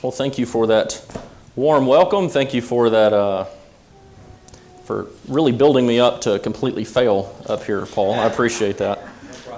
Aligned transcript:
Well, 0.00 0.12
thank 0.12 0.38
you 0.38 0.46
for 0.46 0.68
that 0.68 1.04
warm 1.56 1.84
welcome. 1.84 2.28
Thank 2.28 2.54
you 2.54 2.62
for 2.62 2.88
that, 2.88 3.12
uh, 3.12 3.46
for 4.84 5.08
really 5.26 5.50
building 5.50 5.88
me 5.88 5.98
up 5.98 6.20
to 6.20 6.38
completely 6.38 6.84
fail 6.84 7.34
up 7.48 7.64
here, 7.64 7.84
Paul. 7.84 8.14
I 8.14 8.26
appreciate 8.26 8.78
that. 8.78 9.00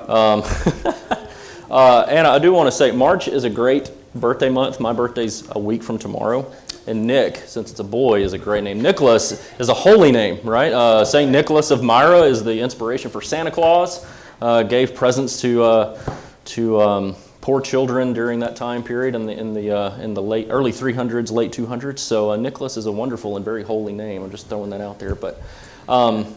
Um, 0.09 0.43
uh, 1.71 2.07
and 2.09 2.27
I 2.27 2.39
do 2.39 2.55
want 2.55 2.69
to 2.69 2.73
say, 2.73 2.91
March 2.91 3.29
is 3.29 3.45
a 3.45 3.51
great 3.51 3.91
birthday 4.15 4.49
month. 4.49 4.81
My 4.81 4.95
birthday's 4.95 5.47
a 5.51 5.59
week 5.59 5.83
from 5.83 5.99
tomorrow. 5.99 6.51
And 6.87 7.07
Nick, 7.07 7.37
since 7.37 7.71
it's 7.71 7.81
a 7.81 7.85
boy, 7.85 8.23
is 8.23 8.33
a 8.33 8.39
great 8.39 8.65
name. 8.65 8.81
Nicholas 8.81 9.47
is 9.61 9.69
a 9.69 9.75
holy 9.75 10.11
name, 10.11 10.41
right? 10.43 10.73
Uh, 10.73 11.05
St. 11.05 11.31
Nicholas 11.31 11.71
of 11.71 11.83
Myra 11.83 12.23
is 12.23 12.43
the 12.43 12.61
inspiration 12.61 13.11
for 13.11 13.21
Santa 13.21 13.51
Claus. 13.51 14.07
Uh, 14.41 14.63
gave 14.63 14.95
presents 14.95 15.39
to, 15.43 15.63
uh, 15.63 16.01
to 16.47 16.81
um, 16.81 17.17
poor 17.41 17.61
children 17.61 18.13
during 18.13 18.41
that 18.41 18.57
time 18.57 18.83
period 18.83 19.15
in 19.15 19.27
the, 19.27 19.33
in 19.33 19.55
the, 19.55 19.71
uh, 19.71 19.97
in 19.99 20.15
the 20.15 20.23
late, 20.23 20.49
early 20.51 20.73
300s, 20.73 21.31
late 21.31 21.53
200s. 21.53 21.99
So 21.99 22.33
uh, 22.33 22.37
Nicholas 22.37 22.77
is 22.77 22.87
a 22.87 22.93
wonderful 22.93 23.37
and 23.37 23.45
very 23.45 23.63
holy 23.63 23.93
name. 23.93 24.23
I'm 24.23 24.31
just 24.31 24.49
throwing 24.49 24.71
that 24.71 24.81
out 24.81 24.99
there. 24.99 25.15
But 25.15 25.41
um, 25.89 26.35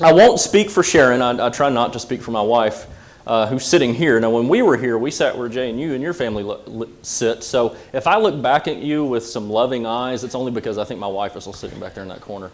I 0.00 0.12
won't 0.12 0.38
speak 0.38 0.70
for 0.70 0.82
Sharon. 0.82 1.22
I, 1.22 1.46
I, 1.46 1.50
try 1.50 1.68
not 1.70 1.92
to 1.94 1.98
speak 1.98 2.22
for 2.22 2.30
my 2.30 2.40
wife, 2.40 2.86
uh, 3.26 3.48
who's 3.48 3.66
sitting 3.66 3.94
here. 3.94 4.20
Now, 4.20 4.30
when 4.30 4.48
we 4.48 4.62
were 4.62 4.76
here, 4.76 4.96
we 4.96 5.10
sat 5.10 5.36
where 5.36 5.48
Jay 5.48 5.70
and 5.70 5.80
you 5.80 5.94
and 5.94 6.02
your 6.02 6.14
family 6.14 6.44
lo- 6.44 6.62
lo- 6.66 6.88
sit. 7.02 7.42
So 7.42 7.76
if 7.92 8.06
I 8.06 8.16
look 8.18 8.40
back 8.40 8.68
at 8.68 8.76
you 8.76 9.04
with 9.04 9.26
some 9.26 9.50
loving 9.50 9.86
eyes, 9.86 10.22
it's 10.22 10.36
only 10.36 10.52
because 10.52 10.78
I 10.78 10.84
think 10.84 11.00
my 11.00 11.08
wife 11.08 11.34
is 11.34 11.42
still 11.42 11.52
sitting 11.52 11.80
back 11.80 11.94
there 11.94 12.04
in 12.04 12.08
that 12.10 12.20
corner. 12.20 12.52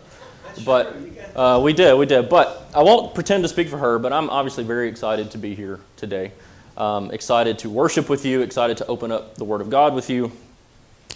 But 0.65 0.97
uh, 1.37 1.61
we 1.63 1.75
did, 1.75 1.99
we 1.99 2.07
did. 2.07 2.31
But 2.31 2.71
I 2.75 2.83
won't 2.83 3.15
pretend 3.15 3.45
to 3.45 3.49
speak 3.49 3.69
for 3.69 3.77
her, 3.77 3.99
but 3.99 4.13
I'm 4.13 4.31
obviously 4.31 4.65
very 4.65 4.89
excited 4.89 5.31
to 5.33 5.39
be 5.39 5.55
here 5.55 5.81
today. 5.97 6.33
Um, 6.77 7.13
excited 7.13 7.61
to 7.61 7.71
worship 7.71 8.09
with 8.09 8.25
you, 8.25 8.41
excited 8.41 8.77
to 8.79 8.87
open 8.87 9.13
up 9.13 9.37
the 9.37 9.45
Word 9.45 9.61
of 9.61 9.71
God 9.71 9.95
with 9.95 10.11
you. 10.11 10.33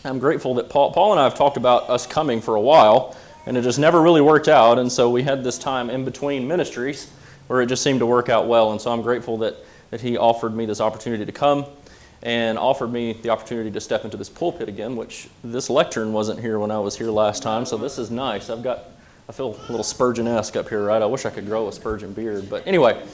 I'm 0.05 0.21
grateful 0.21 0.55
that 0.55 0.69
Paul, 0.69 0.93
Paul 0.93 1.11
and 1.11 1.21
I 1.21 1.25
have 1.25 1.35
talked 1.35 1.57
about 1.57 1.91
us 1.91 2.07
coming 2.07 2.41
for 2.41 2.55
a 2.55 2.61
while, 2.61 3.17
and 3.45 3.57
it 3.57 3.63
just 3.63 3.81
never 3.81 4.01
really 4.01 4.21
worked 4.21 4.47
out. 4.47 4.79
And 4.79 4.91
so 4.91 5.11
we 5.11 5.25
had 5.25 5.43
this 5.43 5.59
time 5.59 5.91
in 5.91 6.05
between 6.05 6.47
ministries 6.47 7.11
where 7.49 7.61
it 7.61 7.67
just 7.67 7.83
seemed 7.83 7.99
to 7.99 8.07
work 8.07 8.29
out 8.29 8.47
well. 8.47 8.71
And 8.71 8.81
so 8.81 8.93
I'm 8.93 9.03
grateful 9.03 9.39
that, 9.39 9.57
that 9.91 10.01
he 10.01 10.17
offered 10.17 10.55
me 10.55 10.65
this 10.65 10.81
opportunity 10.81 11.25
to 11.25 11.33
come 11.33 11.67
and 12.23 12.57
offered 12.57 12.93
me 12.93 13.15
the 13.15 13.31
opportunity 13.31 13.73
to 13.73 13.81
step 13.81 14.05
into 14.05 14.17
this 14.17 14.29
pulpit 14.29 14.69
again, 14.69 14.95
which 14.95 15.29
this 15.43 15.69
lectern 15.69 16.13
wasn't 16.13 16.39
here 16.39 16.61
when 16.61 16.71
I 16.71 16.79
was 16.79 16.97
here 16.97 17.11
last 17.11 17.43
time. 17.43 17.67
So 17.67 17.77
this 17.77 17.99
is 17.99 18.13
nice. 18.13 18.49
I've 18.49 18.63
got, 18.63 18.85
I 19.29 19.33
feel 19.33 19.57
a 19.57 19.71
little 19.73 19.83
Spurgeon 19.83 20.29
esque 20.29 20.55
up 20.55 20.69
here, 20.69 20.85
right? 20.85 21.03
I 21.03 21.07
wish 21.07 21.27
I 21.27 21.31
could 21.31 21.47
grow 21.47 21.67
a 21.67 21.73
Spurgeon 21.73 22.13
beard. 22.13 22.49
But 22.49 22.65
anyway. 22.65 23.05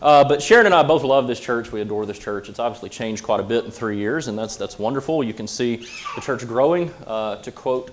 Uh, 0.00 0.24
but 0.24 0.40
Sharon 0.40 0.66
and 0.66 0.74
I 0.74 0.82
both 0.82 1.02
love 1.02 1.26
this 1.26 1.40
church. 1.40 1.72
We 1.72 1.80
adore 1.80 2.06
this 2.06 2.18
church. 2.18 2.48
It's 2.48 2.58
obviously 2.58 2.88
changed 2.88 3.24
quite 3.24 3.40
a 3.40 3.42
bit 3.42 3.64
in 3.64 3.70
three 3.70 3.98
years, 3.98 4.28
and 4.28 4.38
that's, 4.38 4.56
that's 4.56 4.78
wonderful. 4.78 5.24
You 5.24 5.34
can 5.34 5.48
see 5.48 5.76
the 6.14 6.20
church 6.20 6.46
growing. 6.46 6.92
Uh, 7.06 7.36
to 7.42 7.50
quote 7.50 7.90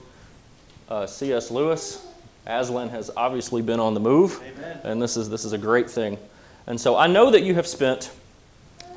uh, 0.89 1.07
C.S. 1.07 1.49
Lewis, 1.49 2.05
Aslan 2.45 2.89
has 2.89 3.09
obviously 3.17 3.61
been 3.61 3.79
on 3.79 3.95
the 3.95 3.99
move, 3.99 4.39
Amen. 4.43 4.79
and 4.83 5.01
this 5.01 5.17
is, 5.17 5.29
this 5.29 5.45
is 5.45 5.53
a 5.53 5.57
great 5.57 5.89
thing. 5.89 6.17
And 6.67 6.79
so 6.79 6.95
I 6.95 7.07
know 7.07 7.31
that 7.31 7.41
you 7.41 7.55
have 7.55 7.65
spent 7.65 8.11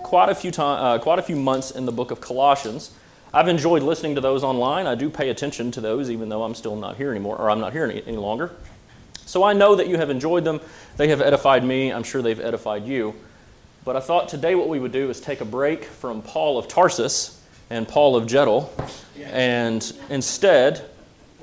quite 0.03 0.29
a 0.29 0.34
few, 0.34 0.51
time, 0.51 0.84
uh, 0.84 0.98
quite 0.98 1.19
a 1.19 1.23
few 1.23 1.36
months 1.36 1.70
in 1.70 1.86
the 1.86 1.92
book 1.92 2.11
of 2.11 2.20
Colossians. 2.20 2.91
I've 3.33 3.48
enjoyed 3.48 3.83
listening 3.83 4.14
to 4.14 4.20
those 4.20 4.42
online. 4.42 4.86
I 4.86 4.95
do 4.95 5.11
pay 5.11 5.31
attention 5.31 5.70
to 5.73 5.81
those, 5.81 6.11
even 6.11 6.29
though 6.29 6.42
I'm 6.42 6.55
still 6.55 6.77
not 6.77 6.97
here 6.97 7.11
anymore, 7.11 7.36
or 7.36 7.51
I'm 7.51 7.61
not 7.61 7.73
here 7.73 7.84
any, 7.84 8.03
any 8.06 8.17
longer. 8.17 8.53
So 9.29 9.43
I 9.43 9.53
know 9.53 9.75
that 9.77 9.89
you 9.89 9.98
have 9.98 10.09
enjoyed 10.09 10.43
them. 10.43 10.59
They 10.97 11.09
have 11.09 11.21
edified 11.21 11.62
me. 11.62 11.93
I'm 11.93 12.03
sure 12.03 12.23
they've 12.23 12.41
edified 12.41 12.87
you. 12.87 13.15
But 13.85 13.95
I 13.95 14.01
thought 14.01 14.27
today 14.31 14.55
what 14.55 14.70
we 14.70 14.79
would 14.79 14.91
do 14.91 15.11
is 15.11 15.20
take 15.20 15.43
a 15.43 15.45
break 15.45 15.85
from 15.85 16.23
Paul 16.23 16.57
of 16.57 16.67
Tarsus 16.67 17.47
and 17.69 17.87
Paul 17.87 18.17
of 18.17 18.25
Jettel 18.25 18.70
and 19.31 19.93
instead 20.09 20.89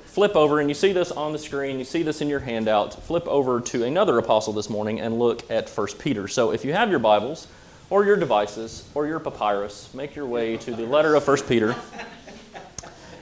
flip 0.06 0.36
over, 0.36 0.60
and 0.60 0.68
you 0.68 0.74
see 0.74 0.94
this 0.94 1.12
on 1.12 1.32
the 1.32 1.38
screen, 1.38 1.78
you 1.78 1.86
see 1.86 2.02
this 2.02 2.22
in 2.22 2.28
your 2.28 2.40
handout, 2.40 3.04
flip 3.04 3.28
over 3.28 3.62
to 3.62 3.84
another 3.84 4.18
apostle 4.18 4.54
this 4.54 4.68
morning 4.68 5.00
and 5.00 5.20
look 5.20 5.50
at 5.52 5.70
1 5.70 5.88
Peter. 6.00 6.28
So 6.28 6.52
if 6.52 6.66
you 6.66 6.74
have 6.74 6.90
your 6.90 6.98
Bibles 6.98 7.48
or 7.92 8.04
your 8.04 8.16
devices 8.16 8.90
or 8.96 9.06
your 9.06 9.20
papyrus, 9.20 9.94
make 9.94 10.16
your 10.16 10.26
way 10.26 10.58
to 10.58 10.72
the 10.72 10.88
letter 10.88 11.14
of 11.14 11.28
1 11.28 11.38
Peter. 11.44 11.76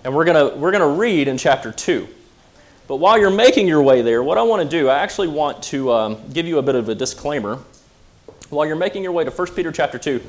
And 0.05 0.15
we're 0.15 0.23
going 0.23 0.51
to 0.51 0.55
we're 0.57 0.71
going 0.71 0.89
to 0.89 0.99
read 0.99 1.27
in 1.27 1.37
chapter 1.37 1.73
2. 1.73 2.07
But 2.87 2.97
while 2.97 3.17
you're 3.17 3.29
making 3.29 3.67
your 3.67 3.81
way 3.81 4.01
there, 4.01 4.21
what 4.21 4.37
I 4.37 4.41
want 4.41 4.61
to 4.61 4.67
do, 4.67 4.89
I 4.89 4.99
actually 4.99 5.29
want 5.29 5.63
to 5.63 5.91
um, 5.91 6.17
give 6.33 6.45
you 6.45 6.57
a 6.57 6.61
bit 6.61 6.75
of 6.75 6.89
a 6.89 6.95
disclaimer. 6.95 7.59
While 8.49 8.65
you're 8.65 8.75
making 8.75 9.03
your 9.03 9.13
way 9.13 9.23
to 9.23 9.31
1 9.31 9.47
Peter 9.55 9.71
chapter 9.71 9.97
2, 9.97 10.21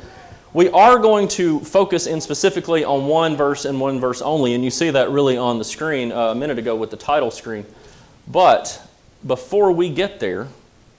we 0.53 0.69
are 0.69 1.01
going 1.01 1.27
to 1.29 1.59
focus 1.61 2.07
in 2.07 2.21
specifically 2.21 2.85
on 2.85 3.07
one 3.07 3.37
verse 3.37 3.65
and 3.65 3.81
one 3.81 3.99
verse 3.99 4.23
only, 4.23 4.55
and 4.55 4.63
you 4.63 4.71
see 4.71 4.89
that 4.91 5.11
really 5.11 5.37
on 5.37 5.59
the 5.59 5.65
screen 5.65 6.13
uh, 6.13 6.29
a 6.29 6.35
minute 6.35 6.61
ago 6.61 6.77
with 6.77 6.93
the 6.93 6.97
title 6.97 7.33
screen. 7.33 7.67
But 8.29 8.81
before 9.27 9.73
we 9.73 9.91
get 9.91 10.21
there, 10.21 10.47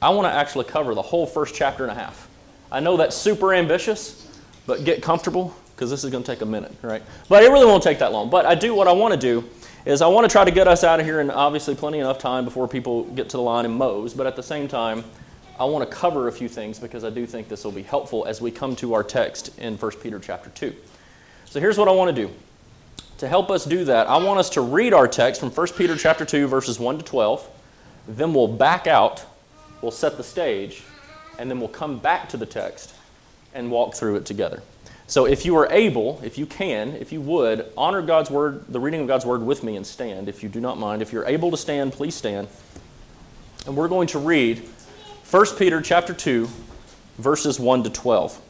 I 0.02 0.10
want 0.10 0.28
to 0.28 0.38
actually 0.38 0.66
cover 0.66 0.94
the 0.94 1.02
whole 1.02 1.26
first 1.26 1.56
chapter 1.56 1.84
and 1.84 1.92
a 1.92 1.96
half. 1.96 2.28
I 2.70 2.82
know 2.82 2.98
that's 2.98 3.16
super 3.16 3.54
ambitious, 3.54 4.30
but 4.68 4.84
get 4.84 5.02
comfortable 5.02 5.56
because 5.74 5.90
this 5.90 6.04
is 6.04 6.12
going 6.12 6.24
to 6.24 6.30
take 6.30 6.42
a 6.42 6.46
minute, 6.46 6.74
right? 6.82 7.02
But 7.30 7.44
it 7.44 7.50
really 7.50 7.66
won't 7.66 7.82
take 7.84 8.00
that 8.00 8.12
long. 8.12 8.30
But 8.30 8.46
I 8.46 8.56
do 8.56 8.76
what 8.76 8.90
I 8.90 8.92
want 8.92 9.14
to 9.14 9.20
do 9.20 9.50
is 9.85 10.01
I 10.01 10.07
want 10.07 10.28
to 10.28 10.31
try 10.31 10.44
to 10.44 10.51
get 10.51 10.68
us 10.68 10.84
out 10.84 11.00
of 11.00 11.06
here 11.06 11.22
in 11.22 11.29
obviously 11.29 11.75
plenty 11.75 12.00
enough 12.00 12.18
time 12.18 12.44
before 12.44 12.68
people 12.68 13.03
get 13.03 13.29
to 13.29 13.38
the 13.38 13.44
line 13.44 13.66
and 13.66 13.75
mows, 13.75 14.13
but 14.13 14.25
at 14.25 14.35
the 14.35 14.44
same 14.44 14.68
time, 14.68 15.03
I 15.59 15.66
want 15.66 15.90
to 15.90 15.96
cover 15.96 16.28
a 16.28 16.31
few 16.31 16.50
things 16.50 16.79
because 16.79 17.03
I 17.03 17.12
do 17.12 17.25
think 17.25 17.47
this 17.47 17.63
will 17.63 17.72
be 17.72 17.84
helpful 17.84 18.25
as 18.25 18.41
we 18.41 18.51
come 18.51 18.75
to 18.78 18.94
our 18.94 19.03
text 19.03 19.57
in 19.59 19.78
1 19.78 19.91
Peter 20.01 20.19
chapter 20.19 20.50
2. 20.50 20.75
So 21.46 21.59
here's 21.59 21.78
what 21.78 21.88
I 21.88 21.91
want 21.91 22.13
to 22.13 22.28
do. 22.28 22.34
To 23.19 23.28
help 23.28 23.50
us 23.50 23.63
do 23.63 23.85
that, 23.85 24.07
I 24.07 24.18
want 24.18 24.40
us 24.40 24.50
to 24.51 24.62
read 24.62 24.91
our 24.91 25.07
text 25.07 25.40
from 25.40 25.51
1 25.51 25.68
Peter 25.78 25.96
chapter 25.96 26.25
2 26.25 26.47
verses 26.47 26.79
1 26.79 26.97
to 26.97 27.03
12. 27.03 27.47
Then 28.07 28.34
we'll 28.34 28.47
back 28.47 28.88
out, 28.88 29.23
we'll 29.81 29.91
set 29.91 30.17
the 30.17 30.23
stage, 30.23 30.84
and 31.38 31.50
then 31.50 31.59
we'll 31.59 31.69
come 31.69 32.00
back 32.00 32.28
to 32.29 32.38
the 32.38 32.46
text 32.46 32.96
and 33.53 33.72
walk 33.72 33.94
through 33.94 34.16
it 34.16 34.25
together. 34.25 34.62
So 35.08 35.26
if 35.26 35.46
you 35.46 35.56
are 35.58 35.72
able, 35.72 36.20
if 36.24 36.38
you 36.38 36.46
can, 36.46 36.96
if 36.96 37.12
you 37.12 37.22
would, 37.22 37.72
honor 37.78 38.02
God's 38.02 38.32
word, 38.32 38.66
the 38.68 38.80
reading 38.80 39.02
of 39.02 39.08
God's 39.08 39.26
word 39.26 39.42
with 39.42 39.64
me 39.64 39.76
and 39.76 39.86
stand, 39.86 40.28
if 40.28 40.42
you 40.42 40.50
do 40.50 40.60
not 40.60 40.80
mind. 40.80 41.02
If 41.02 41.14
you're 41.14 41.28
able 41.28 41.52
to 41.52 41.58
stand, 41.58 41.94
please 41.94 42.16
stand. 42.16 42.48
And 43.68 43.76
we're 43.76 43.88
going 43.88 44.08
to 44.10 44.20
read 44.20 44.68
1 45.30 45.46
Peter 45.58 45.82
chapter 45.82 46.14
2, 46.14 46.50
verses 47.20 47.60
1 47.60 47.84
to 47.84 47.90
12. 47.90 48.42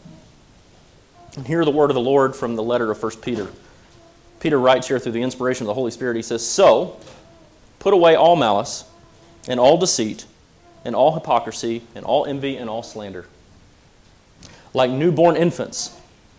And 1.38 1.46
hear 1.46 1.66
the 1.66 1.72
word 1.72 1.90
of 1.90 1.96
the 1.96 2.02
Lord 2.02 2.36
from 2.36 2.56
the 2.56 2.64
letter 2.64 2.90
of 2.90 3.04
1 3.04 3.18
Peter. 3.18 3.50
Peter 4.40 4.58
writes 4.58 4.88
here 4.88 5.00
through 5.00 5.12
the 5.12 5.22
inspiration 5.22 5.66
of 5.66 5.68
the 5.68 5.74
Holy 5.74 5.92
Spirit, 5.92 6.16
he 6.16 6.22
says, 6.22 6.48
So, 6.48 7.00
put 7.80 7.94
away 7.94 8.16
all 8.16 8.36
malice, 8.36 8.86
and 9.48 9.60
all 9.60 9.78
deceit, 9.78 10.26
and 10.86 10.96
all 10.96 11.14
hypocrisy, 11.14 11.82
and 11.96 12.06
all 12.06 12.26
envy, 12.26 12.56
and 12.56 12.70
all 12.70 12.84
slander. 12.84 13.26
Like 14.74 14.92
newborn 14.92 15.36
infants, 15.36 16.00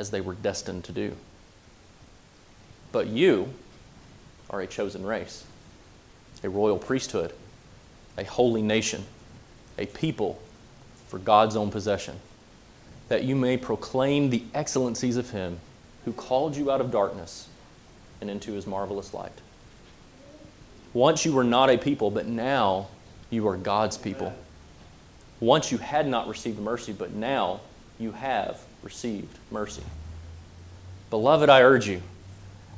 as 0.00 0.10
they 0.10 0.20
were 0.20 0.34
destined 0.34 0.82
to 0.84 0.92
do. 0.92 1.14
But 2.90 3.06
you 3.06 3.50
are 4.48 4.60
a 4.60 4.66
chosen 4.66 5.06
race, 5.06 5.44
a 6.42 6.48
royal 6.48 6.78
priesthood, 6.78 7.32
a 8.18 8.24
holy 8.24 8.62
nation, 8.62 9.04
a 9.78 9.86
people 9.86 10.40
for 11.06 11.18
God's 11.18 11.54
own 11.54 11.70
possession, 11.70 12.18
that 13.08 13.24
you 13.24 13.36
may 13.36 13.56
proclaim 13.56 14.30
the 14.30 14.42
excellencies 14.54 15.16
of 15.16 15.30
Him 15.30 15.60
who 16.04 16.12
called 16.12 16.56
you 16.56 16.70
out 16.70 16.80
of 16.80 16.90
darkness 16.90 17.48
and 18.20 18.30
into 18.30 18.52
his 18.52 18.66
marvelous 18.66 19.12
light. 19.14 19.32
Once 20.92 21.24
you 21.24 21.32
were 21.32 21.44
not 21.44 21.70
a 21.70 21.78
people, 21.78 22.10
but 22.10 22.26
now 22.26 22.88
you 23.28 23.46
are 23.46 23.56
God's 23.56 23.96
people. 23.96 24.32
Once 25.38 25.70
you 25.70 25.78
had 25.78 26.06
not 26.06 26.26
received 26.26 26.58
mercy, 26.58 26.92
but 26.92 27.12
now 27.12 27.60
you 27.98 28.12
have 28.12 28.60
received 28.82 29.38
mercy. 29.50 29.82
Beloved, 31.10 31.48
I 31.48 31.62
urge 31.62 31.88
you, 31.88 32.02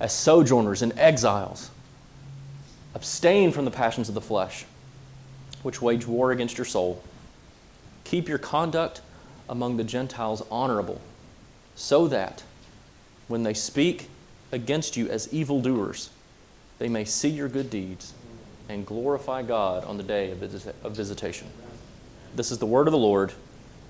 as 0.00 0.12
sojourners 0.12 0.82
and 0.82 0.98
exiles, 0.98 1.70
abstain 2.94 3.52
from 3.52 3.64
the 3.64 3.70
passions 3.70 4.08
of 4.08 4.14
the 4.14 4.20
flesh, 4.20 4.64
which 5.62 5.80
wage 5.80 6.06
war 6.06 6.32
against 6.32 6.58
your 6.58 6.64
soul. 6.64 7.02
Keep 8.04 8.28
your 8.28 8.38
conduct 8.38 9.00
among 9.48 9.76
the 9.76 9.84
Gentiles 9.84 10.42
honorable, 10.50 11.00
so 11.74 12.08
that 12.08 12.42
when 13.28 13.42
they 13.42 13.54
speak 13.54 14.08
against 14.50 14.96
you 14.96 15.08
as 15.08 15.32
evildoers, 15.32 16.10
they 16.78 16.88
may 16.88 17.04
see 17.04 17.28
your 17.28 17.48
good 17.48 17.70
deeds 17.70 18.12
and 18.68 18.86
glorify 18.86 19.42
God 19.42 19.84
on 19.84 19.96
the 19.96 20.02
day 20.02 20.30
of, 20.30 20.38
visitation. 20.38 21.48
This 22.34 22.50
is 22.50 22.58
the 22.58 22.66
word 22.66 22.88
of 22.88 22.92
the 22.92 22.98
Lord. 22.98 23.32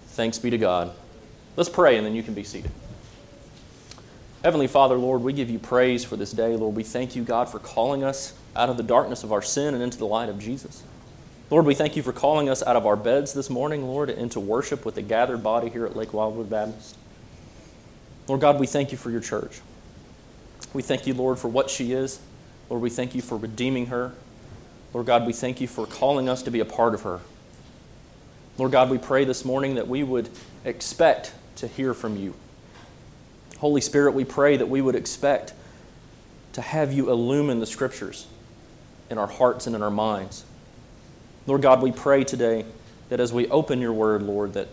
Thanks 0.09 0.39
be 0.39 0.51
to 0.51 0.59
God. 0.59 0.93
Let's 1.57 1.69
pray 1.69 1.97
and 1.97 2.07
then 2.07 2.15
you 2.15 2.23
can 2.23 2.35
be 2.35 2.45
seated. 2.45 2.71
Heavenly 4.43 4.67
Father, 4.67 4.97
Lord, 4.97 5.23
we 5.23 5.33
give 5.33 5.51
you 5.51 5.59
praise 5.59 6.05
for 6.05 6.17
this 6.17 6.33
day. 6.33 6.57
Lord, 6.57 6.75
we 6.75 6.83
thank 6.83 7.15
you, 7.15 7.23
God, 7.23 7.49
for 7.49 7.59
calling 7.59 8.03
us 8.03 8.35
out 8.57 8.69
of 8.69 8.77
the 8.77 8.83
darkness 8.83 9.23
of 9.23 9.33
our 9.33 9.43
sin 9.43 9.75
and 9.75 9.83
into 9.83 9.99
the 9.99 10.07
light 10.07 10.29
of 10.29 10.39
Jesus. 10.39 10.83
Lord, 11.49 11.67
we 11.67 11.75
thank 11.75 11.97
you 11.97 12.03
for 12.03 12.13
calling 12.13 12.49
us 12.49 12.63
out 12.63 12.77
of 12.77 12.87
our 12.87 12.97
beds 12.97 13.35
this 13.35 13.51
morning, 13.51 13.85
Lord, 13.85 14.11
into 14.11 14.41
worship 14.41 14.85
with 14.85 14.95
the 14.95 15.03
gathered 15.03 15.43
body 15.43 15.69
here 15.69 15.85
at 15.85 15.95
Lake 15.95 16.13
Wildwood 16.13 16.49
Baptist. 16.49 16.97
Lord 18.27 18.41
God, 18.41 18.59
we 18.59 18.67
thank 18.67 18.91
you 18.91 18.99
for 18.99 19.11
your 19.11 19.21
church. 19.21 19.61
We 20.73 20.83
thank 20.83 21.07
you, 21.07 21.15
Lord, 21.15 21.39
for 21.39 21.49
what 21.49 21.69
she 21.69 21.93
is. 21.93 22.21
Lord, 22.71 22.83
we 22.83 22.91
thank 22.91 23.15
you 23.15 23.21
for 23.21 23.37
redeeming 23.37 23.87
her. 23.87 24.13
Lord 24.95 25.07
God, 25.07 25.27
we 25.27 25.33
thank 25.33 25.61
you 25.61 25.69
for 25.69 25.87
calling 25.87 26.29
us 26.29 26.43
to 26.43 26.51
be 26.51 26.61
a 26.61 26.65
part 26.65 26.95
of 26.95 27.03
her. 27.03 27.21
Lord 28.59 28.73
God, 28.73 28.91
we 28.91 28.99
pray 28.99 29.25
this 29.25 29.45
morning 29.45 29.75
that 29.75 29.89
we 29.89 30.03
would 30.03 30.31
expect 30.65 31.33
to 31.57 31.67
hear 31.67 31.95
from 31.95 32.17
you. 32.17 32.35
Holy 33.59 33.81
Spirit, 33.81 34.15
we 34.15 34.25
pray 34.25 34.57
that 34.57 34.69
we 34.69 34.81
would 34.81 34.95
expect 34.95 35.55
to 36.55 36.61
have 36.61 36.93
you 36.93 37.11
illumine 37.11 37.61
the 37.61 37.67
scriptures 37.67 38.27
in 39.09 39.19
our 39.19 39.27
hearts 39.27 39.67
and 39.67 39.77
in 39.77 39.83
our 39.83 39.91
minds. 39.91 40.45
Lord 41.47 41.63
God, 41.63 41.83
we 41.83 41.93
pray 41.93 42.25
today 42.25 42.65
that 43.09 43.21
as 43.21 43.33
we 43.33 43.49
open 43.49 43.81
your 43.81 43.93
word, 43.93 44.23
Lord, 44.23 44.55
that 44.55 44.69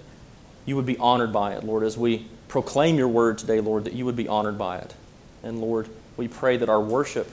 you 0.66 0.76
would 0.76 0.86
be 0.86 0.98
honored 0.98 1.34
by 1.34 1.54
it. 1.54 1.64
Lord, 1.64 1.84
as 1.84 1.98
we 1.98 2.28
proclaim 2.48 2.98
your 2.98 3.08
word 3.08 3.38
today, 3.38 3.60
Lord, 3.60 3.86
that 3.86 3.94
you 3.94 4.06
would 4.06 4.16
be 4.16 4.28
honored 4.28 4.58
by 4.58 4.78
it. 4.78 4.94
And 5.44 5.62
Lord, 5.62 5.90
we 6.18 6.28
pray 6.28 6.58
that 6.58 6.70
our 6.70 6.82
worship 6.82 7.30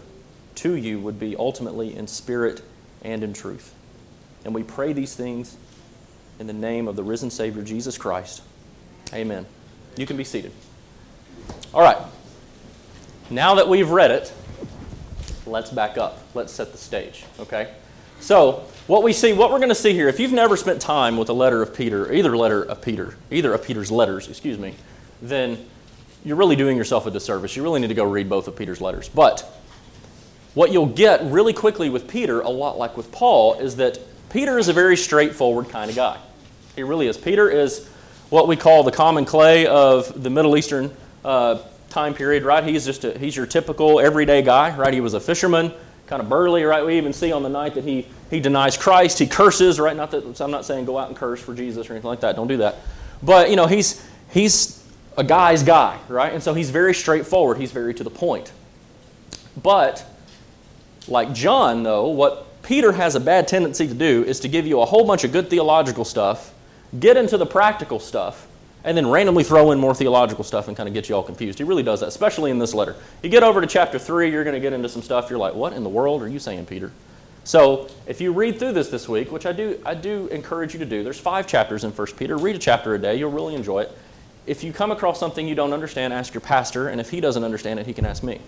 to 0.57 0.75
you 0.75 0.99
would 1.01 1.19
be 1.19 1.37
ultimately 1.37 1.95
in 1.95 2.07
spirit 2.07 2.63
and 3.03 3.23
in 3.23 3.33
truth. 3.33 3.75
And 4.45 4.55
we 4.55 4.63
pray 4.63 4.93
these 4.93 5.15
things 5.15 5.57
in 6.39 6.47
the 6.47 6.53
name 6.53 6.89
of 6.89 6.97
the 6.97 7.03
risen 7.03 7.31
Savior, 7.31 7.63
Jesus 7.63 7.99
Christ. 7.99 8.43
Amen. 9.13 9.47
You 9.97 10.07
can 10.07 10.17
be 10.17 10.25
seated. 10.25 10.53
All 11.73 11.83
right. 11.83 11.99
Now 13.31 13.55
that 13.57 13.69
we've 13.69 13.91
read 13.91 14.11
it, 14.11 14.33
let's 15.47 15.71
back 15.71 15.99
up. 15.99 16.21
Let's 16.35 16.53
set 16.53 16.73
the 16.73 16.79
stage, 16.79 17.25
okay? 17.41 17.75
So, 18.21 18.65
what 18.87 19.03
we 19.03 19.13
see, 19.13 19.33
what 19.33 19.51
we're 19.51 19.59
going 19.59 19.69
to 19.69 19.75
see 19.75 19.93
here, 19.93 20.09
if 20.09 20.19
you've 20.19 20.33
never 20.33 20.57
spent 20.57 20.81
time 20.81 21.17
with 21.17 21.29
a 21.29 21.33
letter 21.33 21.63
of 21.63 21.75
Peter, 21.75 22.13
either 22.13 22.37
letter 22.37 22.63
of 22.63 22.81
Peter, 22.81 23.17
either 23.31 23.53
of 23.53 23.65
Peter's 23.65 23.91
letters, 23.91 24.29
excuse 24.29 24.59
me, 24.59 24.75
then 25.21 25.67
you're 26.25 26.37
really 26.37 26.57
doing 26.57 26.77
yourself 26.77 27.07
a 27.07 27.11
disservice. 27.11 27.57
You 27.57 27.63
really 27.63 27.81
need 27.81 27.89
to 27.89 27.95
go 27.95 28.05
read 28.05 28.29
both 28.29 28.49
of 28.49 28.57
Peter's 28.57 28.81
letters. 28.81 29.09
But 29.09 29.43
what 30.55 30.73
you'll 30.73 30.87
get 30.87 31.23
really 31.25 31.53
quickly 31.53 31.91
with 31.91 32.09
Peter, 32.09 32.41
a 32.41 32.49
lot 32.49 32.79
like 32.79 32.97
with 32.97 33.13
Paul, 33.13 33.55
is 33.55 33.77
that 33.77 33.99
Peter 34.31 34.59
is 34.59 34.69
a 34.69 34.73
very 34.73 34.97
straightforward 34.97 35.69
kind 35.69 35.91
of 35.91 35.97
guy. 35.97 36.19
He 36.75 36.83
really 36.83 37.07
is. 37.07 37.17
Peter 37.17 37.49
is 37.49 37.89
what 38.31 38.49
we 38.49 38.57
call 38.57 38.83
the 38.83 38.93
common 38.93 39.25
clay 39.25 39.67
of 39.67 40.23
the 40.23 40.31
Middle 40.31 40.57
Eastern 40.57 40.95
uh, 41.25 41.59
time 41.91 42.15
period, 42.15 42.43
right? 42.43 42.65
He's 42.65 42.85
just 42.85 43.05
a, 43.05 43.17
he's 43.19 43.37
your 43.37 43.47
typical 43.47 44.01
everyday 44.01 44.43
guy, 44.43 44.77
right? 44.77 44.93
He 44.93 45.01
was 45.01 45.15
a 45.15 45.21
fisherman, 45.21 45.73
kind 46.07 46.21
of 46.21 46.29
burly, 46.29 46.65
right? 46.65 46.85
We 46.85 46.97
even 46.99 47.13
see 47.13 47.33
on 47.33 47.43
the 47.43 47.49
night 47.49 47.75
that 47.75 47.85
he 47.85 48.07
he 48.31 48.41
denies 48.41 48.77
Christ, 48.77 49.19
he 49.19 49.27
curses, 49.27 49.79
right? 49.79 49.97
Not 49.97 50.11
that 50.11 50.41
I'm 50.41 50.51
not 50.51 50.65
saying 50.65 50.85
go 50.85 50.99
out 50.99 51.09
and 51.09 51.17
curse 51.17 51.41
for 51.41 51.55
Jesus 51.55 51.89
or 51.89 51.93
anything 51.93 52.09
like 52.09 52.21
that. 52.21 52.37
Don't 52.37 52.49
do 52.49 52.59
that. 52.59 52.77
But 53.23 53.51
you 53.51 53.57
know, 53.57 53.67
he's 53.67 54.05
he's 54.31 54.85
a 55.17 55.25
guy's 55.25 55.63
guy, 55.63 55.99
right? 56.09 56.33
And 56.33 56.43
so 56.43 56.55
he's 56.55 56.71
very 56.71 56.95
straightforward. 56.95 57.59
He's 57.59 57.73
very 57.73 57.95
to 57.95 58.05
the 58.05 58.11
point. 58.11 58.53
But 59.63 60.05
like 61.09 61.33
John, 61.33 61.83
though, 61.83 62.09
what 62.09 62.63
Peter 62.63 62.93
has 62.93 63.15
a 63.15 63.21
bad 63.21 63.47
tendency 63.47 63.87
to 63.87 63.95
do 63.95 64.25
is 64.25 64.41
to 64.41 64.49
give 64.49 64.67
you 64.67 64.81
a 64.81 64.85
whole 64.85 65.07
bunch 65.07 65.23
of 65.25 65.33
good 65.33 65.49
theological 65.49 66.05
stuff, 66.05 66.53
get 66.99 67.17
into 67.17 67.37
the 67.37 67.47
practical 67.47 68.01
stuff, 68.01 68.47
and 68.85 68.97
then 68.97 69.09
randomly 69.09 69.43
throw 69.43 69.73
in 69.73 69.79
more 69.79 69.95
theological 69.95 70.45
stuff 70.45 70.69
and 70.69 70.77
kind 70.77 70.89
of 70.89 70.95
get 70.95 71.09
you 71.09 71.17
all 71.17 71.23
confused. 71.23 71.59
He 71.59 71.65
really 71.65 71.83
does 71.83 72.01
that, 72.01 72.07
especially 72.07 72.53
in 72.53 72.59
this 72.59 72.73
letter. 72.73 72.95
You 73.23 73.29
get 73.29 73.43
over 73.43 73.61
to 73.61 73.67
chapter 73.67 73.99
3, 73.99 74.31
you're 74.31 74.45
going 74.45 74.55
to 74.55 74.61
get 74.61 74.73
into 74.73 74.89
some 74.89 75.03
stuff. 75.03 75.29
You're 75.29 75.41
like, 75.41 75.55
what 75.55 75.73
in 75.73 75.83
the 75.83 75.89
world 75.89 76.23
are 76.23 76.29
you 76.29 76.39
saying, 76.39 76.67
Peter? 76.67 76.93
So 77.43 77.89
if 78.07 78.21
you 78.21 78.33
read 78.33 78.59
through 78.59 78.73
this 78.73 78.89
this 78.89 79.09
week, 79.09 79.31
which 79.31 79.47
I 79.47 79.53
do, 79.53 79.81
I 79.85 79.95
do 79.95 80.29
encourage 80.29 80.73
you 80.73 80.79
to 80.81 80.87
do, 80.87 81.03
there's 81.03 81.19
five 81.19 81.47
chapters 81.47 81.85
in 81.85 81.91
1 81.91 82.07
Peter. 82.17 82.37
Read 82.37 82.57
a 82.57 82.59
chapter 82.59 82.95
a 82.95 82.99
day. 82.99 83.17
You'll 83.17 83.31
really 83.31 83.55
enjoy 83.55 83.81
it. 83.81 83.97
If 84.47 84.63
you 84.63 84.73
come 84.73 84.93
across 84.93 85.19
something 85.19 85.47
you 85.47 85.57
don't 85.57 85.73
understand, 85.73 86.13
ask 86.13 86.33
your 86.33 86.41
pastor, 86.41 86.89
and 86.89 87.01
if 87.01 87.11
he 87.11 87.21
doesn't 87.21 87.43
understand 87.43 87.81
it, 87.81 87.87
he 87.87 87.93
can 87.93 88.07
ask 88.07 88.23
me, 88.23 88.41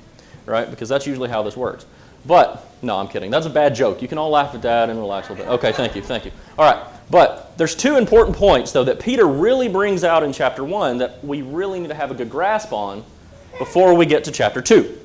right? 0.47 0.71
Because 0.71 0.89
that's 0.89 1.07
usually 1.07 1.29
how 1.29 1.43
this 1.43 1.57
works. 1.57 1.87
But, 2.27 2.67
no, 2.83 2.97
I'm 2.97 3.09
kidding. 3.09 3.31
That's 3.31 3.47
a 3.47 3.51
bad 3.51 3.75
joke. 3.75 4.03
You 4.03 4.09
can 4.09 4.19
all 4.19 4.31
laugh 4.31 4.55
at 4.55 4.63
that 4.63 4.91
and 4.91 4.99
relax 4.99 5.29
a 5.29 5.33
little 5.33 5.47
bit. 5.47 5.53
Okay, 5.55 5.73
thank 5.73 5.97
you, 5.97 6.03
thank 6.03 6.25
you. 6.25 6.33
All 6.59 6.71
right, 6.71 6.87
but 7.11 7.57
there's 7.57 7.75
two 7.75 7.97
important 7.97 8.37
points, 8.37 8.73
though, 8.73 8.85
that 8.85 9.01
Peter 9.01 9.27
really 9.27 9.69
brings 9.69 10.05
out 10.05 10.23
in 10.23 10.33
chapter 10.33 10.65
1 10.65 10.99
that 10.99 11.25
we 11.25 11.43
really 11.43 11.81
need 11.81 11.89
to 11.89 11.95
have 11.95 12.11
a 12.11 12.15
good 12.15 12.31
grasp 12.31 12.73
on 12.73 13.05
before 13.59 13.95
we 13.95 14.07
get 14.07 14.25
to 14.25 14.31
chapter 14.31 14.61
2. 14.61 14.99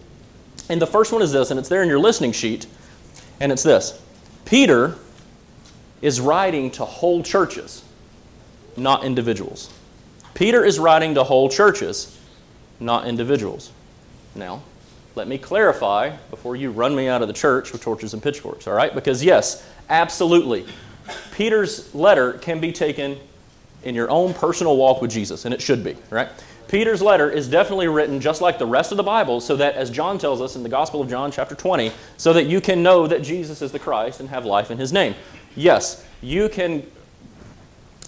And 0.70 0.82
the 0.82 0.88
first 0.88 1.12
one 1.12 1.22
is 1.22 1.32
this, 1.32 1.52
and 1.52 1.60
it's 1.60 1.70
there 1.70 1.84
in 1.84 1.90
your 1.90 2.00
listening 2.00 2.32
sheet, 2.32 2.68
and 3.40 3.52
it's 3.52 3.64
this 3.64 4.02
Peter 4.46 4.96
is 6.02 6.20
writing 6.20 6.70
to 6.72 6.86
whole 6.86 7.24
churches, 7.24 7.84
not 8.76 9.04
individuals. 9.04 9.74
Peter 10.34 10.64
is 10.64 10.80
writing 10.80 11.16
to 11.16 11.24
whole 11.24 11.50
churches, 11.50 12.20
not 12.80 13.08
individuals. 13.08 13.72
Now, 14.36 14.64
let 15.16 15.28
me 15.28 15.38
clarify 15.38 16.16
before 16.30 16.56
you 16.56 16.72
run 16.72 16.96
me 16.96 17.08
out 17.08 17.22
of 17.22 17.28
the 17.28 17.34
church 17.34 17.72
with 17.72 17.82
torches 17.82 18.14
and 18.14 18.24
pitchforks, 18.24 18.68
all 18.68 18.74
right? 18.74 18.94
Because, 18.94 19.24
yes, 19.24 19.68
absolutely. 19.90 20.66
Peter's 21.34 21.94
letter 21.94 22.34
can 22.34 22.60
be 22.60 22.72
taken 22.72 23.18
in 23.84 23.96
your 23.96 24.10
own 24.10 24.34
personal 24.34 24.78
walk 24.78 25.02
with 25.02 25.12
Jesus, 25.12 25.46
and 25.46 25.54
it 25.54 25.62
should 25.62 25.84
be, 25.84 25.96
right? 26.10 26.30
Peter's 26.68 27.02
letter 27.02 27.30
is 27.30 27.48
definitely 27.48 27.88
written 27.88 28.20
just 28.20 28.42
like 28.42 28.58
the 28.58 28.66
rest 28.66 28.92
of 28.92 28.98
the 28.98 29.04
Bible, 29.04 29.40
so 29.40 29.56
that, 29.56 29.76
as 29.76 29.90
John 29.90 30.18
tells 30.18 30.42
us 30.42 30.56
in 30.56 30.64
the 30.64 30.70
Gospel 30.70 31.02
of 31.02 31.10
John, 31.10 31.32
chapter 31.32 31.54
20, 31.54 31.92
so 32.18 32.34
that 32.34 32.46
you 32.46 32.62
can 32.62 32.82
know 32.82 33.06
that 33.06 33.22
Jesus 33.22 33.62
is 33.62 33.72
the 33.72 33.80
Christ 33.80 34.20
and 34.20 34.30
have 34.30 34.46
life 34.46 34.72
in 34.72 34.78
his 34.78 34.92
name. 34.92 35.14
Yes, 35.56 36.04
you 36.22 36.50
can, 36.50 36.84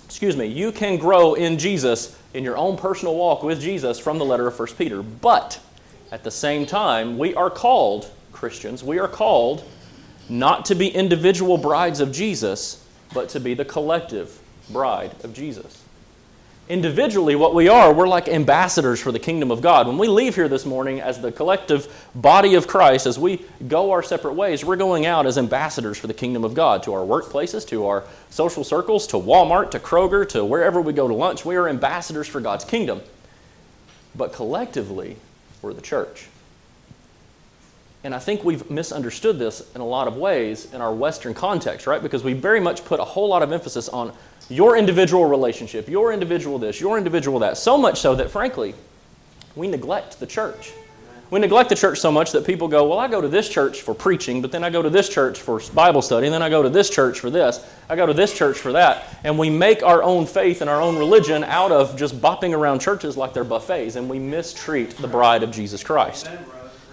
excuse 0.05 0.35
me, 0.35 0.47
you 0.47 0.71
can 0.71 0.97
grow 0.97 1.35
in 1.35 1.59
Jesus 1.59 2.17
in 2.33 2.43
your 2.43 2.57
own 2.57 2.77
personal 2.77 3.15
walk 3.15 3.43
with 3.43 3.61
Jesus 3.61 3.99
from 3.99 4.17
the 4.17 4.25
letter 4.25 4.47
of 4.47 4.57
1 4.57 4.69
Peter. 4.77 5.03
But 5.03 5.59
at 6.11 6.23
the 6.23 6.31
same 6.31 6.65
time, 6.65 7.17
we 7.17 7.33
are 7.35 7.49
called, 7.49 8.11
Christians, 8.31 8.83
we 8.83 8.99
are 8.99 9.07
called 9.07 9.63
not 10.29 10.65
to 10.65 10.75
be 10.75 10.87
individual 10.87 11.57
brides 11.57 11.99
of 11.99 12.11
Jesus, 12.11 12.85
but 13.13 13.29
to 13.29 13.39
be 13.39 13.53
the 13.53 13.65
collective 13.65 14.39
bride 14.69 15.15
of 15.23 15.33
Jesus. 15.33 15.81
Individually, 16.67 17.35
what 17.35 17.53
we 17.53 17.67
are, 17.67 17.93
we're 17.93 18.07
like 18.07 18.27
ambassadors 18.27 18.99
for 18.99 19.11
the 19.11 19.19
kingdom 19.19 19.51
of 19.51 19.61
God. 19.61 19.87
When 19.87 19.99
we 19.99 20.07
leave 20.07 20.33
here 20.33 20.49
this 20.49 20.65
morning 20.65 20.99
as 20.99 21.21
the 21.21 21.31
collective 21.31 21.87
body 22.15 22.55
of 22.55 22.65
Christ, 22.65 23.05
as 23.05 23.19
we 23.19 23.45
go 23.67 23.91
our 23.91 24.01
separate 24.01 24.33
ways, 24.33 24.65
we're 24.65 24.75
going 24.75 25.05
out 25.05 25.27
as 25.27 25.37
ambassadors 25.37 25.99
for 25.99 26.07
the 26.07 26.13
kingdom 26.13 26.43
of 26.43 26.55
God 26.55 26.81
to 26.83 26.93
our 26.93 27.05
workplaces, 27.05 27.67
to 27.67 27.85
our 27.85 28.03
social 28.31 28.63
circles, 28.63 29.05
to 29.07 29.17
Walmart, 29.17 29.69
to 29.71 29.79
Kroger, 29.79 30.27
to 30.29 30.43
wherever 30.43 30.81
we 30.81 30.91
go 30.91 31.07
to 31.07 31.13
lunch. 31.13 31.45
We 31.45 31.55
are 31.55 31.69
ambassadors 31.69 32.27
for 32.27 32.41
God's 32.41 32.65
kingdom. 32.65 33.01
But 34.15 34.33
collectively, 34.33 35.17
the 35.73 35.81
church. 35.81 36.27
And 38.03 38.13
I 38.13 38.19
think 38.19 38.43
we've 38.43 38.69
misunderstood 38.69 39.39
this 39.39 39.71
in 39.73 39.81
a 39.81 39.85
lot 39.85 40.07
of 40.07 40.15
ways 40.15 40.71
in 40.73 40.79
our 40.79 40.93
Western 40.93 41.33
context, 41.33 41.87
right? 41.87 42.03
Because 42.03 42.23
we 42.23 42.33
very 42.33 42.59
much 42.59 42.85
put 42.85 42.99
a 42.99 43.03
whole 43.03 43.27
lot 43.27 43.41
of 43.41 43.51
emphasis 43.51 43.89
on 43.89 44.13
your 44.47 44.77
individual 44.77 45.25
relationship, 45.25 45.89
your 45.89 46.13
individual 46.13 46.59
this, 46.59 46.79
your 46.79 46.99
individual 46.99 47.39
that. 47.39 47.57
So 47.57 47.77
much 47.79 47.99
so 47.99 48.13
that, 48.15 48.29
frankly, 48.29 48.75
we 49.55 49.67
neglect 49.67 50.19
the 50.19 50.27
church. 50.27 50.71
We 51.35 51.41
neglect 51.41 51.67
the 51.67 51.75
church 51.75 51.99
so 51.99 52.13
much 52.13 52.31
that 52.31 52.45
people 52.45 52.69
go, 52.69 52.87
Well, 52.87 52.97
I 52.97 53.09
go 53.09 53.19
to 53.19 53.27
this 53.27 53.49
church 53.49 53.81
for 53.81 53.93
preaching, 53.93 54.41
but 54.41 54.53
then 54.53 54.63
I 54.63 54.69
go 54.69 54.81
to 54.81 54.89
this 54.89 55.09
church 55.09 55.41
for 55.41 55.59
Bible 55.73 56.01
study, 56.01 56.27
and 56.27 56.33
then 56.33 56.41
I 56.41 56.47
go 56.47 56.63
to 56.63 56.69
this 56.69 56.89
church 56.89 57.19
for 57.19 57.29
this, 57.29 57.59
I 57.89 57.97
go 57.97 58.05
to 58.05 58.13
this 58.13 58.33
church 58.33 58.57
for 58.57 58.71
that. 58.71 59.03
And 59.25 59.37
we 59.37 59.49
make 59.49 59.83
our 59.83 60.01
own 60.01 60.27
faith 60.27 60.61
and 60.61 60.69
our 60.69 60.81
own 60.81 60.97
religion 60.97 61.43
out 61.43 61.73
of 61.73 61.97
just 61.97 62.21
bopping 62.21 62.57
around 62.57 62.79
churches 62.79 63.17
like 63.17 63.33
they're 63.33 63.43
buffets, 63.43 63.97
and 63.97 64.09
we 64.09 64.17
mistreat 64.17 64.91
the 64.91 65.09
bride 65.09 65.43
of 65.43 65.51
Jesus 65.51 65.83
Christ. 65.83 66.29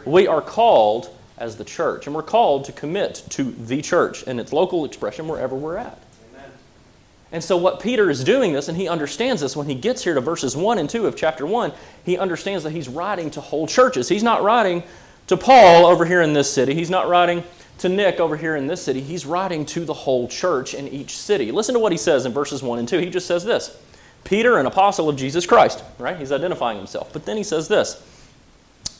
We 0.04 0.26
are 0.26 0.42
called 0.42 1.16
as 1.38 1.56
the 1.56 1.64
church, 1.64 2.08
and 2.08 2.16
we're 2.16 2.25
called 2.25 2.64
to 2.64 2.72
commit 2.72 3.22
to 3.30 3.44
the 3.44 3.80
church 3.80 4.25
and 4.26 4.40
its 4.40 4.52
local 4.52 4.84
expression 4.84 5.28
wherever 5.28 5.54
we're 5.54 5.76
at. 5.76 6.01
And 7.33 7.43
so, 7.43 7.57
what 7.57 7.81
Peter 7.81 8.11
is 8.11 8.23
doing 8.23 8.53
this, 8.53 8.69
and 8.69 8.77
he 8.77 8.89
understands 8.89 9.41
this 9.41 9.57
when 9.57 9.67
he 9.67 9.75
gets 9.75 10.05
here 10.05 10.12
to 10.15 10.21
verses 10.21 10.55
1 10.55 10.79
and 10.79 10.89
2 10.89 11.07
of 11.07 11.17
chapter 11.17 11.47
1, 11.47 11.73
he 12.05 12.19
understands 12.19 12.62
that 12.65 12.71
he's 12.73 12.91
writing 12.91 13.31
to 13.31 13.41
whole 13.41 13.67
churches. 13.67 14.09
He's 14.09 14.23
not 14.23 14.43
writing 14.43 14.83
to 15.29 15.37
Paul 15.39 15.87
over 15.87 16.05
here 16.05 16.21
in 16.21 16.35
this 16.35 16.53
city, 16.53 16.75
he's 16.75 16.91
not 16.91 17.09
writing 17.09 17.43
to 17.79 17.89
Nick 17.89 18.21
over 18.21 18.37
here 18.37 18.55
in 18.55 18.67
this 18.67 18.83
city. 18.83 19.01
He's 19.01 19.27
writing 19.27 19.67
to 19.67 19.85
the 19.85 19.95
whole 19.95 20.29
church 20.29 20.75
in 20.75 20.87
each 20.89 21.17
city. 21.17 21.51
Listen 21.51 21.75
to 21.75 21.81
what 21.81 21.91
he 21.91 21.99
says 21.99 22.27
in 22.27 22.33
verses 22.33 22.62
1 22.62 22.79
and 22.79 22.89
2. 22.89 22.99
He 22.99 23.11
just 23.11 23.27
says 23.27 23.45
this 23.45 23.77
Peter, 24.25 24.59
an 24.59 24.67
apostle 24.67 25.09
of 25.09 25.17
Jesus 25.17 25.47
Christ, 25.47 25.83
right? 25.99 26.17
He's 26.17 26.33
identifying 26.33 26.77
himself. 26.77 27.12
But 27.12 27.25
then 27.25 27.37
he 27.37 27.43
says 27.43 27.67
this 27.67 28.01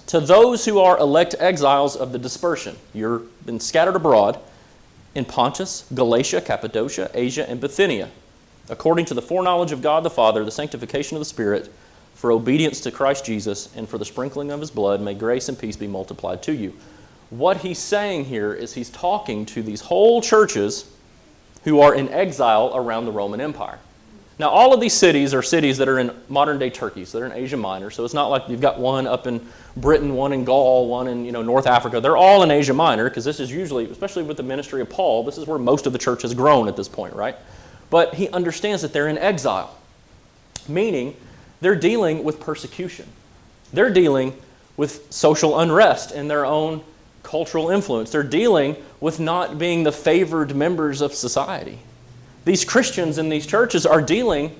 To 0.07 0.21
those 0.21 0.65
who 0.65 0.81
are 0.81 0.99
elect 0.99 1.35
exiles 1.39 1.97
of 1.97 2.13
the 2.13 2.19
dispersion, 2.19 2.77
you've 2.95 3.29
been 3.45 3.61
scattered 3.61 3.95
abroad 3.95 4.41
in 5.15 5.27
Pontus, 5.27 5.85
Galatia, 5.95 6.41
Cappadocia, 6.41 7.11
Asia, 7.15 7.49
and 7.49 7.61
Bithynia 7.61 8.09
according 8.69 9.05
to 9.07 9.15
the 9.15 9.23
foreknowledge 9.23 9.73
of 9.73 9.83
God 9.83 10.03
the 10.03 10.11
Father, 10.11 10.45
the 10.45 10.51
sanctification 10.51 11.17
of 11.17 11.21
the 11.21 11.27
Spirit, 11.27 11.73
for 12.15 12.31
obedience 12.31 12.81
to 12.83 12.91
Christ 12.91 13.25
Jesus, 13.25 13.75
and 13.77 13.89
for 13.89 13.99
the 13.99 14.05
sprinkling 14.05 14.51
of 14.51 14.61
his 14.61 14.71
blood, 14.71 15.01
may 15.01 15.15
grace 15.15 15.49
and 15.49 15.59
peace 15.59 15.77
be 15.77 15.87
multiplied 15.89 16.43
to 16.45 16.53
you. 16.53 16.73
What 17.31 17.59
he's 17.59 17.79
saying 17.79 18.27
here 18.27 18.53
is 18.53 18.75
he's 18.75 18.91
talking 18.91 19.47
to 19.47 19.63
these 19.63 19.81
whole 19.81 20.21
churches 20.21 20.91
who 21.65 21.81
are 21.81 21.95
in 21.95 22.09
exile 22.11 22.73
around 22.75 23.07
the 23.07 23.13
Roman 23.13 23.41
Empire. 23.41 23.79
Now, 24.39 24.49
all 24.51 24.75
of 24.75 24.81
these 24.81 24.95
cities 24.95 25.35
are 25.35 25.43
cities 25.43 25.79
that 25.79 25.89
are 25.89 25.99
in 25.99 26.11
modern 26.29 26.59
day 26.59 26.71
Turkey, 26.71 27.05
so 27.05 27.19
they're 27.19 27.27
in 27.27 27.33
Asia 27.33 27.57
Minor. 27.57 27.91
So 27.91 28.05
it's 28.05 28.15
not 28.15 28.29
like 28.29 28.49
you've 28.49 28.61
got 28.61 28.79
one 28.79 29.07
up 29.07 29.27
in 29.27 29.47
Britain, 29.77 30.15
one 30.15 30.33
in 30.33 30.45
Gaul, 30.45 30.89
one 30.89 31.07
in 31.07 31.25
you 31.25 31.33
know, 31.33 31.43
North 31.43 31.67
Africa. 31.67 32.01
They're 32.01 32.17
all 32.17 32.43
in 32.43 32.51
Asia 32.51 32.75
Minor 32.75 33.09
because 33.09 33.25
this 33.25 33.41
is 33.41 33.51
usually, 33.51 33.91
especially 33.91 34.23
with 34.23 34.37
the 34.37 34.43
ministry 34.43 34.81
of 34.81 34.91
Paul, 34.91 35.23
this 35.23 35.39
is 35.39 35.47
where 35.47 35.59
most 35.59 35.87
of 35.87 35.93
the 35.93 35.99
church 35.99 36.23
has 36.23 36.35
grown 36.35 36.67
at 36.67 36.77
this 36.77 36.89
point, 36.89 37.15
right? 37.15 37.37
But 37.93 38.15
he 38.15 38.27
understands 38.31 38.81
that 38.81 38.95
they're 38.95 39.07
in 39.07 39.19
exile, 39.19 39.77
meaning 40.67 41.15
they're 41.61 41.77
dealing 41.77 42.25
with 42.25 42.41
persecution. 42.41 43.07
They're 43.71 43.93
dealing 43.93 44.35
with 44.79 45.13
social 45.13 45.61
unrest 45.61 46.11
and 46.11 46.31
their 46.31 46.47
own 46.47 46.83
cultural 47.23 47.69
influence. 47.69 48.09
They're 48.09 48.23
dealing 48.23 48.77
with 48.99 49.21
not 49.21 49.59
being 49.59 49.83
the 49.83 49.93
favored 49.93 50.57
members 50.57 51.03
of 51.03 51.13
society. 51.13 51.81
These 52.47 52.65
Christians 52.65 53.19
in 53.19 53.29
these 53.29 53.47
churches 53.47 53.85
are 53.85 54.01
dealing 54.01 54.57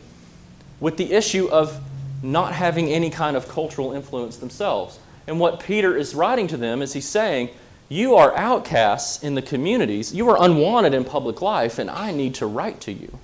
with 0.79 0.99
the 0.99 1.11
issue 1.15 1.49
of 1.49 1.81
not 2.23 2.53
having 2.53 2.91
any 2.91 3.09
kind 3.09 3.35
of 3.35 3.49
cultural 3.49 3.95
influence 3.95 4.37
themselves. 4.37 4.99
And 5.27 5.41
what 5.41 5.59
Peter 5.59 5.97
is 5.97 6.15
writing 6.15 6.49
to 6.49 6.59
them 6.59 6.83
is 6.83 6.93
he's 6.93 7.09
saying, 7.09 7.49
you 7.93 8.15
are 8.17 8.35
outcasts 8.37 9.23
in 9.23 9.35
the 9.35 9.43
communities. 9.43 10.15
You 10.15 10.31
are 10.31 10.43
unwanted 10.43 10.95
in 10.95 11.05
public 11.05 11.43
life, 11.43 11.79
and 11.79 11.91
I 11.91 12.11
need 12.11 12.35
to 12.37 12.47
write 12.47 12.81
to 12.83 12.93
you. 12.93 13.19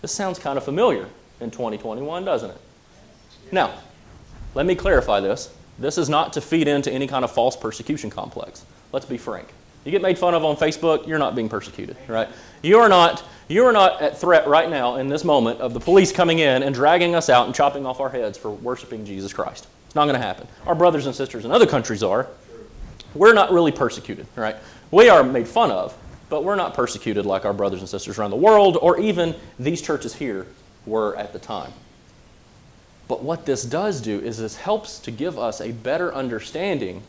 This 0.00 0.12
sounds 0.12 0.38
kind 0.38 0.56
of 0.56 0.64
familiar 0.64 1.06
in 1.40 1.50
2021, 1.50 2.24
doesn't 2.24 2.50
it? 2.50 2.60
Now, 3.52 3.74
let 4.54 4.64
me 4.64 4.74
clarify 4.74 5.20
this. 5.20 5.54
This 5.78 5.98
is 5.98 6.08
not 6.08 6.32
to 6.32 6.40
feed 6.40 6.68
into 6.68 6.90
any 6.90 7.06
kind 7.06 7.22
of 7.22 7.32
false 7.32 7.54
persecution 7.54 8.08
complex. 8.08 8.64
Let's 8.92 9.04
be 9.04 9.18
frank. 9.18 9.48
You 9.84 9.90
get 9.90 10.00
made 10.00 10.16
fun 10.16 10.34
of 10.34 10.42
on 10.42 10.56
Facebook, 10.56 11.06
you're 11.06 11.18
not 11.18 11.34
being 11.34 11.50
persecuted, 11.50 11.98
right? 12.08 12.28
You 12.62 12.78
are 12.78 12.88
not, 12.88 13.22
you 13.48 13.66
are 13.66 13.72
not 13.72 14.00
at 14.00 14.18
threat 14.18 14.46
right 14.46 14.70
now 14.70 14.96
in 14.96 15.08
this 15.08 15.22
moment 15.22 15.60
of 15.60 15.74
the 15.74 15.80
police 15.80 16.12
coming 16.12 16.38
in 16.38 16.62
and 16.62 16.74
dragging 16.74 17.14
us 17.14 17.28
out 17.28 17.44
and 17.44 17.54
chopping 17.54 17.84
off 17.84 18.00
our 18.00 18.10
heads 18.10 18.38
for 18.38 18.50
worshiping 18.50 19.04
Jesus 19.04 19.34
Christ. 19.34 19.66
It's 19.84 19.94
not 19.94 20.06
going 20.06 20.18
to 20.18 20.26
happen. 20.26 20.46
Our 20.66 20.74
brothers 20.74 21.04
and 21.04 21.14
sisters 21.14 21.44
in 21.44 21.50
other 21.50 21.66
countries 21.66 22.02
are, 22.02 22.26
we're 23.14 23.32
not 23.32 23.52
really 23.52 23.72
persecuted, 23.72 24.26
right? 24.36 24.56
We 24.90 25.08
are 25.08 25.22
made 25.22 25.48
fun 25.48 25.70
of, 25.70 25.96
but 26.28 26.44
we're 26.44 26.56
not 26.56 26.74
persecuted 26.74 27.26
like 27.26 27.44
our 27.44 27.52
brothers 27.52 27.80
and 27.80 27.88
sisters 27.88 28.18
around 28.18 28.30
the 28.30 28.36
world 28.36 28.78
or 28.80 28.98
even 29.00 29.34
these 29.58 29.82
churches 29.82 30.14
here 30.14 30.46
were 30.86 31.16
at 31.16 31.32
the 31.32 31.38
time. 31.38 31.72
But 33.08 33.22
what 33.22 33.44
this 33.44 33.64
does 33.64 34.00
do 34.00 34.20
is 34.20 34.38
this 34.38 34.56
helps 34.56 35.00
to 35.00 35.10
give 35.10 35.38
us 35.38 35.60
a 35.60 35.72
better 35.72 36.14
understanding 36.14 37.02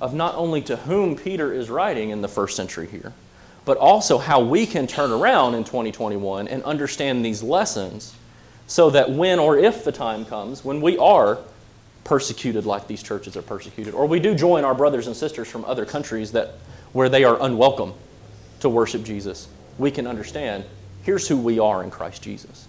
of 0.00 0.14
not 0.14 0.34
only 0.34 0.62
to 0.62 0.76
whom 0.76 1.14
Peter 1.14 1.52
is 1.52 1.68
writing 1.68 2.10
in 2.10 2.22
the 2.22 2.28
first 2.28 2.56
century 2.56 2.86
here, 2.86 3.12
but 3.66 3.76
also 3.76 4.16
how 4.16 4.40
we 4.40 4.64
can 4.64 4.86
turn 4.86 5.10
around 5.10 5.54
in 5.54 5.64
2021 5.64 6.48
and 6.48 6.62
understand 6.62 7.22
these 7.22 7.42
lessons 7.42 8.14
so 8.66 8.88
that 8.90 9.10
when 9.10 9.38
or 9.38 9.58
if 9.58 9.84
the 9.84 9.92
time 9.92 10.24
comes 10.24 10.64
when 10.64 10.80
we 10.80 10.96
are 10.96 11.38
persecuted 12.04 12.66
like 12.66 12.86
these 12.86 13.02
churches 13.02 13.36
are 13.36 13.42
persecuted, 13.42 13.94
or 13.94 14.06
we 14.06 14.20
do 14.20 14.34
join 14.34 14.64
our 14.64 14.74
brothers 14.74 15.06
and 15.06 15.16
sisters 15.16 15.48
from 15.48 15.64
other 15.64 15.84
countries 15.84 16.32
that, 16.32 16.54
where 16.92 17.08
they 17.08 17.24
are 17.24 17.40
unwelcome 17.40 17.94
to 18.60 18.68
worship 18.68 19.02
Jesus, 19.04 19.48
we 19.78 19.90
can 19.90 20.06
understand 20.06 20.64
here's 21.02 21.28
who 21.28 21.36
we 21.36 21.58
are 21.58 21.82
in 21.82 21.90
Christ 21.90 22.22
Jesus. 22.22 22.66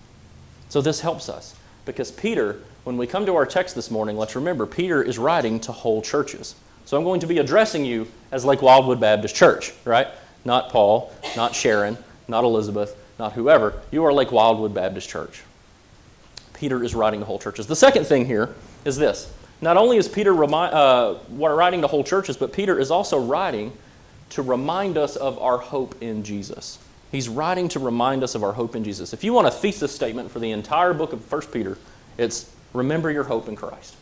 So 0.69 0.81
this 0.81 1.01
helps 1.01 1.27
us 1.27 1.55
because 1.85 2.11
Peter, 2.11 2.59
when 2.83 2.97
we 2.97 3.07
come 3.07 3.25
to 3.25 3.35
our 3.35 3.45
text 3.45 3.75
this 3.75 3.91
morning, 3.91 4.17
let's 4.17 4.35
remember 4.35 4.65
Peter 4.65 5.03
is 5.03 5.17
writing 5.17 5.59
to 5.61 5.71
whole 5.71 6.01
churches. 6.01 6.55
So 6.85 6.97
I'm 6.97 7.03
going 7.03 7.19
to 7.21 7.27
be 7.27 7.39
addressing 7.39 7.85
you 7.85 8.07
as 8.31 8.45
Lake 8.45 8.61
Wildwood 8.61 8.99
Baptist 8.99 9.35
Church, 9.35 9.73
right? 9.85 10.07
Not 10.45 10.69
Paul, 10.69 11.13
not 11.35 11.55
Sharon, 11.55 11.97
not 12.27 12.43
Elizabeth, 12.43 12.95
not 13.19 13.33
whoever. 13.33 13.81
You 13.91 14.03
are 14.05 14.13
Lake 14.13 14.31
Wildwood 14.31 14.73
Baptist 14.73 15.09
Church. 15.09 15.43
Peter 16.53 16.83
is 16.83 16.95
writing 16.95 17.19
to 17.19 17.25
whole 17.25 17.39
churches. 17.39 17.67
The 17.67 17.75
second 17.75 18.05
thing 18.05 18.25
here 18.25 18.53
is 18.85 18.97
this. 18.97 19.31
Not 19.61 19.77
only 19.77 19.97
is 19.97 20.07
Peter 20.07 20.33
remi- 20.33 20.55
uh, 20.55 21.15
writing 21.29 21.81
to 21.81 21.87
whole 21.87 22.03
churches, 22.03 22.37
but 22.37 22.51
Peter 22.51 22.79
is 22.79 22.89
also 22.89 23.19
writing 23.19 23.71
to 24.31 24.41
remind 24.41 24.97
us 24.97 25.15
of 25.15 25.37
our 25.39 25.57
hope 25.57 25.95
in 26.01 26.23
Jesus. 26.23 26.79
He's 27.11 27.27
writing 27.29 27.67
to 27.69 27.79
remind 27.79 28.23
us 28.23 28.33
of 28.35 28.43
our 28.43 28.53
hope 28.53 28.75
in 28.75 28.83
Jesus. 28.83 29.13
If 29.13 29.23
you 29.23 29.33
want 29.33 29.47
a 29.47 29.51
thesis 29.51 29.93
statement 29.93 30.31
for 30.31 30.39
the 30.39 30.51
entire 30.51 30.93
book 30.93 31.13
of 31.13 31.31
1 31.31 31.41
Peter, 31.47 31.77
it's 32.17 32.49
remember 32.73 33.11
your 33.11 33.25
hope 33.25 33.49
in 33.49 33.55
Christ. 33.55 33.95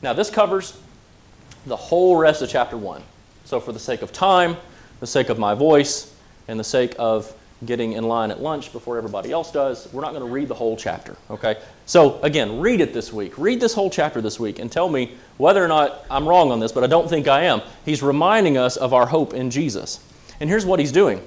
Now, 0.00 0.12
this 0.12 0.30
covers 0.30 0.78
the 1.66 1.76
whole 1.76 2.16
rest 2.16 2.40
of 2.40 2.48
chapter 2.48 2.76
1. 2.76 3.02
So, 3.44 3.60
for 3.60 3.72
the 3.72 3.78
sake 3.78 4.02
of 4.02 4.12
time, 4.12 4.56
the 5.00 5.06
sake 5.06 5.28
of 5.28 5.38
my 5.38 5.54
voice, 5.54 6.14
and 6.46 6.58
the 6.58 6.64
sake 6.64 6.94
of 6.98 7.32
getting 7.66 7.92
in 7.92 8.04
line 8.04 8.30
at 8.30 8.42
lunch 8.42 8.72
before 8.72 8.96
everybody 8.96 9.32
else 9.32 9.50
does. 9.52 9.88
We're 9.92 10.02
not 10.02 10.10
going 10.12 10.24
to 10.24 10.30
read 10.30 10.48
the 10.48 10.54
whole 10.54 10.76
chapter, 10.76 11.16
okay? 11.30 11.56
So, 11.86 12.20
again, 12.22 12.60
read 12.60 12.80
it 12.80 12.92
this 12.92 13.12
week. 13.12 13.36
Read 13.38 13.60
this 13.60 13.74
whole 13.74 13.90
chapter 13.90 14.20
this 14.20 14.40
week 14.40 14.58
and 14.58 14.70
tell 14.70 14.88
me 14.88 15.14
whether 15.36 15.64
or 15.64 15.68
not 15.68 16.04
I'm 16.10 16.28
wrong 16.28 16.50
on 16.50 16.60
this, 16.60 16.72
but 16.72 16.84
I 16.84 16.86
don't 16.86 17.08
think 17.08 17.28
I 17.28 17.44
am. 17.44 17.62
He's 17.84 18.02
reminding 18.02 18.56
us 18.56 18.76
of 18.76 18.92
our 18.92 19.06
hope 19.06 19.34
in 19.34 19.50
Jesus. 19.50 20.00
And 20.40 20.50
here's 20.50 20.66
what 20.66 20.80
he's 20.80 20.92
doing. 20.92 21.20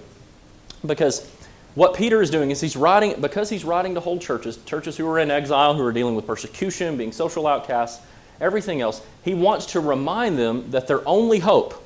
Because 0.86 1.30
what 1.76 1.94
Peter 1.96 2.22
is 2.22 2.30
doing 2.30 2.52
is 2.52 2.60
he's 2.60 2.76
writing, 2.76 3.20
because 3.22 3.50
he's 3.50 3.64
writing 3.64 3.94
to 3.96 4.00
whole 4.00 4.20
churches, 4.20 4.58
churches 4.66 4.98
who 4.98 5.08
are 5.08 5.20
in 5.20 5.30
exile, 5.32 5.76
who 5.76 5.84
are 5.84 5.94
dealing 5.94 6.16
with 6.16 6.26
persecution, 6.26 6.98
being 6.98 7.12
social 7.12 7.48
outcasts, 7.48 8.04
everything 8.42 8.82
else, 8.82 9.02
he 9.24 9.34
wants 9.34 9.66
to 9.68 9.80
remind 9.80 10.38
them 10.38 10.72
that 10.72 10.88
their 10.88 11.08
only 11.08 11.40
hope, 11.40 11.84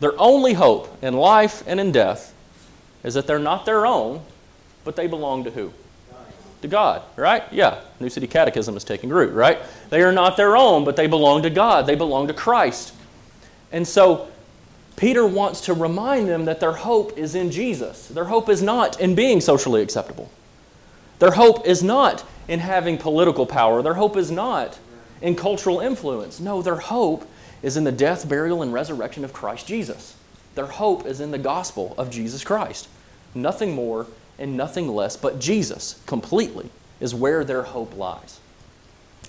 their 0.00 0.18
only 0.20 0.54
hope 0.54 0.96
in 1.02 1.14
life 1.14 1.62
and 1.66 1.80
in 1.80 1.92
death 1.92 2.34
is 3.02 3.14
that 3.14 3.26
they're 3.26 3.38
not 3.38 3.66
their 3.66 3.86
own, 3.86 4.22
but 4.84 4.96
they 4.96 5.06
belong 5.06 5.44
to 5.44 5.50
who? 5.50 5.72
To 6.62 6.68
God, 6.68 7.02
right? 7.16 7.44
Yeah. 7.50 7.80
New 8.00 8.10
City 8.10 8.26
Catechism 8.26 8.76
is 8.76 8.84
taking 8.84 9.08
root, 9.08 9.32
right? 9.32 9.58
They 9.88 10.02
are 10.02 10.12
not 10.12 10.36
their 10.36 10.56
own, 10.56 10.84
but 10.84 10.94
they 10.94 11.06
belong 11.06 11.42
to 11.42 11.50
God. 11.50 11.86
They 11.86 11.94
belong 11.94 12.26
to 12.28 12.34
Christ. 12.34 12.94
And 13.72 13.88
so 13.88 14.28
Peter 14.96 15.26
wants 15.26 15.62
to 15.62 15.72
remind 15.72 16.28
them 16.28 16.44
that 16.44 16.60
their 16.60 16.72
hope 16.72 17.16
is 17.16 17.34
in 17.34 17.50
Jesus. 17.50 18.08
Their 18.08 18.26
hope 18.26 18.50
is 18.50 18.60
not 18.60 19.00
in 19.00 19.14
being 19.14 19.40
socially 19.40 19.80
acceptable. 19.80 20.30
Their 21.18 21.30
hope 21.30 21.66
is 21.66 21.82
not 21.82 22.24
in 22.48 22.60
having 22.60 22.98
political 22.98 23.46
power. 23.46 23.80
Their 23.80 23.94
hope 23.94 24.16
is 24.16 24.30
not 24.30 24.78
in 25.22 25.36
cultural 25.36 25.80
influence. 25.80 26.40
No, 26.40 26.60
their 26.60 26.76
hope 26.76 27.26
is 27.62 27.76
in 27.76 27.84
the 27.84 27.92
death, 27.92 28.28
burial, 28.28 28.62
and 28.62 28.72
resurrection 28.72 29.24
of 29.24 29.32
Christ 29.32 29.66
Jesus. 29.66 30.16
Their 30.54 30.66
hope 30.66 31.06
is 31.06 31.20
in 31.20 31.30
the 31.30 31.38
gospel 31.38 31.94
of 31.96 32.10
Jesus 32.10 32.44
Christ. 32.44 32.88
Nothing 33.34 33.74
more 33.74 34.06
and 34.38 34.56
nothing 34.56 34.88
less 34.88 35.16
but 35.16 35.38
Jesus 35.38 36.02
completely 36.06 36.70
is 37.00 37.14
where 37.14 37.44
their 37.44 37.62
hope 37.62 37.96
lies. 37.96 38.40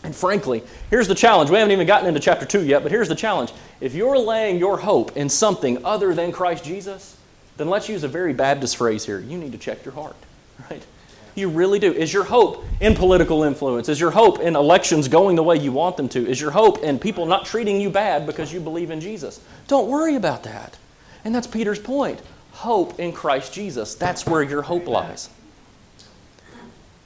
And 0.04 0.16
frankly, 0.16 0.64
here's 0.90 1.08
the 1.08 1.16
challenge. 1.16 1.50
We 1.52 1.58
haven't 1.58 1.72
even 1.72 1.86
gotten 1.86 2.08
into 2.08 2.20
chapter 2.20 2.46
2 2.46 2.66
yet, 2.66 2.82
but 2.82 2.92
here's 2.92 3.08
the 3.08 3.16
challenge. 3.16 3.54
If 3.80 3.94
you're 3.94 4.18
laying 4.18 4.58
your 4.58 4.78
hope 4.78 5.16
in 5.16 5.30
something 5.30 5.86
other 5.86 6.14
than 6.14 6.32
Christ 6.32 6.64
Jesus, 6.64 7.18
then 7.58 7.70
let's 7.70 7.88
use 7.88 8.04
a 8.04 8.08
very 8.08 8.34
Baptist 8.34 8.78
phrase 8.78 9.06
here. 9.06 9.20
You 9.20 9.38
need 9.38 9.52
to 9.52 9.58
check 9.58 9.86
your 9.86 9.94
heart, 9.94 10.16
right? 10.72 10.84
You 11.36 11.50
really 11.50 11.80
do. 11.80 11.94
Is 11.94 12.12
your 12.12 12.24
hope 12.24 12.66
in 12.80 12.96
political 12.96 13.44
influence? 13.44 13.88
Is 13.90 14.00
your 14.00 14.12
hope 14.12 14.40
in 14.40 14.56
elections 14.56 15.08
going 15.08 15.36
the 15.36 15.44
way 15.44 15.58
you 15.58 15.72
want 15.72 15.98
them 15.98 16.10
to? 16.10 16.28
Is 16.28 16.42
your 16.42 16.52
hope 16.52 16.80
in 16.80 17.00
people 17.00 17.26
not 17.26 17.46
treating 17.46 17.80
you 17.80 17.90
bad 17.90 18.26
because 18.26 18.52
you 18.52 18.60
believe 18.60 18.92
in 18.92 19.00
Jesus? 19.00 19.40
Don't 19.68 19.88
worry 19.88 20.16
about 20.16 20.44
that. 20.44 20.78
And 21.24 21.34
that's 21.34 21.48
Peter's 21.48 21.80
point. 21.80 22.22
Hope 22.52 23.00
in 23.00 23.14
Christ 23.14 23.54
Jesus. 23.54 23.96
That's 23.96 24.26
where 24.26 24.42
your 24.42 24.62
hope 24.62 24.88
lies. 24.88 25.30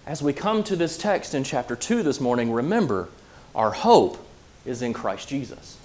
As 0.05 0.22
we 0.22 0.34
come 0.34 0.63
to 0.65 0.75
this 0.75 0.98
text 0.98 1.34
in 1.34 1.43
chapter 1.43 1.75
2 1.75 2.03
this 2.03 2.22
morning, 2.22 2.51
remember 2.51 3.10
our 3.53 3.72
hope 3.72 4.17
is 4.65 4.81
in 4.81 4.93
Christ 4.93 5.27
Jesus. 5.27 5.77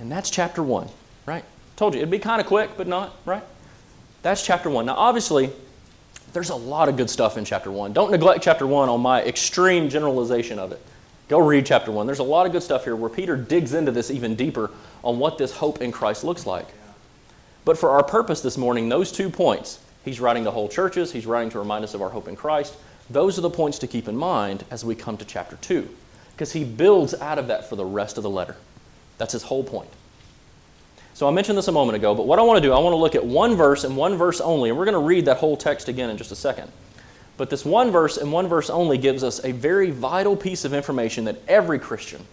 And 0.00 0.10
that's 0.10 0.30
chapter 0.30 0.62
1, 0.62 0.88
right? 1.26 1.44
Told 1.76 1.94
you, 1.94 2.00
it'd 2.00 2.10
be 2.10 2.18
kind 2.18 2.40
of 2.40 2.46
quick, 2.46 2.70
but 2.76 2.88
not, 2.88 3.14
right? 3.24 3.42
That's 4.22 4.44
chapter 4.44 4.68
1. 4.70 4.86
Now, 4.86 4.94
obviously, 4.94 5.50
there's 6.32 6.50
a 6.50 6.56
lot 6.56 6.88
of 6.88 6.96
good 6.96 7.10
stuff 7.10 7.36
in 7.36 7.44
chapter 7.44 7.70
1. 7.70 7.92
Don't 7.92 8.10
neglect 8.10 8.42
chapter 8.42 8.66
1 8.66 8.88
on 8.88 9.00
my 9.00 9.22
extreme 9.22 9.88
generalization 9.88 10.58
of 10.58 10.72
it. 10.72 10.80
Go 11.28 11.38
read 11.38 11.64
chapter 11.64 11.90
1. 11.92 12.06
There's 12.06 12.18
a 12.18 12.24
lot 12.24 12.46
of 12.46 12.52
good 12.52 12.62
stuff 12.62 12.84
here 12.84 12.96
where 12.96 13.10
Peter 13.10 13.36
digs 13.36 13.74
into 13.74 13.92
this 13.92 14.10
even 14.10 14.34
deeper 14.34 14.70
on 15.04 15.18
what 15.18 15.38
this 15.38 15.52
hope 15.52 15.80
in 15.80 15.92
Christ 15.92 16.24
looks 16.24 16.46
like. 16.46 16.66
But 17.64 17.78
for 17.78 17.90
our 17.90 18.02
purpose 18.02 18.40
this 18.40 18.58
morning, 18.58 18.88
those 18.88 19.12
two 19.12 19.30
points, 19.30 19.80
he's 20.04 20.20
writing 20.20 20.44
to 20.44 20.50
whole 20.50 20.68
churches, 20.68 21.12
he's 21.12 21.26
writing 21.26 21.50
to 21.50 21.58
remind 21.58 21.84
us 21.84 21.94
of 21.94 22.02
our 22.02 22.10
hope 22.10 22.28
in 22.28 22.36
Christ, 22.36 22.74
those 23.10 23.38
are 23.38 23.42
the 23.42 23.50
points 23.50 23.78
to 23.80 23.86
keep 23.86 24.08
in 24.08 24.16
mind 24.16 24.64
as 24.70 24.84
we 24.84 24.94
come 24.94 25.16
to 25.18 25.24
chapter 25.24 25.56
2. 25.56 25.88
Because 26.32 26.52
he 26.52 26.64
builds 26.64 27.14
out 27.14 27.38
of 27.38 27.46
that 27.48 27.68
for 27.68 27.76
the 27.76 27.84
rest 27.84 28.16
of 28.16 28.22
the 28.22 28.30
letter. 28.30 28.56
That's 29.18 29.32
his 29.32 29.44
whole 29.44 29.62
point. 29.62 29.90
So 31.12 31.28
I 31.28 31.30
mentioned 31.30 31.56
this 31.56 31.68
a 31.68 31.72
moment 31.72 31.96
ago, 31.96 32.14
but 32.14 32.26
what 32.26 32.40
I 32.40 32.42
want 32.42 32.60
to 32.60 32.68
do, 32.68 32.72
I 32.72 32.78
want 32.80 32.92
to 32.92 32.98
look 32.98 33.14
at 33.14 33.24
one 33.24 33.54
verse 33.54 33.84
and 33.84 33.96
one 33.96 34.16
verse 34.16 34.40
only, 34.40 34.70
and 34.70 34.76
we're 34.76 34.84
going 34.84 34.94
to 34.94 34.98
read 34.98 35.26
that 35.26 35.36
whole 35.36 35.56
text 35.56 35.88
again 35.88 36.10
in 36.10 36.16
just 36.16 36.32
a 36.32 36.36
second. 36.36 36.72
But 37.36 37.50
this 37.50 37.64
one 37.64 37.92
verse 37.92 38.16
and 38.16 38.32
one 38.32 38.48
verse 38.48 38.68
only 38.68 38.98
gives 38.98 39.22
us 39.22 39.44
a 39.44 39.52
very 39.52 39.90
vital 39.90 40.36
piece 40.36 40.64
of 40.64 40.74
information 40.74 41.24
that 41.24 41.36
every 41.46 41.78
Christian 41.78 42.24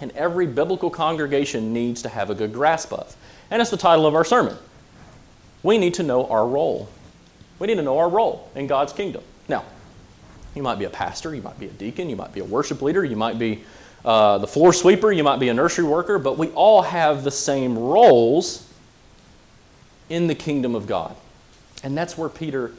and 0.00 0.12
every 0.12 0.46
biblical 0.46 0.90
congregation 0.90 1.72
needs 1.72 2.02
to 2.02 2.08
have 2.08 2.30
a 2.30 2.34
good 2.34 2.52
grasp 2.52 2.92
of. 2.92 3.16
And 3.50 3.60
it's 3.60 3.70
the 3.70 3.76
title 3.76 4.06
of 4.06 4.14
our 4.14 4.24
sermon. 4.24 4.56
We 5.62 5.78
need 5.78 5.94
to 5.94 6.02
know 6.02 6.26
our 6.26 6.46
role. 6.46 6.88
We 7.58 7.66
need 7.66 7.76
to 7.76 7.82
know 7.82 7.98
our 7.98 8.08
role 8.08 8.50
in 8.54 8.66
God's 8.66 8.92
kingdom. 8.92 9.22
Now, 9.48 9.64
you 10.54 10.62
might 10.62 10.78
be 10.78 10.84
a 10.84 10.90
pastor, 10.90 11.34
you 11.34 11.42
might 11.42 11.58
be 11.58 11.66
a 11.66 11.70
deacon, 11.70 12.08
you 12.08 12.16
might 12.16 12.32
be 12.32 12.40
a 12.40 12.44
worship 12.44 12.82
leader, 12.82 13.04
you 13.04 13.16
might 13.16 13.38
be 13.38 13.64
uh, 14.04 14.38
the 14.38 14.46
floor 14.46 14.72
sweeper, 14.72 15.10
you 15.10 15.24
might 15.24 15.40
be 15.40 15.48
a 15.48 15.54
nursery 15.54 15.84
worker, 15.84 16.18
but 16.18 16.38
we 16.38 16.48
all 16.50 16.82
have 16.82 17.24
the 17.24 17.30
same 17.30 17.76
roles 17.76 18.68
in 20.08 20.26
the 20.26 20.34
kingdom 20.34 20.74
of 20.74 20.86
God. 20.86 21.14
And 21.82 21.96
that's 21.96 22.16
where 22.16 22.28
Peter 22.28 22.72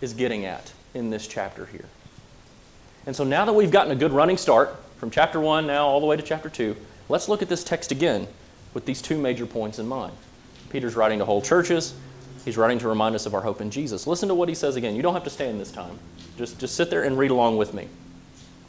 is 0.00 0.12
getting 0.12 0.44
at 0.44 0.72
in 0.94 1.10
this 1.10 1.26
chapter 1.26 1.66
here. 1.66 1.86
And 3.06 3.14
so 3.14 3.24
now 3.24 3.44
that 3.44 3.52
we've 3.52 3.70
gotten 3.70 3.92
a 3.92 3.96
good 3.96 4.12
running 4.12 4.36
start 4.36 4.76
from 4.96 5.10
chapter 5.10 5.40
1 5.40 5.66
now 5.66 5.86
all 5.86 6.00
the 6.00 6.06
way 6.06 6.16
to 6.16 6.22
chapter 6.22 6.48
2, 6.48 6.76
let's 7.08 7.28
look 7.28 7.42
at 7.42 7.48
this 7.48 7.62
text 7.62 7.92
again 7.92 8.26
with 8.74 8.84
these 8.86 9.02
two 9.02 9.18
major 9.18 9.46
points 9.46 9.78
in 9.78 9.86
mind. 9.86 10.12
Peter's 10.70 10.96
writing 10.96 11.18
to 11.18 11.24
whole 11.24 11.42
churches, 11.42 11.94
he's 12.44 12.56
writing 12.56 12.78
to 12.78 12.88
remind 12.88 13.14
us 13.14 13.26
of 13.26 13.34
our 13.34 13.42
hope 13.42 13.60
in 13.60 13.70
Jesus. 13.70 14.06
Listen 14.06 14.28
to 14.28 14.34
what 14.34 14.48
he 14.48 14.54
says 14.54 14.76
again. 14.76 14.96
You 14.96 15.02
don't 15.02 15.14
have 15.14 15.24
to 15.24 15.30
stand 15.30 15.60
this 15.60 15.70
time. 15.70 15.98
Just, 16.36 16.58
just 16.58 16.74
sit 16.74 16.90
there 16.90 17.02
and 17.02 17.18
read 17.18 17.30
along 17.30 17.56
with 17.56 17.74
me. 17.74 17.88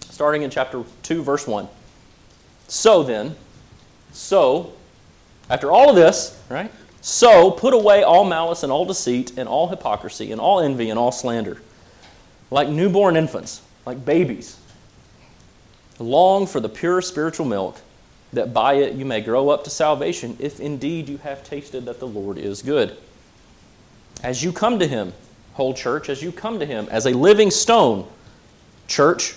Starting 0.10 0.41
in 0.41 0.50
chapter 0.50 0.84
2, 1.03 1.24
verse 1.24 1.48
1. 1.48 1.67
So 2.67 3.03
then, 3.03 3.36
so, 4.12 4.74
after 5.50 5.72
all 5.72 5.89
of 5.89 5.96
this, 5.96 6.41
right? 6.50 6.72
So 7.01 7.51
put 7.51 7.74
away 7.74 8.03
all 8.03 8.25
malice 8.25 8.63
and 8.63 8.72
all 8.72 8.84
deceit 8.84 9.38
and 9.38 9.48
all 9.48 9.69
hypocrisy 9.69 10.31
and 10.31 10.41
all 10.41 10.60
envy 10.60 10.89
and 10.89 11.00
all 11.00 11.12
slander. 11.12 11.62
Like 12.51 12.67
newborn 12.67 13.15
infants, 13.15 13.62
like 13.86 14.03
babies. 14.03 14.57
Long 16.00 16.46
for 16.46 16.60
the 16.60 16.70
pure 16.70 17.01
spiritual 17.01 17.46
milk, 17.46 17.80
that 18.34 18.54
by 18.54 18.74
it 18.74 18.94
you 18.94 19.06
may 19.06 19.22
grow 19.22 19.50
up 19.50 19.63
to 19.63 19.70
salvation, 19.70 20.38
if 20.39 20.60
indeed 20.60 21.10
you 21.10 21.18
have 21.18 21.44
tasted 21.44 21.86
that 21.86 22.00
the 22.00 22.08
Lord 22.08 22.38
is 22.38 22.62
good. 22.62 22.98
As 24.24 24.44
you 24.44 24.51
come 24.51 24.80
to 24.80 24.88
him, 24.88 25.13
whole 25.54 25.74
church, 25.74 26.10
as 26.10 26.22
you 26.22 26.32
come 26.32 26.60
to 26.60 26.66
him 26.66 26.88
as 26.92 27.06
a 27.06 27.12
living 27.12 27.50
stone, 27.50 28.08
church, 28.88 29.36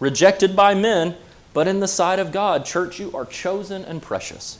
rejected 0.00 0.56
by 0.56 0.74
men, 0.74 1.16
but 1.54 1.68
in 1.68 1.80
the 1.80 1.88
sight 1.88 2.18
of 2.18 2.32
God, 2.32 2.64
church, 2.64 2.98
you 2.98 3.14
are 3.14 3.26
chosen 3.26 3.84
and 3.84 4.02
precious. 4.02 4.58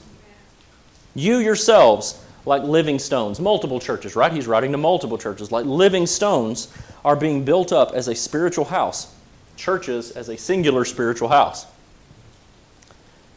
You 1.15 1.37
yourselves, 1.37 2.23
like 2.45 2.63
living 2.63 2.99
stones, 2.99 3.39
multiple 3.39 3.79
churches, 3.79 4.15
right? 4.15 4.31
He's 4.31 4.47
writing 4.47 4.71
to 4.71 4.77
multiple 4.77 5.17
churches, 5.17 5.51
like 5.51 5.65
living 5.65 6.05
stones, 6.05 6.73
are 7.03 7.15
being 7.15 7.43
built 7.43 7.71
up 7.71 7.93
as 7.93 8.07
a 8.07 8.15
spiritual 8.15 8.65
house, 8.65 9.12
churches 9.55 10.11
as 10.11 10.29
a 10.29 10.37
singular 10.37 10.85
spiritual 10.85 11.29
house. 11.29 11.65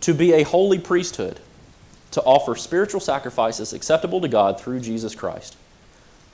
To 0.03 0.15
be 0.15 0.33
a 0.33 0.43
holy 0.43 0.79
priesthood, 0.79 1.41
to 2.13 2.23
offer 2.23 2.55
spiritual 2.55 3.01
sacrifices 3.01 3.73
acceptable 3.73 4.21
to 4.21 4.29
God 4.29 4.61
through 4.61 4.81
Jesus 4.81 5.15
Christ. 5.15 5.57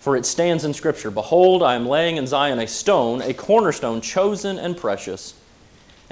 For 0.00 0.16
it 0.16 0.26
stands 0.26 0.64
in 0.64 0.74
Scripture 0.74 1.10
Behold, 1.10 1.62
I 1.62 1.74
am 1.74 1.86
laying 1.86 2.16
in 2.16 2.26
Zion 2.26 2.58
a 2.58 2.66
stone, 2.66 3.22
a 3.22 3.32
cornerstone, 3.32 4.00
chosen 4.00 4.58
and 4.58 4.76
precious 4.76 5.34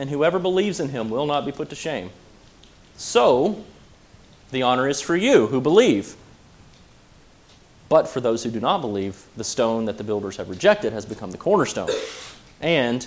and 0.00 0.08
whoever 0.08 0.38
believes 0.38 0.80
in 0.80 0.88
him 0.88 1.10
will 1.10 1.26
not 1.26 1.44
be 1.44 1.52
put 1.52 1.68
to 1.68 1.74
shame. 1.74 2.08
So, 2.96 3.62
the 4.50 4.62
honor 4.62 4.88
is 4.88 5.02
for 5.02 5.14
you 5.14 5.48
who 5.48 5.60
believe. 5.60 6.16
But 7.90 8.08
for 8.08 8.18
those 8.18 8.42
who 8.42 8.50
do 8.50 8.60
not 8.60 8.80
believe, 8.80 9.26
the 9.36 9.44
stone 9.44 9.84
that 9.84 9.98
the 9.98 10.04
builders 10.04 10.38
have 10.38 10.48
rejected 10.48 10.94
has 10.94 11.04
become 11.04 11.32
the 11.32 11.36
cornerstone. 11.36 11.90
And 12.62 13.06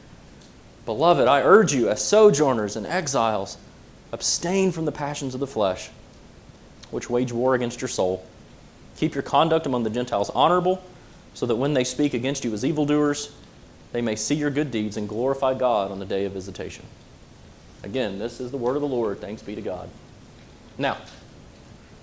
Beloved, 0.85 1.27
I 1.27 1.41
urge 1.41 1.73
you, 1.73 1.89
as 1.89 2.03
sojourners 2.03 2.75
and 2.75 2.85
exiles, 2.85 3.57
abstain 4.11 4.71
from 4.71 4.85
the 4.85 4.91
passions 4.91 5.33
of 5.33 5.39
the 5.39 5.47
flesh, 5.47 5.89
which 6.89 7.09
wage 7.09 7.31
war 7.31 7.55
against 7.55 7.81
your 7.81 7.87
soul. 7.87 8.25
Keep 8.97 9.15
your 9.15 9.21
conduct 9.21 9.65
among 9.65 9.83
the 9.83 9.89
Gentiles 9.89 10.29
honorable, 10.31 10.83
so 11.33 11.45
that 11.45 11.55
when 11.55 11.73
they 11.73 11.83
speak 11.83 12.13
against 12.13 12.43
you 12.43 12.53
as 12.53 12.65
evildoers, 12.65 13.31
they 13.91 14.01
may 14.01 14.15
see 14.15 14.35
your 14.35 14.49
good 14.49 14.71
deeds 14.71 14.97
and 14.97 15.07
glorify 15.07 15.53
God 15.53 15.91
on 15.91 15.99
the 15.99 16.05
day 16.05 16.25
of 16.25 16.33
visitation. 16.33 16.85
Again, 17.83 18.19
this 18.19 18.39
is 18.39 18.51
the 18.51 18.57
word 18.57 18.75
of 18.75 18.81
the 18.81 18.87
Lord. 18.87 19.19
Thanks 19.19 19.41
be 19.41 19.55
to 19.55 19.61
God. 19.61 19.89
Now, 20.77 20.97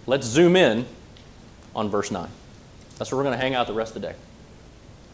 let's 0.07 0.27
zoom 0.27 0.57
in 0.57 0.87
on 1.75 1.89
verse 1.91 2.11
9. 2.11 2.29
That's 2.97 3.11
where 3.11 3.19
we're 3.19 3.25
going 3.25 3.37
to 3.37 3.43
hang 3.43 3.55
out 3.55 3.67
the 3.67 3.73
rest 3.73 3.95
of 3.95 4.03
the 4.03 4.09
day, 4.09 4.15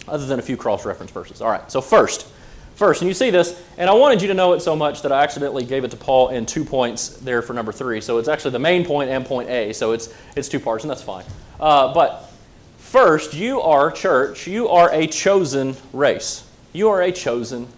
other 0.08 0.26
than 0.26 0.38
a 0.38 0.42
few 0.42 0.56
cross 0.56 0.84
reference 0.84 1.12
verses. 1.12 1.42
All 1.42 1.50
right, 1.50 1.70
so 1.70 1.80
first, 1.80 2.26
first, 2.74 3.02
and 3.02 3.08
you 3.08 3.14
see 3.14 3.30
this, 3.30 3.62
and 3.78 3.88
I 3.88 3.92
wanted 3.92 4.22
you 4.22 4.28
to 4.28 4.34
know 4.34 4.52
it 4.52 4.60
so 4.60 4.74
much 4.74 5.02
that 5.02 5.12
I 5.12 5.22
accidentally 5.22 5.64
gave 5.64 5.84
it 5.84 5.90
to 5.90 5.96
Paul 5.96 6.30
in 6.30 6.46
two 6.46 6.64
points 6.64 7.08
there 7.08 7.42
for 7.42 7.52
number 7.52 7.72
three. 7.72 8.00
So 8.00 8.18
it's 8.18 8.28
actually 8.28 8.52
the 8.52 8.58
main 8.58 8.84
point 8.84 9.10
and 9.10 9.24
point 9.24 9.48
A, 9.48 9.72
so 9.72 9.92
it's, 9.92 10.12
it's 10.36 10.48
two 10.48 10.60
parts, 10.60 10.84
and 10.84 10.90
that's 10.90 11.02
fine. 11.02 11.24
Uh, 11.60 11.92
but 11.94 12.30
first, 12.78 13.34
you 13.34 13.60
are, 13.60 13.90
church, 13.90 14.46
you 14.46 14.68
are 14.68 14.92
a 14.92 15.06
chosen 15.06 15.76
race. 15.92 16.46
You 16.72 16.88
are 16.88 17.02
a 17.02 17.12
chosen 17.12 17.68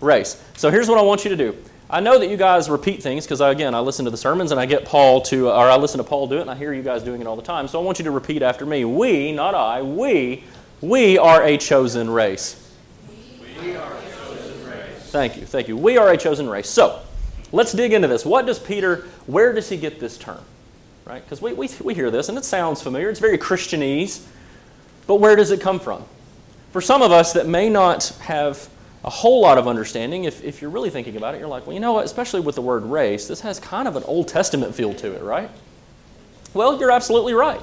race. 0.00 0.42
So 0.56 0.70
here's 0.70 0.88
what 0.88 0.98
I 0.98 1.02
want 1.02 1.24
you 1.24 1.30
to 1.30 1.36
do. 1.36 1.56
I 1.88 2.00
know 2.00 2.18
that 2.18 2.28
you 2.28 2.36
guys 2.36 2.68
repeat 2.68 3.00
things 3.00 3.24
because, 3.24 3.40
again, 3.40 3.72
I 3.72 3.78
listen 3.78 4.04
to 4.06 4.10
the 4.10 4.16
sermons 4.16 4.50
and 4.50 4.58
I 4.58 4.66
get 4.66 4.84
Paul 4.84 5.20
to, 5.22 5.50
or 5.50 5.70
I 5.70 5.76
listen 5.76 5.98
to 5.98 6.04
Paul 6.04 6.26
do 6.26 6.38
it 6.38 6.40
and 6.40 6.50
I 6.50 6.56
hear 6.56 6.72
you 6.72 6.82
guys 6.82 7.04
doing 7.04 7.20
it 7.20 7.28
all 7.28 7.36
the 7.36 7.42
time. 7.42 7.68
So 7.68 7.80
I 7.80 7.84
want 7.84 8.00
you 8.00 8.04
to 8.06 8.10
repeat 8.10 8.42
after 8.42 8.66
me. 8.66 8.84
We, 8.84 9.30
not 9.30 9.54
I, 9.54 9.82
we, 9.82 10.42
we 10.80 11.16
are 11.16 11.44
a 11.44 11.56
chosen 11.56 12.10
race. 12.10 12.74
We 13.62 13.76
are 13.76 13.92
a 13.92 14.02
chosen 14.02 14.68
race. 14.68 14.95
Thank 15.06 15.36
you, 15.36 15.46
thank 15.46 15.68
you. 15.68 15.76
We 15.76 15.96
are 15.96 16.10
a 16.10 16.16
chosen 16.16 16.48
race. 16.48 16.68
So 16.68 17.00
let's 17.52 17.72
dig 17.72 17.92
into 17.92 18.08
this. 18.08 18.24
What 18.24 18.46
does 18.46 18.58
Peter, 18.58 19.06
where 19.26 19.52
does 19.52 19.68
he 19.68 19.76
get 19.76 20.00
this 20.00 20.18
term? 20.18 20.40
Right? 21.04 21.22
Because 21.22 21.40
we, 21.40 21.52
we, 21.52 21.68
we 21.82 21.94
hear 21.94 22.10
this 22.10 22.28
and 22.28 22.36
it 22.36 22.44
sounds 22.44 22.82
familiar. 22.82 23.08
It's 23.10 23.20
very 23.20 23.38
Christianese. 23.38 24.24
But 25.06 25.16
where 25.16 25.36
does 25.36 25.50
it 25.50 25.60
come 25.60 25.78
from? 25.78 26.04
For 26.72 26.80
some 26.80 27.00
of 27.00 27.12
us 27.12 27.32
that 27.32 27.46
may 27.46 27.68
not 27.68 28.08
have 28.20 28.68
a 29.06 29.10
whole 29.10 29.40
lot 29.40 29.56
of 29.56 29.68
understanding. 29.68 30.24
If, 30.24 30.42
if 30.42 30.60
you're 30.60 30.70
really 30.70 30.90
thinking 30.90 31.16
about 31.16 31.34
it, 31.34 31.38
you're 31.38 31.48
like, 31.48 31.66
well, 31.66 31.74
you 31.74 31.80
know 31.80 31.92
what? 31.92 32.04
Especially 32.04 32.40
with 32.40 32.56
the 32.56 32.62
word 32.62 32.82
race, 32.82 33.28
this 33.28 33.40
has 33.40 33.60
kind 33.60 33.86
of 33.86 33.94
an 33.94 34.02
Old 34.02 34.26
Testament 34.26 34.74
feel 34.74 34.92
to 34.94 35.12
it, 35.12 35.22
right? 35.22 35.48
Well, 36.52 36.78
you're 36.78 36.90
absolutely 36.90 37.32
right, 37.32 37.60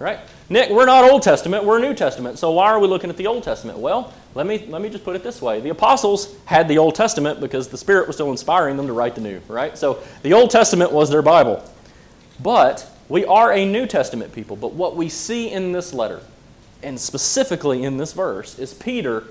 right? 0.00 0.18
Nick, 0.48 0.70
we're 0.70 0.86
not 0.86 1.08
Old 1.08 1.22
Testament, 1.22 1.62
we're 1.62 1.78
New 1.78 1.94
Testament. 1.94 2.38
So 2.38 2.50
why 2.50 2.70
are 2.70 2.80
we 2.80 2.88
looking 2.88 3.10
at 3.10 3.18
the 3.18 3.26
Old 3.26 3.44
Testament? 3.44 3.78
Well, 3.78 4.12
let 4.34 4.46
me, 4.46 4.66
let 4.68 4.80
me 4.80 4.88
just 4.88 5.04
put 5.04 5.14
it 5.14 5.22
this 5.22 5.42
way. 5.42 5.60
The 5.60 5.68
apostles 5.68 6.34
had 6.46 6.66
the 6.66 6.78
Old 6.78 6.94
Testament 6.94 7.38
because 7.38 7.68
the 7.68 7.76
Spirit 7.76 8.06
was 8.06 8.16
still 8.16 8.30
inspiring 8.30 8.78
them 8.78 8.86
to 8.86 8.94
write 8.94 9.14
the 9.14 9.20
New, 9.20 9.40
right? 9.46 9.76
So 9.76 10.02
the 10.22 10.32
Old 10.32 10.50
Testament 10.50 10.90
was 10.90 11.10
their 11.10 11.22
Bible. 11.22 11.62
But 12.42 12.90
we 13.10 13.26
are 13.26 13.52
a 13.52 13.66
New 13.66 13.86
Testament 13.86 14.32
people. 14.32 14.56
But 14.56 14.72
what 14.72 14.96
we 14.96 15.10
see 15.10 15.50
in 15.50 15.72
this 15.72 15.92
letter, 15.92 16.22
and 16.82 16.98
specifically 16.98 17.84
in 17.84 17.98
this 17.98 18.14
verse, 18.14 18.58
is 18.58 18.72
Peter 18.72 19.24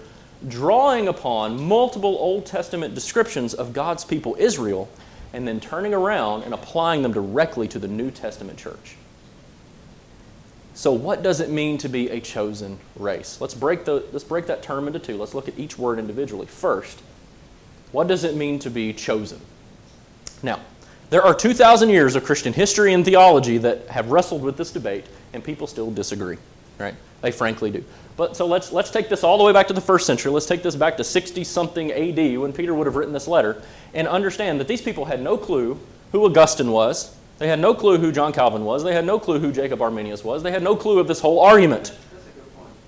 drawing 0.47 1.07
upon 1.07 1.59
multiple 1.61 2.15
Old 2.19 2.45
Testament 2.45 2.93
descriptions 2.93 3.55
of 3.55 3.73
God's 3.73 4.05
people, 4.05 4.35
Israel, 4.37 4.87
and 5.33 5.47
then 5.47 5.59
turning 5.59 5.95
around 5.95 6.43
and 6.43 6.53
applying 6.53 7.01
them 7.01 7.11
directly 7.11 7.67
to 7.69 7.79
the 7.79 7.87
New 7.87 8.11
Testament 8.11 8.59
church. 8.59 8.95
So, 10.79 10.93
what 10.93 11.23
does 11.23 11.41
it 11.41 11.49
mean 11.49 11.77
to 11.79 11.89
be 11.89 12.07
a 12.07 12.21
chosen 12.21 12.79
race? 12.95 13.41
Let's 13.41 13.53
break, 13.53 13.83
the, 13.83 14.01
let's 14.13 14.23
break 14.23 14.45
that 14.45 14.63
term 14.63 14.87
into 14.87 14.97
two. 14.97 15.17
Let's 15.17 15.33
look 15.33 15.49
at 15.49 15.59
each 15.59 15.77
word 15.77 15.99
individually. 15.99 16.45
First, 16.45 17.01
what 17.91 18.07
does 18.07 18.23
it 18.23 18.37
mean 18.37 18.59
to 18.59 18.69
be 18.69 18.93
chosen? 18.93 19.41
Now, 20.41 20.61
there 21.09 21.21
are 21.21 21.35
2,000 21.35 21.89
years 21.89 22.15
of 22.15 22.23
Christian 22.23 22.53
history 22.53 22.93
and 22.93 23.03
theology 23.03 23.57
that 23.57 23.87
have 23.87 24.09
wrestled 24.09 24.41
with 24.41 24.55
this 24.55 24.71
debate, 24.71 25.05
and 25.33 25.43
people 25.43 25.67
still 25.67 25.91
disagree, 25.91 26.37
right? 26.77 26.95
They 27.19 27.33
frankly 27.33 27.71
do. 27.71 27.83
But 28.15 28.37
so 28.37 28.45
let's, 28.45 28.71
let's 28.71 28.89
take 28.89 29.09
this 29.09 29.21
all 29.21 29.37
the 29.37 29.43
way 29.43 29.51
back 29.51 29.67
to 29.67 29.73
the 29.73 29.81
first 29.81 30.07
century. 30.07 30.31
Let's 30.31 30.45
take 30.45 30.63
this 30.63 30.77
back 30.77 30.95
to 30.95 31.03
60 31.03 31.43
something 31.43 31.91
AD 31.91 32.39
when 32.39 32.53
Peter 32.53 32.73
would 32.73 32.87
have 32.87 32.95
written 32.95 33.13
this 33.13 33.27
letter 33.27 33.61
and 33.93 34.07
understand 34.07 34.61
that 34.61 34.69
these 34.69 34.81
people 34.81 35.03
had 35.03 35.21
no 35.21 35.35
clue 35.35 35.77
who 36.13 36.23
Augustine 36.23 36.71
was. 36.71 37.18
They 37.39 37.47
had 37.47 37.59
no 37.59 37.73
clue 37.73 37.97
who 37.97 38.11
John 38.11 38.33
Calvin 38.33 38.65
was. 38.65 38.83
They 38.83 38.93
had 38.93 39.05
no 39.05 39.17
clue 39.17 39.39
who 39.39 39.51
Jacob 39.51 39.81
Arminius 39.81 40.23
was. 40.23 40.43
They 40.43 40.51
had 40.51 40.61
no 40.61 40.75
clue 40.75 40.99
of 40.99 41.07
this 41.07 41.21
whole 41.21 41.39
argument. 41.39 41.97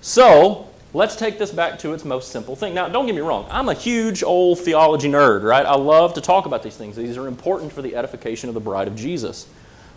So 0.02 0.68
let's 0.92 1.16
take 1.16 1.38
this 1.38 1.50
back 1.50 1.78
to 1.80 1.94
its 1.94 2.04
most 2.04 2.30
simple 2.30 2.54
thing. 2.54 2.74
Now, 2.74 2.86
don't 2.88 3.06
get 3.06 3.14
me 3.14 3.22
wrong. 3.22 3.46
I'm 3.50 3.70
a 3.70 3.74
huge 3.74 4.22
old 4.22 4.60
theology 4.60 5.08
nerd, 5.08 5.42
right? 5.42 5.64
I 5.64 5.74
love 5.74 6.12
to 6.14 6.20
talk 6.20 6.44
about 6.44 6.62
these 6.62 6.76
things. 6.76 6.96
These 6.96 7.16
are 7.16 7.28
important 7.28 7.72
for 7.72 7.80
the 7.80 7.96
edification 7.96 8.50
of 8.50 8.54
the 8.54 8.60
bride 8.60 8.88
of 8.88 8.94
Jesus. 8.94 9.46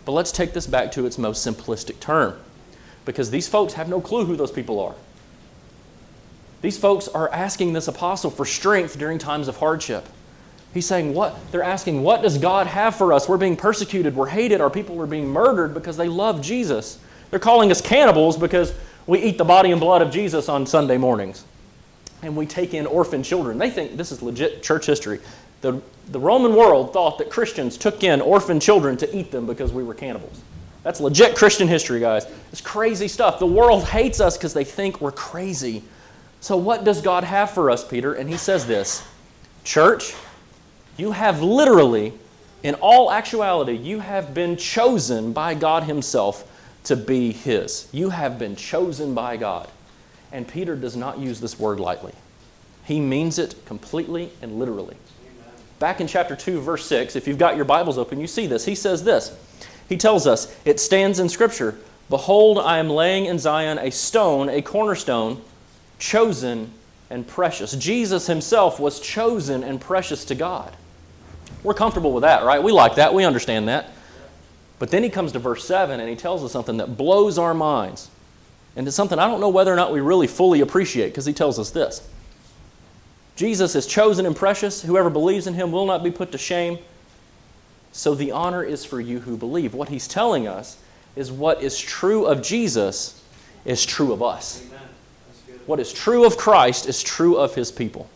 But 0.05 0.13
let's 0.13 0.31
take 0.31 0.53
this 0.53 0.67
back 0.67 0.91
to 0.93 1.05
its 1.05 1.17
most 1.17 1.45
simplistic 1.45 1.99
term 1.99 2.39
because 3.03 3.29
these 3.29 3.47
folks 3.49 3.73
have 3.73 3.89
no 3.89 3.99
clue 3.99 4.23
who 4.23 4.37
those 4.37 4.51
people 4.51 4.79
are. 4.79 4.95
These 6.61 6.77
folks 6.77 7.07
are 7.09 7.29
asking 7.29 7.73
this 7.73 7.87
apostle 7.87 8.31
for 8.31 8.45
strength 8.45 8.97
during 8.97 9.19
times 9.19 9.47
of 9.47 9.57
hardship. 9.57 10.07
He's 10.75 10.85
saying, 10.85 11.13
What? 11.13 11.35
They're 11.51 11.63
asking, 11.63 12.03
What 12.03 12.21
does 12.21 12.37
God 12.37 12.67
have 12.67 12.97
for 12.97 13.13
us? 13.13 13.29
We're 13.29 13.37
being 13.37 13.55
persecuted, 13.55 14.13
we're 14.13 14.27
hated, 14.27 14.59
our 14.59 14.69
people 14.69 15.01
are 15.01 15.07
being 15.07 15.27
murdered 15.27 15.73
because 15.73 15.95
they 15.95 16.09
love 16.09 16.41
Jesus. 16.41 16.99
They're 17.31 17.39
calling 17.39 17.71
us 17.71 17.81
cannibals 17.81 18.37
because 18.37 18.73
we 19.07 19.19
eat 19.19 19.37
the 19.37 19.45
body 19.45 19.71
and 19.71 19.79
blood 19.79 20.01
of 20.01 20.11
Jesus 20.11 20.49
on 20.49 20.65
Sunday 20.65 20.97
mornings. 20.97 21.45
And 22.21 22.35
we 22.35 22.45
take 22.45 22.73
in 22.73 22.85
orphan 22.85 23.23
children. 23.23 23.57
They 23.57 23.69
think 23.69 23.95
this 23.95 24.11
is 24.11 24.21
legit 24.21 24.63
church 24.63 24.85
history. 24.85 25.21
The, 25.61 25.81
the 26.09 26.19
Roman 26.19 26.53
world 26.53 26.91
thought 26.91 27.19
that 27.19 27.29
Christians 27.29 27.77
took 27.77 28.03
in 28.03 28.19
orphan 28.19 28.59
children 28.59 28.97
to 28.97 29.17
eat 29.17 29.31
them 29.31 29.47
because 29.47 29.71
we 29.71 29.83
were 29.83 29.93
cannibals. 29.93 30.41
That's 30.83 30.99
legit 30.99 31.37
Christian 31.37 31.69
history, 31.69 32.01
guys. 32.01 32.27
It's 32.51 32.61
crazy 32.61 33.07
stuff. 33.07 33.39
The 33.39 33.45
world 33.45 33.85
hates 33.85 34.19
us 34.19 34.37
because 34.37 34.53
they 34.53 34.65
think 34.65 34.99
we're 34.99 35.13
crazy. 35.13 35.83
So, 36.41 36.57
what 36.57 36.83
does 36.83 37.01
God 37.01 37.23
have 37.23 37.51
for 37.51 37.71
us, 37.71 37.87
Peter? 37.87 38.13
And 38.13 38.29
he 38.29 38.37
says 38.37 38.67
this 38.67 39.07
Church, 39.63 40.13
you 40.97 41.11
have 41.11 41.41
literally, 41.41 42.13
in 42.63 42.75
all 42.75 43.11
actuality, 43.11 43.73
you 43.73 43.99
have 43.99 44.33
been 44.33 44.57
chosen 44.57 45.33
by 45.33 45.53
God 45.53 45.83
Himself 45.83 46.49
to 46.85 46.95
be 46.95 47.31
His. 47.31 47.87
You 47.91 48.09
have 48.09 48.39
been 48.39 48.55
chosen 48.55 49.13
by 49.13 49.37
God. 49.37 49.69
And 50.31 50.47
Peter 50.47 50.75
does 50.75 50.95
not 50.95 51.19
use 51.19 51.39
this 51.39 51.59
word 51.59 51.79
lightly, 51.79 52.13
he 52.83 52.99
means 52.99 53.39
it 53.39 53.55
completely 53.65 54.31
and 54.41 54.59
literally. 54.59 54.97
Back 55.79 55.99
in 55.99 56.07
chapter 56.07 56.35
2, 56.35 56.61
verse 56.61 56.85
6, 56.85 57.17
if 57.17 57.27
you've 57.27 57.37
got 57.37 57.57
your 57.57 57.65
Bibles 57.65 57.97
open, 57.97 58.19
you 58.19 58.27
see 58.27 58.47
this. 58.47 58.63
He 58.63 58.75
says 58.75 59.03
this 59.03 59.35
He 59.89 59.97
tells 59.97 60.25
us, 60.27 60.55
It 60.65 60.79
stands 60.79 61.19
in 61.19 61.29
Scripture 61.29 61.77
Behold, 62.09 62.59
I 62.59 62.77
am 62.77 62.89
laying 62.89 63.25
in 63.25 63.39
Zion 63.39 63.79
a 63.79 63.89
stone, 63.89 64.49
a 64.49 64.61
cornerstone 64.61 65.41
chosen 65.97 66.71
and 67.09 67.27
precious. 67.27 67.73
Jesus 67.73 68.27
himself 68.27 68.79
was 68.79 68.99
chosen 68.99 69.63
and 69.63 69.81
precious 69.81 70.25
to 70.25 70.35
God. 70.35 70.75
We're 71.65 71.73
comfortable 71.73 72.13
with 72.13 72.21
that, 72.21 72.43
right? 72.43 72.61
We 72.61 72.71
like 72.71 72.95
that. 72.95 73.13
We 73.13 73.25
understand 73.25 73.67
that. 73.67 73.89
But 74.77 74.91
then 74.91 75.03
he 75.03 75.09
comes 75.09 75.31
to 75.31 75.39
verse 75.39 75.65
7 75.65 75.99
and 75.99 76.07
he 76.07 76.15
tells 76.15 76.43
us 76.43 76.51
something 76.51 76.77
that 76.77 76.95
blows 76.95 77.37
our 77.37 77.53
minds. 77.53 78.09
And 78.75 78.85
it's 78.87 78.95
something 78.95 79.17
I 79.17 79.27
don't 79.27 79.39
know 79.39 79.49
whether 79.49 79.73
or 79.73 79.75
not 79.75 79.91
we 79.91 79.99
really 79.99 80.27
fully 80.27 80.61
appreciate 80.61 81.07
because 81.07 81.25
he 81.25 81.33
tells 81.33 81.57
us 81.57 81.71
this 81.71 82.07
Jesus 83.35 83.75
is 83.75 83.87
chosen 83.87 84.25
and 84.25 84.35
precious. 84.35 84.81
Whoever 84.83 85.09
believes 85.09 85.47
in 85.47 85.55
him 85.55 85.71
will 85.71 85.85
not 85.85 86.03
be 86.03 86.11
put 86.11 86.31
to 86.33 86.37
shame. 86.37 86.77
So 87.91 88.13
the 88.13 88.31
honor 88.31 88.63
is 88.63 88.85
for 88.85 89.01
you 89.01 89.19
who 89.21 89.37
believe. 89.37 89.73
What 89.73 89.89
he's 89.89 90.07
telling 90.07 90.47
us 90.47 90.77
is 91.15 91.31
what 91.31 91.63
is 91.63 91.79
true 91.79 92.25
of 92.25 92.43
Jesus 92.43 93.23
is 93.63 93.85
true 93.85 94.13
of 94.13 94.21
us. 94.21 94.63
What 95.65 95.79
is 95.79 95.91
true 95.91 96.25
of 96.25 96.37
Christ 96.37 96.87
is 96.87 97.01
true 97.01 97.37
of 97.37 97.55
his 97.55 97.71
people. 97.71 98.09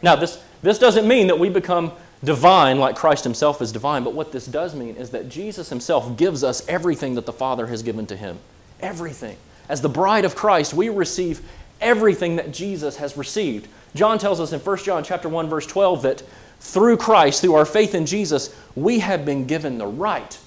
Now, 0.00 0.16
this, 0.16 0.42
this 0.62 0.78
doesn't 0.78 1.06
mean 1.06 1.26
that 1.26 1.38
we 1.38 1.50
become 1.50 1.92
divine 2.24 2.78
like 2.78 2.96
Christ 2.96 3.24
himself 3.24 3.60
is 3.62 3.72
divine, 3.72 4.04
but 4.04 4.14
what 4.14 4.32
this 4.32 4.46
does 4.46 4.74
mean 4.74 4.96
is 4.96 5.10
that 5.10 5.28
Jesus 5.28 5.68
himself 5.68 6.16
gives 6.16 6.42
us 6.42 6.66
everything 6.68 7.14
that 7.14 7.26
the 7.26 7.32
Father 7.32 7.66
has 7.66 7.82
given 7.82 8.06
to 8.06 8.16
him. 8.16 8.38
Everything. 8.80 9.36
As 9.68 9.80
the 9.80 9.88
bride 9.88 10.24
of 10.24 10.34
Christ, 10.34 10.74
we 10.74 10.88
receive 10.88 11.40
everything 11.80 12.36
that 12.36 12.52
Jesus 12.52 12.96
has 12.96 13.16
received. 13.16 13.68
John 13.94 14.18
tells 14.18 14.40
us 14.40 14.52
in 14.52 14.60
1 14.60 14.76
John 14.78 15.04
chapter 15.04 15.28
1 15.28 15.48
verse 15.48 15.66
12 15.66 16.02
that 16.02 16.22
through 16.60 16.96
Christ, 16.96 17.40
through 17.40 17.54
our 17.54 17.66
faith 17.66 17.94
in 17.94 18.06
Jesus, 18.06 18.54
we 18.74 19.00
have 19.00 19.24
been 19.24 19.46
given 19.46 19.78
the 19.78 19.86
right 19.86 20.38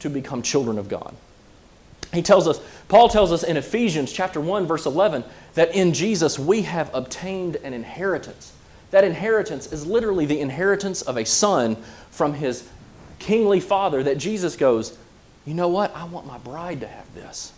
to 0.00 0.10
become 0.10 0.42
children 0.42 0.78
of 0.78 0.88
God. 0.88 1.14
He 2.12 2.22
tells 2.22 2.48
us, 2.48 2.60
Paul 2.88 3.08
tells 3.08 3.32
us 3.32 3.42
in 3.42 3.56
Ephesians 3.56 4.12
chapter 4.12 4.40
1 4.40 4.66
verse 4.66 4.86
11 4.86 5.24
that 5.54 5.74
in 5.74 5.92
Jesus 5.92 6.38
we 6.38 6.62
have 6.62 6.90
obtained 6.94 7.56
an 7.56 7.74
inheritance. 7.74 8.52
That 8.90 9.04
inheritance 9.04 9.72
is 9.72 9.86
literally 9.86 10.26
the 10.26 10.40
inheritance 10.40 11.02
of 11.02 11.16
a 11.16 11.24
son 11.24 11.76
from 12.10 12.34
his 12.34 12.64
kingly 13.18 13.60
father 13.60 14.02
that 14.02 14.18
Jesus 14.18 14.56
goes, 14.56 14.96
"You 15.44 15.54
know 15.54 15.68
what? 15.68 15.94
I 15.94 16.04
want 16.04 16.26
my 16.26 16.38
bride 16.38 16.80
to 16.80 16.86
have 16.86 17.14
this. 17.14 17.52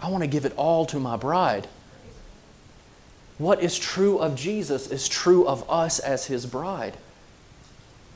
I 0.00 0.10
want 0.10 0.22
to 0.22 0.28
give 0.28 0.44
it 0.44 0.54
all 0.56 0.84
to 0.86 0.98
my 0.98 1.16
bride." 1.16 1.68
What 3.38 3.62
is 3.62 3.78
true 3.78 4.18
of 4.18 4.34
Jesus 4.34 4.86
is 4.86 5.08
true 5.08 5.46
of 5.46 5.68
us 5.70 5.98
as 5.98 6.26
his 6.26 6.46
bride. 6.46 6.96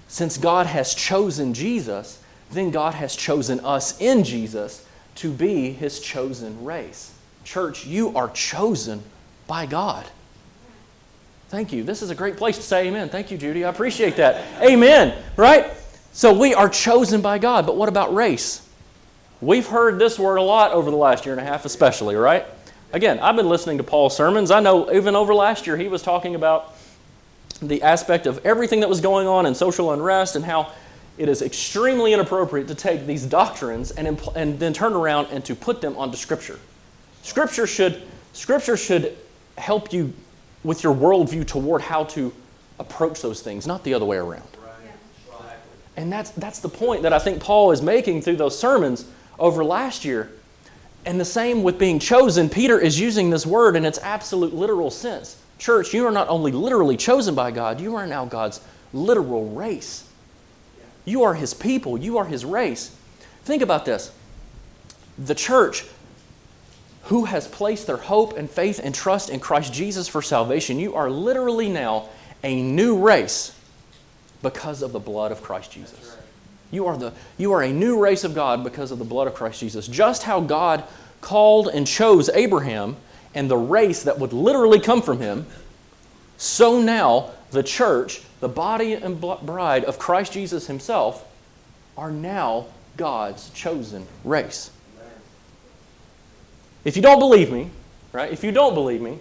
Since 0.09 0.37
God 0.37 0.67
has 0.67 0.95
chosen 0.95 1.55
Jesus, 1.55 2.19
then 2.51 2.71
God 2.71 2.95
has 2.95 3.17
chosen 3.17 3.59
us 3.61 3.95
in 3.99 4.23
Jesus 4.23 4.83
to 5.17 5.33
be 5.33 5.73
his 5.73 5.99
chosen 5.99 6.65
race. 6.65 7.11
Church, 7.45 7.87
you 7.87 8.15
are 8.17 8.29
chosen 8.29 9.03
by 9.47 9.67
God. 9.67 10.07
Thank 11.49 11.73
you. 11.73 11.85
This 11.85 12.03
is 12.03 12.11
a 12.11 12.15
great 12.15 12.37
place 12.37 12.57
to 12.57 12.63
say 12.63 12.89
amen. 12.89 13.09
Thank 13.09 13.31
you, 13.31 13.39
Judy. 13.39 13.65
I 13.65 13.69
appreciate 13.69 14.17
that. 14.17 14.45
Amen. 14.63 15.17
Right? 15.37 15.71
So 16.13 16.33
we 16.33 16.55
are 16.55 16.69
chosen 16.69 17.21
by 17.21 17.39
God. 17.39 17.67
But 17.67 17.77
what 17.77 17.89
about 17.89 18.15
race? 18.15 18.67
We've 19.41 19.67
heard 19.67 19.99
this 19.99 20.19
word 20.19 20.37
a 20.37 20.43
lot 20.43 20.73
over 20.73 20.91
the 20.91 20.97
last 20.97 21.25
year 21.25 21.35
and 21.35 21.41
a 21.41 21.45
half, 21.45 21.65
especially, 21.65 22.17
right? 22.17 22.45
Again, 22.93 23.21
I've 23.21 23.37
been 23.37 23.49
listening 23.49 23.79
to 23.79 23.85
Paul's 23.85 24.17
sermons. 24.17 24.51
I 24.51 24.61
know 24.61 24.93
even 24.93 25.15
over 25.15 25.35
last 25.35 25.67
year 25.67 25.77
he 25.77 25.89
was 25.89 26.03
talking 26.03 26.35
about 26.35 26.75
the 27.61 27.83
aspect 27.83 28.27
of 28.27 28.45
everything 28.45 28.81
that 28.81 28.89
was 28.89 29.01
going 29.01 29.27
on 29.29 29.47
in 29.47 29.55
social 29.55 29.93
unrest 29.93 30.37
and 30.37 30.45
how 30.45 30.73
it 31.19 31.29
is 31.29 31.43
extremely 31.43 32.13
inappropriate 32.13 32.69
to 32.69 32.75
take 32.75 33.07
these 33.07 33.25
doctrines 33.25 33.91
and, 33.93 34.07
impl- 34.07 34.35
and 34.37 34.59
then 34.59 34.73
turn 34.73 34.95
around 34.95 35.29
and 35.31 35.45
to 35.45 35.55
put 35.55 35.81
them 35.81 35.97
onto 35.97 36.17
Scripture. 36.17 36.59
Scripture 37.23 37.67
should, 37.67 38.03
Scripture 38.33 38.77
should 38.77 39.17
help 39.57 39.93
you 39.93 40.13
with 40.67 40.83
your 40.83 40.95
worldview 40.95 41.47
toward 41.47 41.81
how 41.81 42.05
to 42.05 42.35
approach 42.79 43.23
those 43.23 43.41
things, 43.41 43.67
not 43.67 43.85
the 43.85 43.95
other 43.95 44.05
way 44.05 44.17
around. 44.17 44.43
And 45.97 46.13
that's, 46.13 46.31
that's 46.33 46.59
the 46.59 46.69
point 46.69 47.03
that 47.03 47.13
I 47.13 47.19
think 47.19 47.41
Paul 47.41 47.71
is 47.71 47.81
making 47.81 48.21
through 48.21 48.37
those 48.37 48.59
sermons 48.59 49.07
over 49.39 49.65
last 49.65 50.05
year. 50.05 50.31
And 51.07 51.19
the 51.19 51.25
same 51.25 51.63
with 51.63 51.79
being 51.79 51.99
chosen, 51.99 52.51
Peter 52.51 52.79
is 52.79 53.01
using 53.01 53.31
this 53.31 53.47
word 53.47 53.77
in 53.77 53.85
its 53.85 53.99
absolute 54.01 54.53
literal 54.53 54.91
sense. 54.91 55.41
Church, 55.59 55.95
you 55.95 56.05
are 56.05 56.11
not 56.11 56.29
only 56.29 56.53
literally 56.53 56.97
chosen 56.97 57.35
by 57.35 57.51
God, 57.51 57.81
you 57.81 57.95
are 57.95 58.07
now 58.07 58.27
God's 58.27 58.61
literal 58.93 59.49
race. 59.51 60.07
You 61.05 61.23
are 61.23 61.35
his 61.35 61.55
people, 61.55 61.97
you 61.97 62.19
are 62.19 62.27
his 62.27 62.45
race. 62.45 62.95
Think 63.45 63.63
about 63.63 63.85
this. 63.85 64.13
The 65.17 65.35
church 65.35 65.87
who 67.07 67.25
has 67.25 67.49
placed 67.49 67.87
their 67.87 67.97
hope 67.97 68.37
and 68.37 68.49
faith 68.49 68.81
and 68.83 68.95
trust 68.95 69.31
in 69.31 69.40
Christ 69.40 69.73
Jesus 69.73 70.09
for 70.09 70.23
salvation, 70.23 70.79
you 70.79 70.95
are 70.95 71.11
literally 71.11 71.69
now 71.69 72.09
a 72.42 72.62
new 72.62 72.99
race 72.99 73.55
because 74.42 74.83
of 74.83 74.92
the 74.92 75.01
blood 75.01 75.33
of 75.33 75.42
Christ 75.42 75.73
Jesus. 75.73 76.16
You 76.71 76.87
are, 76.87 76.97
the, 76.97 77.12
you 77.38 77.53
are 77.53 77.62
a 77.62 77.73
new 77.73 77.99
race 77.99 78.25
of 78.25 78.35
God 78.35 78.64
because 78.64 78.90
of 78.90 78.99
the 78.99 79.05
blood 79.05 79.27
of 79.27 79.35
Christ 79.35 79.61
Jesus. 79.61 79.87
Just 79.87 80.25
how 80.25 80.40
God 80.40 80.85
called 81.21 81.69
and 81.69 81.87
chose 81.87 82.29
Abraham 82.29 82.97
and 83.35 83.51
the 83.51 83.57
race 83.57 84.03
that 84.05 84.19
would 84.19 84.33
literally 84.33 84.81
come 84.81 85.03
from 85.03 85.21
him, 85.21 85.47
so 86.37 86.81
now 86.81 87.31
the 87.51 87.62
church 87.62 88.23
the 88.40 88.49
body 88.49 88.95
and 88.95 89.21
bride 89.21 89.85
of 89.85 89.99
Christ 89.99 90.33
Jesus 90.33 90.66
himself, 90.66 91.27
are 91.97 92.11
now 92.11 92.66
God's 92.97 93.51
chosen 93.51 94.07
race. 94.25 94.71
If 96.87 96.94
you 96.94 97.03
don't 97.03 97.18
believe 97.18 97.51
me, 97.51 97.68
right? 98.12 98.33
If 98.33 98.44
you 98.44 98.53
don't 98.53 98.72
believe 98.72 99.03
me, 99.03 99.18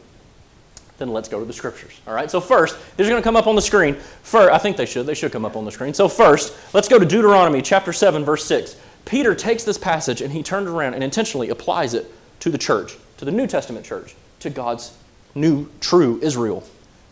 then 0.99 1.09
let's 1.09 1.27
go 1.27 1.39
to 1.39 1.45
the 1.45 1.51
scriptures. 1.51 1.99
All 2.07 2.13
right. 2.13 2.29
So 2.29 2.39
first, 2.39 2.77
these 2.95 3.07
are 3.07 3.09
going 3.09 3.21
to 3.21 3.23
come 3.23 3.35
up 3.35 3.47
on 3.47 3.55
the 3.55 3.61
screen. 3.61 3.95
First, 3.95 4.53
I 4.53 4.59
think 4.59 4.77
they 4.77 4.85
should. 4.85 5.07
They 5.07 5.15
should 5.15 5.31
come 5.31 5.45
up 5.45 5.55
on 5.55 5.65
the 5.65 5.71
screen. 5.71 5.95
So 5.95 6.07
first, 6.07 6.55
let's 6.75 6.87
go 6.87 6.99
to 6.99 7.05
Deuteronomy 7.05 7.63
chapter 7.63 7.91
seven, 7.91 8.23
verse 8.23 8.45
six. 8.45 8.77
Peter 9.03 9.33
takes 9.33 9.63
this 9.63 9.79
passage 9.79 10.21
and 10.21 10.31
he 10.31 10.43
turns 10.43 10.69
around 10.69 10.93
and 10.93 11.03
intentionally 11.03 11.49
applies 11.49 11.95
it 11.95 12.05
to 12.41 12.51
the 12.51 12.57
church, 12.57 12.97
to 13.17 13.25
the 13.25 13.31
New 13.31 13.47
Testament 13.47 13.83
church, 13.83 14.15
to 14.41 14.51
God's 14.51 14.95
new, 15.33 15.67
true 15.79 16.19
Israel. 16.21 16.63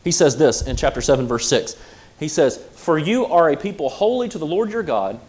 He 0.03 0.11
says 0.11 0.37
this 0.37 0.61
in 0.61 0.75
chapter 0.75 1.01
7, 1.01 1.27
verse 1.27 1.47
6. 1.49 1.75
He 2.19 2.27
says, 2.27 2.57
For 2.75 2.99
you 2.99 3.25
are 3.25 3.49
a 3.49 3.57
people 3.57 3.89
holy 3.89 4.29
to 4.29 4.37
the 4.37 4.45
Lord 4.45 4.69
your 4.71 4.83
God. 4.83 5.19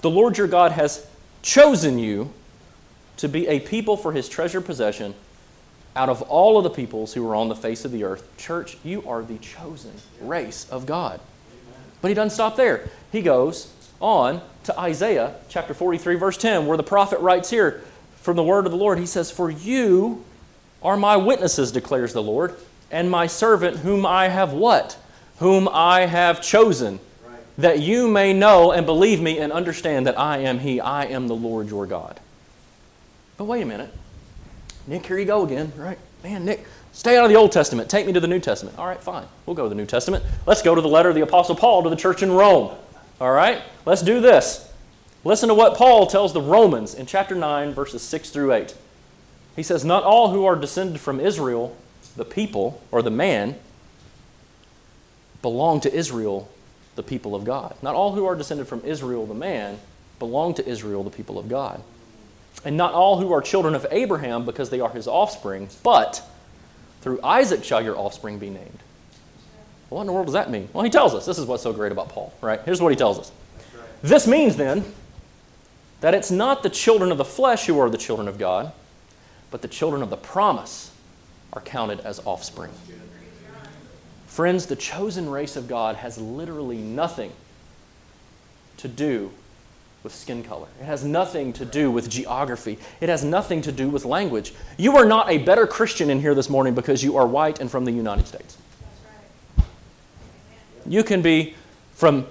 The 0.00 0.10
Lord 0.10 0.38
your 0.38 0.48
God 0.48 0.72
has 0.72 1.06
chosen 1.42 1.98
you 1.98 2.32
to 3.18 3.28
be 3.28 3.46
a 3.48 3.60
people 3.60 3.96
for 3.96 4.12
his 4.12 4.28
treasured 4.28 4.64
possession 4.64 5.14
out 5.94 6.08
of 6.08 6.22
all 6.22 6.56
of 6.56 6.64
the 6.64 6.70
peoples 6.70 7.12
who 7.14 7.28
are 7.28 7.34
on 7.34 7.48
the 7.48 7.54
face 7.54 7.84
of 7.84 7.92
the 7.92 8.04
earth. 8.04 8.36
Church, 8.36 8.76
you 8.82 9.06
are 9.06 9.22
the 9.22 9.38
chosen 9.38 9.92
race 10.20 10.66
of 10.70 10.86
God. 10.86 11.20
But 12.00 12.08
he 12.08 12.14
doesn't 12.14 12.30
stop 12.30 12.56
there. 12.56 12.88
He 13.12 13.22
goes 13.22 13.72
on 14.00 14.42
to 14.64 14.78
Isaiah 14.78 15.34
chapter 15.48 15.74
43, 15.74 16.16
verse 16.16 16.36
10, 16.36 16.66
where 16.66 16.76
the 16.76 16.82
prophet 16.82 17.20
writes 17.20 17.50
here 17.50 17.82
from 18.16 18.36
the 18.36 18.42
word 18.42 18.66
of 18.66 18.72
the 18.72 18.78
Lord. 18.78 18.98
He 18.98 19.06
says, 19.06 19.30
For 19.30 19.50
you 19.50 20.24
are 20.82 20.96
my 20.96 21.16
witnesses, 21.16 21.72
declares 21.72 22.12
the 22.12 22.22
Lord, 22.22 22.56
and 22.90 23.10
my 23.10 23.26
servant 23.26 23.78
whom 23.78 24.04
I 24.06 24.28
have 24.28 24.52
what? 24.52 24.96
Whom 25.38 25.68
I 25.68 26.06
have 26.06 26.42
chosen, 26.42 27.00
that 27.58 27.80
you 27.80 28.08
may 28.08 28.32
know 28.32 28.72
and 28.72 28.86
believe 28.86 29.20
me 29.20 29.38
and 29.38 29.52
understand 29.52 30.06
that 30.06 30.18
I 30.18 30.38
am 30.38 30.58
He. 30.58 30.80
I 30.80 31.04
am 31.04 31.28
the 31.28 31.34
Lord 31.34 31.68
your 31.68 31.86
God. 31.86 32.18
But 33.36 33.44
wait 33.44 33.62
a 33.62 33.66
minute. 33.66 33.92
Nick, 34.86 35.06
here 35.06 35.18
you 35.18 35.24
go 35.24 35.44
again, 35.44 35.72
right? 35.76 35.98
Man, 36.22 36.44
Nick, 36.44 36.64
stay 36.92 37.16
out 37.16 37.24
of 37.24 37.30
the 37.30 37.36
Old 37.36 37.52
Testament. 37.52 37.88
Take 37.88 38.06
me 38.06 38.12
to 38.12 38.20
the 38.20 38.28
New 38.28 38.40
Testament. 38.40 38.78
All 38.78 38.86
right, 38.86 39.02
fine. 39.02 39.26
We'll 39.46 39.56
go 39.56 39.64
to 39.64 39.68
the 39.68 39.74
New 39.74 39.86
Testament. 39.86 40.24
Let's 40.46 40.62
go 40.62 40.74
to 40.74 40.80
the 40.80 40.88
letter 40.88 41.08
of 41.08 41.14
the 41.14 41.22
Apostle 41.22 41.54
Paul 41.54 41.82
to 41.84 41.90
the 41.90 41.96
church 41.96 42.22
in 42.22 42.32
Rome. 42.32 42.76
All 43.20 43.32
right? 43.32 43.62
Let's 43.86 44.02
do 44.02 44.20
this. 44.20 44.68
Listen 45.24 45.48
to 45.48 45.54
what 45.54 45.76
Paul 45.76 46.06
tells 46.06 46.32
the 46.32 46.40
Romans 46.40 46.94
in 46.94 47.06
chapter 47.06 47.34
9, 47.34 47.74
verses 47.74 48.02
6 48.02 48.30
through 48.30 48.52
8. 48.52 48.74
He 49.54 49.62
says, 49.62 49.84
Not 49.84 50.02
all 50.02 50.30
who 50.30 50.44
are 50.44 50.56
descended 50.56 51.00
from 51.00 51.20
Israel, 51.20 51.76
the 52.16 52.24
people, 52.24 52.82
or 52.90 53.02
the 53.02 53.10
man, 53.10 53.54
belong 55.40 55.80
to 55.80 55.94
Israel, 55.94 56.50
the 56.96 57.02
people 57.02 57.34
of 57.34 57.44
God. 57.44 57.76
Not 57.82 57.94
all 57.94 58.12
who 58.12 58.26
are 58.26 58.34
descended 58.34 58.66
from 58.66 58.82
Israel, 58.84 59.26
the 59.26 59.34
man, 59.34 59.78
belong 60.18 60.54
to 60.54 60.66
Israel, 60.66 61.04
the 61.04 61.10
people 61.10 61.38
of 61.38 61.48
God. 61.48 61.82
And 62.64 62.76
not 62.76 62.94
all 62.94 63.18
who 63.18 63.32
are 63.32 63.40
children 63.40 63.74
of 63.74 63.86
Abraham 63.90 64.44
because 64.44 64.70
they 64.70 64.80
are 64.80 64.90
his 64.90 65.08
offspring, 65.08 65.68
but 65.82 66.22
through 67.00 67.20
Isaac 67.22 67.64
shall 67.64 67.82
your 67.82 67.98
offspring 67.98 68.38
be 68.38 68.50
named. 68.50 68.78
Well, 69.90 69.96
what 69.96 70.00
in 70.02 70.06
the 70.06 70.12
world 70.12 70.26
does 70.26 70.34
that 70.34 70.50
mean? 70.50 70.68
Well, 70.72 70.84
he 70.84 70.90
tells 70.90 71.14
us. 71.14 71.26
This 71.26 71.38
is 71.38 71.46
what's 71.46 71.62
so 71.62 71.72
great 71.72 71.92
about 71.92 72.08
Paul, 72.08 72.32
right? 72.40 72.60
Here's 72.64 72.80
what 72.80 72.90
he 72.90 72.96
tells 72.96 73.18
us. 73.18 73.32
This 74.02 74.26
means 74.26 74.56
then 74.56 74.84
that 76.00 76.14
it's 76.14 76.30
not 76.30 76.62
the 76.62 76.70
children 76.70 77.12
of 77.12 77.18
the 77.18 77.24
flesh 77.24 77.66
who 77.66 77.78
are 77.78 77.90
the 77.90 77.98
children 77.98 78.26
of 78.26 78.38
God, 78.38 78.72
but 79.50 79.62
the 79.62 79.68
children 79.68 80.02
of 80.02 80.10
the 80.10 80.16
promise 80.16 80.90
are 81.52 81.60
counted 81.60 82.00
as 82.00 82.20
offspring. 82.24 82.72
Friends, 84.26 84.66
the 84.66 84.76
chosen 84.76 85.28
race 85.28 85.56
of 85.56 85.68
God 85.68 85.96
has 85.96 86.16
literally 86.16 86.78
nothing 86.78 87.32
to 88.78 88.88
do 88.88 89.30
with 90.02 90.14
skin 90.14 90.42
color. 90.42 90.66
It 90.80 90.84
has 90.84 91.04
nothing 91.04 91.52
to 91.54 91.64
do 91.64 91.90
with 91.90 92.10
geography. 92.10 92.78
It 93.00 93.08
has 93.08 93.22
nothing 93.22 93.62
to 93.62 93.72
do 93.72 93.88
with 93.88 94.04
language. 94.04 94.52
You 94.76 94.96
are 94.96 95.04
not 95.04 95.30
a 95.30 95.38
better 95.38 95.66
Christian 95.66 96.10
in 96.10 96.20
here 96.20 96.34
this 96.34 96.50
morning 96.50 96.74
because 96.74 97.02
you 97.02 97.16
are 97.16 97.26
white 97.26 97.60
and 97.60 97.70
from 97.70 97.84
the 97.84 97.92
United 97.92 98.26
States. 98.26 98.58
You 100.86 101.04
can 101.04 101.22
be 101.22 101.54
from 101.94 102.26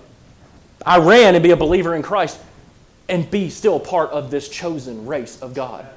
Iran 0.85 1.35
and 1.35 1.43
be 1.43 1.51
a 1.51 1.57
believer 1.57 1.95
in 1.95 2.01
Christ 2.01 2.39
and 3.07 3.29
be 3.29 3.49
still 3.49 3.79
part 3.79 4.09
of 4.11 4.31
this 4.31 4.49
chosen 4.49 5.05
race 5.05 5.41
of 5.41 5.53
God. 5.53 5.87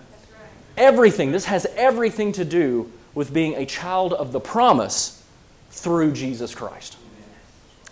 Everything, 0.77 1.33
this 1.33 1.45
has 1.47 1.67
everything 1.77 2.33
to 2.33 2.45
do 2.45 2.91
with 3.15 3.33
being 3.33 3.55
a 3.55 3.67
child 3.67 4.13
of 4.13 4.33
the 4.33 4.41
promise 4.41 5.25
through 5.71 6.13
Jesus 6.13 6.55
Christ. 6.55 6.97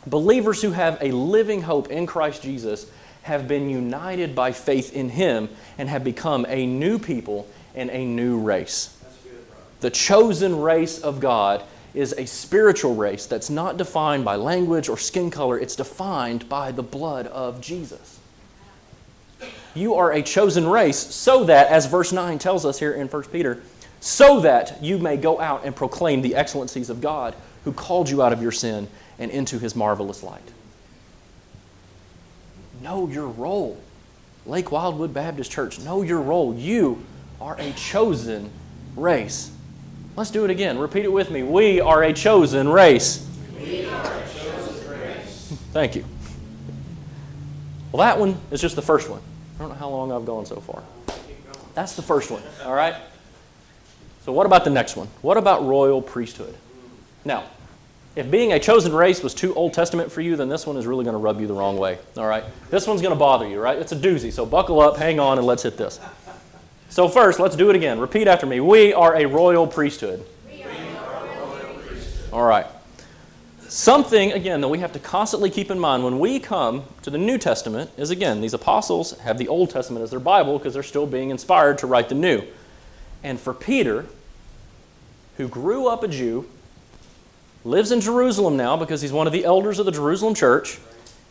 Believers 0.06 0.62
who 0.62 0.72
have 0.72 0.98
a 1.00 1.12
living 1.12 1.62
hope 1.62 1.90
in 1.90 2.06
Christ 2.06 2.42
Jesus 2.42 2.90
have 3.22 3.46
been 3.46 3.68
united 3.68 4.34
by 4.34 4.52
faith 4.52 4.92
in 4.92 5.10
Him 5.10 5.48
and 5.78 5.88
have 5.88 6.04
become 6.04 6.44
a 6.48 6.66
new 6.66 6.98
people 6.98 7.48
and 7.74 7.90
a 7.90 8.04
new 8.04 8.38
race. 8.38 8.96
The 9.80 9.90
chosen 9.90 10.60
race 10.60 11.00
of 11.00 11.20
God 11.20 11.62
is 11.94 12.14
a 12.16 12.26
spiritual 12.26 12.94
race 12.94 13.26
that's 13.26 13.50
not 13.50 13.76
defined 13.76 14.24
by 14.24 14.36
language 14.36 14.88
or 14.88 14.96
skin 14.96 15.30
color, 15.30 15.58
it's 15.58 15.76
defined 15.76 16.48
by 16.48 16.72
the 16.72 16.82
blood 16.82 17.26
of 17.26 17.60
Jesus. 17.60 18.20
You 19.74 19.94
are 19.94 20.12
a 20.12 20.22
chosen 20.22 20.66
race 20.66 20.98
so 20.98 21.44
that, 21.44 21.68
as 21.68 21.86
verse 21.86 22.12
9 22.12 22.38
tells 22.38 22.64
us 22.64 22.78
here 22.78 22.92
in 22.92 23.08
1 23.08 23.22
Peter, 23.24 23.62
so 24.00 24.40
that 24.40 24.82
you 24.82 24.98
may 24.98 25.16
go 25.16 25.40
out 25.40 25.64
and 25.64 25.74
proclaim 25.74 26.22
the 26.22 26.34
excellencies 26.34 26.90
of 26.90 27.00
God 27.00 27.34
who 27.64 27.72
called 27.72 28.10
you 28.10 28.22
out 28.22 28.32
of 28.32 28.42
your 28.42 28.52
sin 28.52 28.88
and 29.18 29.30
into 29.30 29.58
his 29.58 29.76
marvelous 29.76 30.22
light 30.22 30.42
know 32.82 33.08
your 33.08 33.28
role. 33.28 33.78
Lake 34.44 34.72
Wildwood 34.72 35.14
Baptist 35.14 35.50
Church, 35.50 35.78
know 35.78 36.02
your 36.02 36.20
role. 36.20 36.54
You 36.54 37.04
are 37.40 37.56
a 37.58 37.72
chosen 37.72 38.50
race. 38.96 39.52
Let's 40.16 40.30
do 40.30 40.44
it 40.44 40.50
again. 40.50 40.78
Repeat 40.78 41.04
it 41.04 41.12
with 41.12 41.30
me. 41.30 41.42
We 41.42 41.80
are 41.80 42.02
a 42.02 42.12
chosen 42.12 42.68
race. 42.68 43.26
We 43.56 43.86
are 43.86 44.16
a 44.18 44.28
chosen 44.28 44.90
race. 44.90 45.58
Thank 45.72 45.94
you. 45.94 46.04
Well, 47.92 48.00
that 48.00 48.18
one 48.18 48.36
is 48.50 48.60
just 48.60 48.74
the 48.74 48.82
first 48.82 49.08
one. 49.08 49.20
I 49.56 49.60
don't 49.60 49.68
know 49.68 49.74
how 49.76 49.88
long 49.88 50.12
I've 50.12 50.26
gone 50.26 50.44
so 50.44 50.56
far. 50.56 50.82
That's 51.74 51.94
the 51.94 52.02
first 52.02 52.30
one, 52.30 52.42
all 52.64 52.74
right? 52.74 52.96
So, 54.24 54.32
what 54.32 54.44
about 54.44 54.64
the 54.64 54.70
next 54.70 54.96
one? 54.96 55.08
What 55.22 55.36
about 55.36 55.64
royal 55.64 56.02
priesthood? 56.02 56.54
Now, 57.24 57.44
if 58.14 58.30
being 58.30 58.52
a 58.52 58.58
chosen 58.58 58.92
race 58.92 59.22
was 59.22 59.32
too 59.34 59.54
Old 59.54 59.72
Testament 59.72 60.12
for 60.12 60.20
you, 60.20 60.36
then 60.36 60.48
this 60.48 60.66
one 60.66 60.76
is 60.76 60.86
really 60.86 61.04
going 61.04 61.14
to 61.14 61.18
rub 61.18 61.40
you 61.40 61.46
the 61.46 61.54
wrong 61.54 61.78
way. 61.78 61.98
All 62.16 62.26
right? 62.26 62.44
This 62.70 62.86
one's 62.86 63.00
going 63.00 63.14
to 63.14 63.18
bother 63.18 63.48
you, 63.48 63.60
right? 63.60 63.78
It's 63.78 63.92
a 63.92 63.96
doozy. 63.96 64.32
So 64.32 64.44
buckle 64.44 64.80
up, 64.80 64.96
hang 64.96 65.18
on, 65.18 65.38
and 65.38 65.46
let's 65.46 65.62
hit 65.62 65.76
this. 65.76 65.98
So, 66.92 67.08
first, 67.08 67.40
let's 67.40 67.56
do 67.56 67.70
it 67.70 67.76
again. 67.76 67.98
Repeat 67.98 68.28
after 68.28 68.44
me. 68.44 68.60
We 68.60 68.92
are 68.92 69.16
a 69.16 69.24
royal 69.24 69.66
priesthood. 69.66 70.26
We 70.46 70.62
are 70.62 70.68
a 70.68 71.38
royal 71.38 71.74
priesthood. 71.78 72.34
All 72.34 72.44
right. 72.44 72.66
Something, 73.66 74.32
again, 74.32 74.60
that 74.60 74.68
we 74.68 74.80
have 74.80 74.92
to 74.92 74.98
constantly 74.98 75.48
keep 75.48 75.70
in 75.70 75.78
mind 75.78 76.04
when 76.04 76.18
we 76.18 76.38
come 76.38 76.84
to 77.00 77.08
the 77.08 77.16
New 77.16 77.38
Testament 77.38 77.90
is, 77.96 78.10
again, 78.10 78.42
these 78.42 78.52
apostles 78.52 79.18
have 79.20 79.38
the 79.38 79.48
Old 79.48 79.70
Testament 79.70 80.02
as 80.02 80.10
their 80.10 80.20
Bible 80.20 80.58
because 80.58 80.74
they're 80.74 80.82
still 80.82 81.06
being 81.06 81.30
inspired 81.30 81.78
to 81.78 81.86
write 81.86 82.10
the 82.10 82.14
New. 82.14 82.42
And 83.22 83.40
for 83.40 83.54
Peter, 83.54 84.04
who 85.38 85.48
grew 85.48 85.88
up 85.88 86.02
a 86.02 86.08
Jew, 86.08 86.46
lives 87.64 87.92
in 87.92 88.00
Jerusalem 88.00 88.56
now 88.56 88.76
because 88.76 89.00
he's 89.00 89.12
one 89.12 89.26
of 89.26 89.32
the 89.32 89.44
elders 89.44 89.78
of 89.78 89.86
the 89.86 89.92
Jerusalem 89.92 90.34
church. 90.34 90.78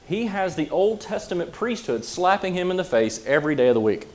He 0.08 0.28
has 0.28 0.56
the 0.56 0.70
Old 0.70 1.02
Testament 1.02 1.52
priesthood 1.52 2.06
slapping 2.06 2.54
him 2.54 2.72
in 2.72 2.78
the 2.78 2.84
face 2.84 3.26
every 3.26 3.56
day 3.56 3.68
of 3.68 3.74
the 3.74 3.82
week. 3.82 4.08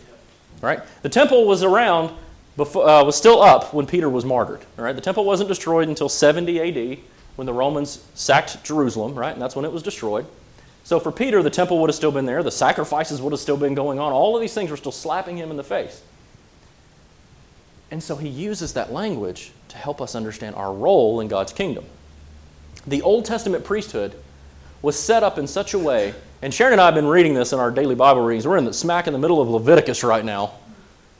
Right? 0.61 0.81
The 1.03 1.09
temple 1.09 1.47
was 1.47 1.63
around, 1.63 2.15
before, 2.57 2.89
uh, 2.89 3.05
was 3.05 3.17
still 3.17 3.43
up 3.43 3.75
when 3.75 3.87
Peter 3.87 4.09
was 4.09 4.25
martyred. 4.25 4.61
Right? 4.77 4.95
The 4.95 5.03
temple 5.03 5.25
wasn't 5.25 5.49
destroyed 5.49 5.89
until 5.89 6.09
70 6.09 6.61
AD 6.95 6.99
when 7.37 7.47
the 7.47 7.53
Romans 7.53 8.03
sacked 8.15 8.65
Jerusalem, 8.65 9.15
right? 9.15 9.33
And 9.33 9.41
that's 9.41 9.55
when 9.55 9.67
it 9.67 9.73
was 9.73 9.83
destroyed. 9.83 10.27
So 10.85 10.99
for 10.99 11.13
Peter, 11.13 11.43
the 11.43 11.51
temple 11.51 11.79
would 11.81 11.91
have 11.91 11.97
still 11.97 12.13
been 12.13 12.25
there, 12.25 12.43
the 12.43 12.51
sacrifices 12.51 13.21
would 13.21 13.33
have 13.33 13.41
still 13.41 13.57
been 13.57 13.75
going 13.75 13.99
on. 13.99 14.13
All 14.13 14.35
of 14.35 14.41
these 14.41 14.55
things 14.55 14.71
were 14.71 14.77
still 14.77 14.93
slapping 14.93 15.37
him 15.37 15.51
in 15.51 15.57
the 15.57 15.65
face. 15.65 16.01
And 17.91 18.03
so 18.03 18.17
he 18.17 18.29
uses 18.29 18.73
that 18.73 18.93
language 18.93 19.53
to 19.69 19.77
help 19.77 20.01
us 20.01 20.15
understand 20.15 20.57
our 20.57 20.73
role 20.73 21.21
in 21.21 21.29
God's 21.29 21.53
kingdom 21.53 21.85
the 22.87 23.03
Old 23.03 23.25
Testament 23.25 23.65
priesthood 23.65 24.15
was 24.83 24.99
set 24.99 25.23
up 25.23 25.39
in 25.39 25.47
such 25.47 25.75
a 25.75 25.79
way, 25.79 26.15
and 26.43 26.53
Sharon 26.53 26.75
and 26.75 26.81
I 26.81 26.87
have 26.87 26.95
been 26.95 27.07
reading 27.07 27.35
this 27.35 27.53
in 27.53 27.59
our 27.59 27.71
daily 27.71 27.95
Bible 27.95 28.25
readings. 28.25 28.47
We're 28.47 28.59
in 28.59 28.65
the 28.65 28.73
smack 28.73 29.07
in 29.07 29.13
the 29.13 29.19
middle 29.19 29.41
of 29.41 29.49
Leviticus 29.49 30.05
right 30.05 30.25
now, 30.25 30.53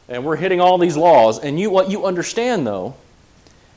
and 0.09 0.25
we're 0.25 0.37
hitting 0.37 0.61
all 0.61 0.79
these 0.79 0.97
laws. 0.97 1.39
And 1.39 1.59
you, 1.59 1.71
what 1.71 1.91
you 1.91 2.07
understand, 2.07 2.67
though, 2.67 2.95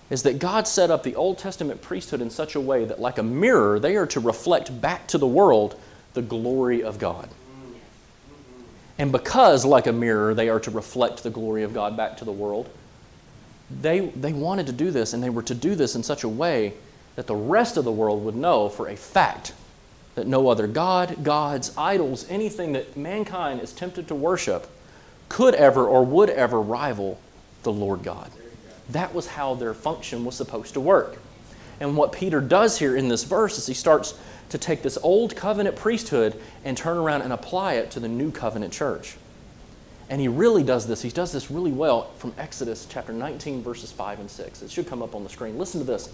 is 0.09 0.23
that 0.23 0.39
God 0.39 0.67
set 0.67 0.91
up 0.91 1.03
the 1.03 1.15
Old 1.15 1.37
Testament 1.37 1.81
priesthood 1.81 2.21
in 2.21 2.29
such 2.29 2.55
a 2.55 2.61
way 2.61 2.85
that, 2.85 2.99
like 2.99 3.17
a 3.17 3.23
mirror, 3.23 3.79
they 3.79 3.95
are 3.95 4.07
to 4.07 4.19
reflect 4.19 4.81
back 4.81 5.07
to 5.07 5.17
the 5.17 5.27
world 5.27 5.79
the 6.13 6.21
glory 6.21 6.83
of 6.83 6.99
God. 6.99 7.29
And 8.97 9.11
because, 9.11 9.63
like 9.63 9.87
a 9.87 9.93
mirror, 9.93 10.33
they 10.33 10.49
are 10.49 10.59
to 10.59 10.71
reflect 10.71 11.23
the 11.23 11.29
glory 11.29 11.63
of 11.63 11.73
God 11.73 11.95
back 11.95 12.17
to 12.17 12.25
the 12.25 12.31
world, 12.31 12.69
they, 13.81 13.99
they 13.99 14.33
wanted 14.33 14.65
to 14.65 14.73
do 14.73 14.91
this, 14.91 15.13
and 15.13 15.23
they 15.23 15.29
were 15.29 15.43
to 15.43 15.55
do 15.55 15.75
this 15.75 15.95
in 15.95 16.03
such 16.03 16.23
a 16.23 16.29
way 16.29 16.73
that 17.15 17.27
the 17.27 17.35
rest 17.35 17.77
of 17.77 17.83
the 17.83 17.91
world 17.91 18.23
would 18.23 18.35
know 18.35 18.69
for 18.69 18.87
a 18.87 18.95
fact 18.95 19.53
that 20.15 20.27
no 20.27 20.49
other 20.49 20.67
God, 20.67 21.23
gods, 21.23 21.71
idols, 21.77 22.25
anything 22.29 22.73
that 22.73 22.97
mankind 22.97 23.61
is 23.61 23.71
tempted 23.71 24.07
to 24.07 24.15
worship 24.15 24.67
could 25.29 25.55
ever 25.55 25.85
or 25.85 26.05
would 26.05 26.29
ever 26.29 26.59
rival 26.59 27.19
the 27.63 27.71
Lord 27.71 28.03
God. 28.03 28.31
That 28.89 29.13
was 29.13 29.27
how 29.27 29.53
their 29.53 29.73
function 29.73 30.25
was 30.25 30.35
supposed 30.35 30.73
to 30.73 30.81
work. 30.81 31.19
And 31.79 31.95
what 31.95 32.11
Peter 32.11 32.41
does 32.41 32.79
here 32.79 32.95
in 32.95 33.07
this 33.07 33.23
verse 33.23 33.57
is 33.57 33.67
he 33.67 33.73
starts 33.73 34.17
to 34.49 34.57
take 34.57 34.81
this 34.81 34.97
old 35.03 35.35
covenant 35.35 35.75
priesthood 35.75 36.39
and 36.65 36.75
turn 36.75 36.97
around 36.97 37.21
and 37.21 37.31
apply 37.31 37.73
it 37.73 37.91
to 37.91 37.99
the 37.99 38.07
new 38.07 38.31
covenant 38.31 38.73
church. 38.73 39.15
And 40.09 40.19
he 40.19 40.27
really 40.27 40.63
does 40.63 40.87
this. 40.87 41.03
He 41.03 41.09
does 41.11 41.31
this 41.31 41.51
really 41.51 41.71
well 41.71 42.11
from 42.17 42.33
Exodus 42.37 42.87
chapter 42.89 43.13
19, 43.13 43.61
verses 43.61 43.91
5 43.91 44.19
and 44.19 44.29
6. 44.29 44.63
It 44.63 44.71
should 44.71 44.87
come 44.87 45.03
up 45.03 45.13
on 45.13 45.23
the 45.23 45.29
screen. 45.29 45.57
Listen 45.59 45.79
to 45.79 45.85
this. 45.85 46.11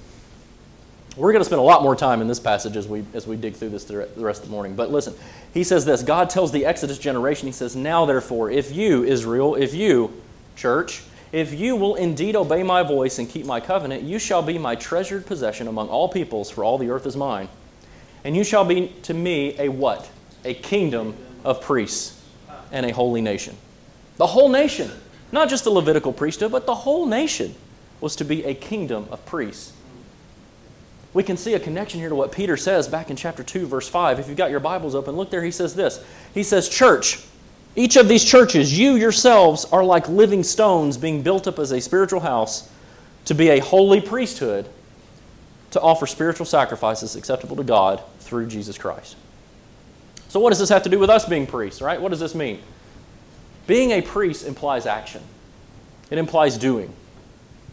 We're 1.17 1.31
going 1.31 1.41
to 1.41 1.45
spend 1.45 1.59
a 1.59 1.63
lot 1.63 1.81
more 1.81 1.95
time 1.95 2.19
in 2.19 2.27
this 2.27 2.41
passage 2.41 2.75
as 2.75 2.89
we, 2.89 3.05
as 3.13 3.25
we 3.25 3.37
dig 3.37 3.55
through 3.55 3.69
this 3.69 3.85
the 3.85 4.07
rest 4.17 4.41
of 4.41 4.49
the 4.49 4.51
morning. 4.51 4.75
But 4.75 4.91
listen, 4.91 5.13
he 5.53 5.63
says 5.63 5.85
this 5.85 6.03
God 6.03 6.29
tells 6.29 6.51
the 6.51 6.65
Exodus 6.65 6.97
generation, 6.97 7.47
He 7.47 7.53
says, 7.53 7.75
Now 7.75 8.05
therefore, 8.05 8.51
if 8.51 8.75
you, 8.75 9.03
Israel, 9.05 9.55
if 9.55 9.73
you, 9.73 10.21
church, 10.57 11.03
if 11.31 11.53
you 11.53 11.77
will 11.77 11.95
indeed 11.95 12.35
obey 12.35 12.63
my 12.63 12.83
voice 12.83 13.17
and 13.17 13.29
keep 13.29 13.45
my 13.45 13.61
covenant, 13.61 14.03
you 14.03 14.19
shall 14.19 14.41
be 14.41 14.57
my 14.57 14.75
treasured 14.75 15.25
possession 15.25 15.67
among 15.67 15.87
all 15.87 16.09
peoples, 16.09 16.49
for 16.49 16.65
all 16.65 16.77
the 16.77 16.89
earth 16.89 17.05
is 17.05 17.15
mine. 17.15 17.47
And 18.25 18.35
you 18.35 18.43
shall 18.43 18.65
be 18.65 18.93
to 19.03 19.13
me 19.13 19.57
a 19.57 19.69
what? 19.69 20.09
A 20.43 20.53
kingdom 20.53 21.15
of 21.45 21.61
priests 21.61 22.21
and 22.71 22.85
a 22.85 22.91
holy 22.91 23.21
nation. 23.21 23.55
The 24.17 24.27
whole 24.27 24.49
nation, 24.49 24.91
not 25.31 25.49
just 25.49 25.63
the 25.63 25.69
Levitical 25.69 26.11
priesthood, 26.11 26.51
but 26.51 26.65
the 26.65 26.75
whole 26.75 27.05
nation 27.05 27.55
was 28.01 28.17
to 28.17 28.25
be 28.25 28.43
a 28.43 28.53
kingdom 28.53 29.07
of 29.11 29.25
priests 29.25 29.71
we 31.15 31.23
can 31.23 31.37
see 31.37 31.53
a 31.53 31.59
connection 31.61 32.01
here 32.01 32.09
to 32.09 32.15
what 32.15 32.33
Peter 32.33 32.57
says 32.57 32.89
back 32.89 33.09
in 33.09 33.15
chapter 33.15 33.41
2, 33.41 33.67
verse 33.67 33.87
5. 33.87 34.19
If 34.19 34.27
you've 34.27 34.35
got 34.35 34.51
your 34.51 34.59
Bibles 34.59 34.93
open, 34.95 35.15
look 35.15 35.31
there. 35.31 35.41
He 35.41 35.49
says 35.49 35.73
this 35.73 36.05
He 36.33 36.43
says, 36.43 36.67
Church, 36.67 37.23
each 37.73 37.95
of 37.95 38.09
these 38.09 38.25
churches, 38.25 38.77
you 38.77 38.95
yourselves 38.95 39.63
are 39.71 39.83
like 39.83 40.09
living 40.09 40.43
stones 40.43 40.97
being 40.97 41.21
built 41.21 41.47
up 41.47 41.57
as 41.57 41.71
a 41.71 41.79
spiritual 41.79 42.19
house 42.19 42.69
to 43.23 43.33
be 43.33 43.47
a 43.47 43.59
holy 43.59 44.01
priesthood 44.01 44.67
to 45.71 45.79
offer 45.79 46.05
spiritual 46.05 46.45
sacrifices 46.45 47.15
acceptable 47.15 47.55
to 47.55 47.63
God 47.63 48.03
through 48.19 48.47
Jesus 48.47 48.77
Christ. 48.77 49.15
So, 50.27 50.41
what 50.41 50.49
does 50.49 50.59
this 50.59 50.69
have 50.69 50.83
to 50.83 50.89
do 50.89 50.99
with 50.99 51.09
us 51.09 51.23
being 51.23 51.47
priests, 51.47 51.81
right? 51.81 52.01
What 52.01 52.09
does 52.09 52.19
this 52.19 52.35
mean? 52.35 52.59
Being 53.67 53.91
a 53.91 54.01
priest 54.01 54.45
implies 54.45 54.85
action, 54.85 55.23
it 56.09 56.17
implies 56.17 56.57
doing. 56.57 56.93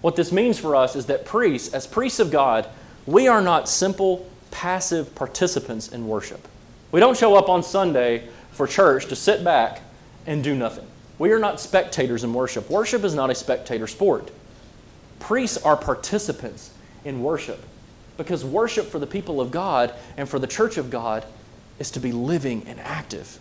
What 0.01 0.15
this 0.15 0.31
means 0.31 0.61
for 0.61 0.77
us 0.77 0.95
is 0.95 1.07
that 1.07 1.25
priests, 1.25 1.75
as 1.75 1.89
priests 1.89 2.21
of 2.21 2.31
God, 2.31 2.69
we 3.07 3.29
are 3.29 3.41
not 3.41 3.69
simple, 3.69 4.29
passive 4.51 5.15
participants 5.15 5.89
in 5.89 6.07
worship. 6.07 6.47
We 6.93 7.01
don't 7.01 7.17
show 7.17 7.35
up 7.35 7.49
on 7.49 7.63
Sunday 7.63 8.29
for 8.53 8.67
church 8.67 9.07
to 9.07 9.17
sit 9.17 9.43
back 9.43 9.81
and 10.27 10.45
do 10.45 10.55
nothing. 10.55 10.87
We 11.19 11.33
are 11.33 11.39
not 11.39 11.61
spectators 11.61 12.25
in 12.25 12.33
worship. 12.35 12.69
Worship 12.71 13.05
is 13.05 13.15
not 13.15 13.31
a 13.31 13.35
spectator 13.35 13.87
sport. 13.87 14.31
Priests 15.21 15.57
are 15.59 15.77
participants 15.77 16.73
in 17.05 17.23
worship 17.23 17.65
because 18.17 18.45
worship 18.45 18.87
for 18.87 18.99
the 18.99 19.07
people 19.07 19.41
of 19.41 19.51
God 19.51 19.95
and 20.17 20.29
for 20.29 20.39
the 20.39 20.47
church 20.47 20.77
of 20.77 20.91
God 20.91 21.25
is 21.79 21.91
to 21.93 22.01
be 22.01 22.13
living 22.13 22.65
and 22.67 22.79
active. 22.81 23.39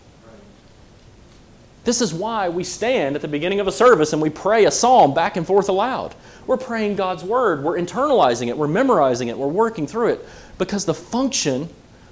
This 1.83 2.01
is 2.01 2.13
why 2.13 2.49
we 2.49 2.63
stand 2.63 3.15
at 3.15 3.21
the 3.21 3.27
beginning 3.27 3.59
of 3.59 3.67
a 3.67 3.71
service 3.71 4.13
and 4.13 4.21
we 4.21 4.29
pray 4.29 4.65
a 4.65 4.71
psalm 4.71 5.13
back 5.13 5.35
and 5.35 5.47
forth 5.47 5.67
aloud. 5.67 6.13
We're 6.45 6.57
praying 6.57 6.95
God's 6.95 7.23
word, 7.23 7.63
we're 7.63 7.77
internalizing 7.77 8.47
it, 8.47 8.57
we're 8.57 8.67
memorizing 8.67 9.29
it, 9.29 9.37
we're 9.37 9.47
working 9.47 9.87
through 9.87 10.09
it 10.09 10.25
because 10.57 10.85
the 10.85 10.93
function 10.93 11.69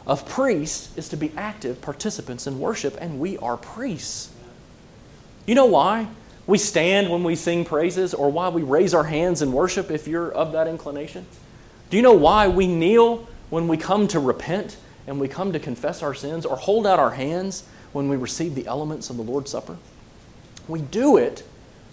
of 0.07 0.27
priests 0.27 0.89
is 0.97 1.09
to 1.09 1.17
be 1.17 1.31
active 1.37 1.81
participants 1.81 2.47
in 2.47 2.59
worship, 2.59 2.97
and 2.99 3.19
we 3.19 3.37
are 3.37 3.57
priests. 3.57 4.31
You 5.45 5.53
know 5.53 5.67
why? 5.67 6.07
We 6.47 6.57
stand 6.57 7.11
when 7.11 7.23
we 7.23 7.35
sing 7.35 7.63
praises 7.63 8.15
or 8.15 8.31
why 8.31 8.49
we 8.49 8.63
raise 8.63 8.95
our 8.95 9.03
hands 9.03 9.43
in 9.43 9.51
worship 9.51 9.91
if 9.91 10.07
you're 10.07 10.31
of 10.31 10.51
that 10.53 10.67
inclination? 10.67 11.27
Do 11.91 11.97
you 11.97 12.01
know 12.01 12.13
why 12.13 12.47
we 12.47 12.65
kneel 12.65 13.27
when 13.51 13.67
we 13.67 13.77
come 13.77 14.07
to 14.09 14.19
repent 14.19 14.77
and 15.05 15.19
we 15.19 15.27
come 15.27 15.53
to 15.53 15.59
confess 15.59 16.01
our 16.01 16.15
sins 16.15 16.43
or 16.43 16.55
hold 16.55 16.87
out 16.87 16.97
our 16.97 17.11
hands 17.11 17.63
when 17.93 18.09
we 18.09 18.15
receive 18.15 18.55
the 18.55 18.67
elements 18.67 19.09
of 19.09 19.17
the 19.17 19.23
Lord's 19.23 19.51
Supper? 19.51 19.77
We 20.67 20.81
do 20.81 21.17
it 21.17 21.43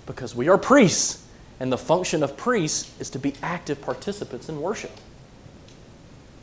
because 0.07 0.35
we 0.35 0.49
are 0.49 0.59
priests 0.59 1.27
and 1.61 1.73
the 1.73 1.79
function 1.79 2.23
of 2.23 2.37
priests 2.37 2.93
is 3.01 3.11
to 3.11 3.19
be 3.19 3.35
active 3.43 3.81
participants 3.81 4.49
in 4.49 4.61
worship. 4.61 4.93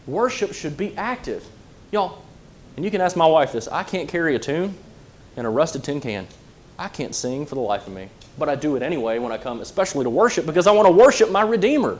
Worship 0.07 0.53
should 0.53 0.75
be 0.75 0.95
active. 0.97 1.45
Y'all, 1.91 2.23
and 2.75 2.83
you 2.83 2.91
can 2.91 3.01
ask 3.01 3.15
my 3.15 3.27
wife 3.27 3.51
this 3.51 3.67
I 3.67 3.83
can't 3.83 4.09
carry 4.09 4.35
a 4.35 4.39
tune 4.39 4.75
in 5.37 5.45
a 5.45 5.49
rusted 5.49 5.83
tin 5.83 6.01
can. 6.01 6.27
I 6.77 6.87
can't 6.87 7.13
sing 7.13 7.45
for 7.45 7.55
the 7.55 7.61
life 7.61 7.87
of 7.87 7.93
me. 7.93 8.09
But 8.37 8.49
I 8.49 8.55
do 8.55 8.75
it 8.75 8.81
anyway 8.81 9.19
when 9.19 9.31
I 9.31 9.37
come, 9.37 9.61
especially 9.61 10.03
to 10.05 10.09
worship, 10.09 10.45
because 10.47 10.65
I 10.65 10.71
want 10.71 10.87
to 10.87 10.91
worship 10.91 11.29
my 11.29 11.43
Redeemer. 11.43 11.99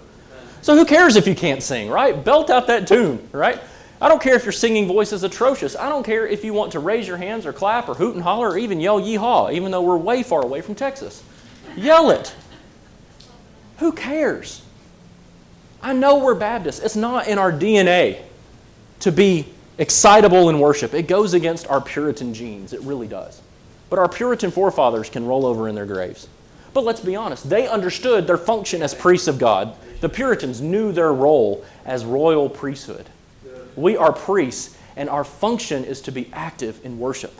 So 0.63 0.75
who 0.75 0.85
cares 0.85 1.15
if 1.15 1.27
you 1.27 1.35
can't 1.35 1.61
sing, 1.61 1.89
right? 1.89 2.23
Belt 2.23 2.49
out 2.49 2.67
that 2.67 2.87
tune, 2.87 3.27
right? 3.31 3.61
I 4.03 4.09
don't 4.09 4.21
care 4.21 4.35
if 4.35 4.43
your 4.43 4.51
singing 4.51 4.85
voice 4.85 5.13
is 5.13 5.23
atrocious. 5.23 5.77
I 5.77 5.87
don't 5.87 6.03
care 6.03 6.27
if 6.27 6.43
you 6.43 6.51
want 6.51 6.73
to 6.73 6.79
raise 6.79 7.07
your 7.07 7.15
hands 7.15 7.45
or 7.45 7.53
clap 7.53 7.87
or 7.87 7.93
hoot 7.93 8.15
and 8.15 8.21
holler 8.21 8.49
or 8.49 8.57
even 8.57 8.81
yell 8.81 8.99
yeehaw, 8.99 9.53
even 9.53 9.71
though 9.71 9.81
we're 9.81 9.95
way 9.95 10.23
far 10.23 10.41
away 10.41 10.59
from 10.59 10.75
Texas. 10.75 11.23
Yell 11.77 12.11
it. 12.11 12.35
Who 13.77 13.93
cares? 13.93 14.61
I 15.81 15.93
know 15.93 16.17
we're 16.17 16.35
Baptists. 16.35 16.81
It's 16.81 16.97
not 16.97 17.29
in 17.29 17.37
our 17.37 17.49
DNA 17.49 18.21
to 18.99 19.11
be 19.13 19.45
excitable 19.77 20.49
in 20.49 20.59
worship. 20.59 20.93
It 20.93 21.07
goes 21.07 21.33
against 21.33 21.67
our 21.67 21.79
Puritan 21.79 22.33
genes. 22.33 22.73
It 22.73 22.81
really 22.81 23.07
does. 23.07 23.41
But 23.89 23.99
our 23.99 24.09
Puritan 24.09 24.51
forefathers 24.51 25.09
can 25.09 25.25
roll 25.25 25.45
over 25.45 25.69
in 25.69 25.75
their 25.75 25.85
graves. 25.85 26.27
But 26.73 26.83
let's 26.83 26.99
be 26.99 27.15
honest, 27.15 27.49
they 27.49 27.69
understood 27.69 28.27
their 28.27 28.37
function 28.37 28.81
as 28.81 28.93
priests 28.93 29.29
of 29.29 29.39
God. 29.39 29.77
The 30.01 30.09
Puritans 30.09 30.59
knew 30.59 30.91
their 30.91 31.13
role 31.13 31.63
as 31.85 32.03
royal 32.03 32.49
priesthood. 32.49 33.07
We 33.75 33.97
are 33.97 34.13
priests, 34.13 34.77
and 34.95 35.09
our 35.09 35.23
function 35.23 35.83
is 35.83 36.01
to 36.01 36.11
be 36.11 36.29
active 36.33 36.83
in 36.85 36.99
worship. 36.99 37.33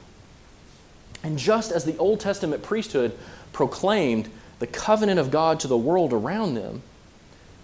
And 1.24 1.38
just 1.38 1.72
as 1.72 1.86
the 1.86 1.98
Old 1.98 2.19
Testament 2.19 2.63
priesthood 2.63 3.17
proclaimed 3.54 4.30
the 4.60 4.67
covenant 4.67 5.19
of 5.19 5.32
God 5.32 5.60
to 5.62 5.67
the 5.67 5.78
world 5.78 6.13
around 6.13 6.56
them, 6.56 6.84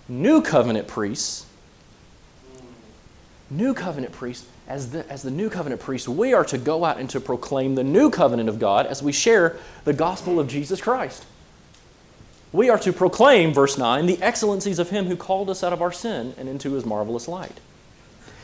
new 0.08 0.42
covenant 0.42 0.88
priests, 0.88 1.46
new 3.50 3.74
covenant 3.74 4.14
priests, 4.14 4.48
as 4.68 4.92
the, 4.92 5.10
as 5.12 5.24
the 5.24 5.32
new 5.32 5.50
covenant 5.50 5.82
priests, 5.82 6.08
we 6.08 6.34
are 6.34 6.46
to 6.46 6.58
go 6.58 6.86
out 6.86 7.00
and 7.00 7.10
to 7.10 7.20
proclaim 7.20 7.76
the 7.76 7.84
new 7.84 8.10
covenant 8.10 8.48
of 8.48 8.60
God 8.60 8.86
as 8.86 9.02
we 9.02 9.12
share 9.12 9.58
the 9.84 9.94
gospel 9.94 10.40
of 10.40 10.48
Jesus 10.48 10.80
Christ. 10.80 11.26
We 12.52 12.70
are 12.70 12.80
to 12.80 12.94
proclaim, 12.94 13.54
verse 13.54 13.78
9, 13.78 14.06
the 14.06 14.22
excellencies 14.22 14.80
of 14.80 14.90
Him 14.90 15.06
who 15.06 15.16
called 15.16 15.50
us 15.50 15.64
out 15.64 15.74
of 15.74 15.82
our 15.82 15.92
sin 15.92 16.34
and 16.38 16.48
into 16.48 16.74
His 16.74 16.86
marvelous 16.86 17.28
light. 17.28 17.60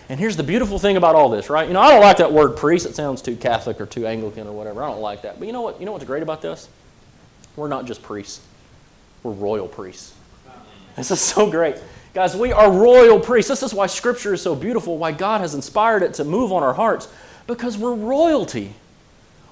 And 0.07 0.19
here's 0.19 0.37
the 0.37 0.43
beautiful 0.43 0.77
thing 0.77 0.97
about 0.97 1.15
all 1.15 1.29
this, 1.29 1.49
right? 1.49 1.67
You 1.67 1.73
know, 1.73 1.81
I 1.81 1.91
don't 1.91 2.01
like 2.01 2.17
that 2.17 2.31
word 2.31 2.57
priest. 2.57 2.85
It 2.85 2.95
sounds 2.95 3.21
too 3.21 3.35
Catholic 3.35 3.81
or 3.81 3.85
too 3.85 4.05
Anglican 4.05 4.47
or 4.47 4.51
whatever. 4.51 4.83
I 4.83 4.87
don't 4.87 5.01
like 5.01 5.23
that. 5.23 5.39
But 5.39 5.47
you 5.47 5.53
know 5.53 5.61
what? 5.61 5.79
You 5.79 5.85
know 5.85 5.93
what's 5.93 6.05
great 6.05 6.21
about 6.21 6.41
this? 6.41 6.69
We're 7.55 7.67
not 7.67 7.85
just 7.85 8.03
priests, 8.03 8.45
we're 9.23 9.31
royal 9.31 9.67
priests. 9.67 10.13
This 10.95 11.11
is 11.11 11.19
so 11.19 11.49
great. 11.49 11.77
Guys, 12.13 12.35
we 12.35 12.53
are 12.53 12.71
royal 12.71 13.19
priests. 13.19 13.49
This 13.49 13.63
is 13.63 13.73
why 13.73 13.87
Scripture 13.87 14.33
is 14.33 14.41
so 14.41 14.55
beautiful, 14.55 14.97
why 14.97 15.11
God 15.11 15.41
has 15.41 15.53
inspired 15.53 16.03
it 16.03 16.13
to 16.15 16.23
move 16.23 16.53
on 16.53 16.63
our 16.63 16.73
hearts, 16.73 17.09
because 17.47 17.77
we're 17.77 17.93
royalty. 17.93 18.73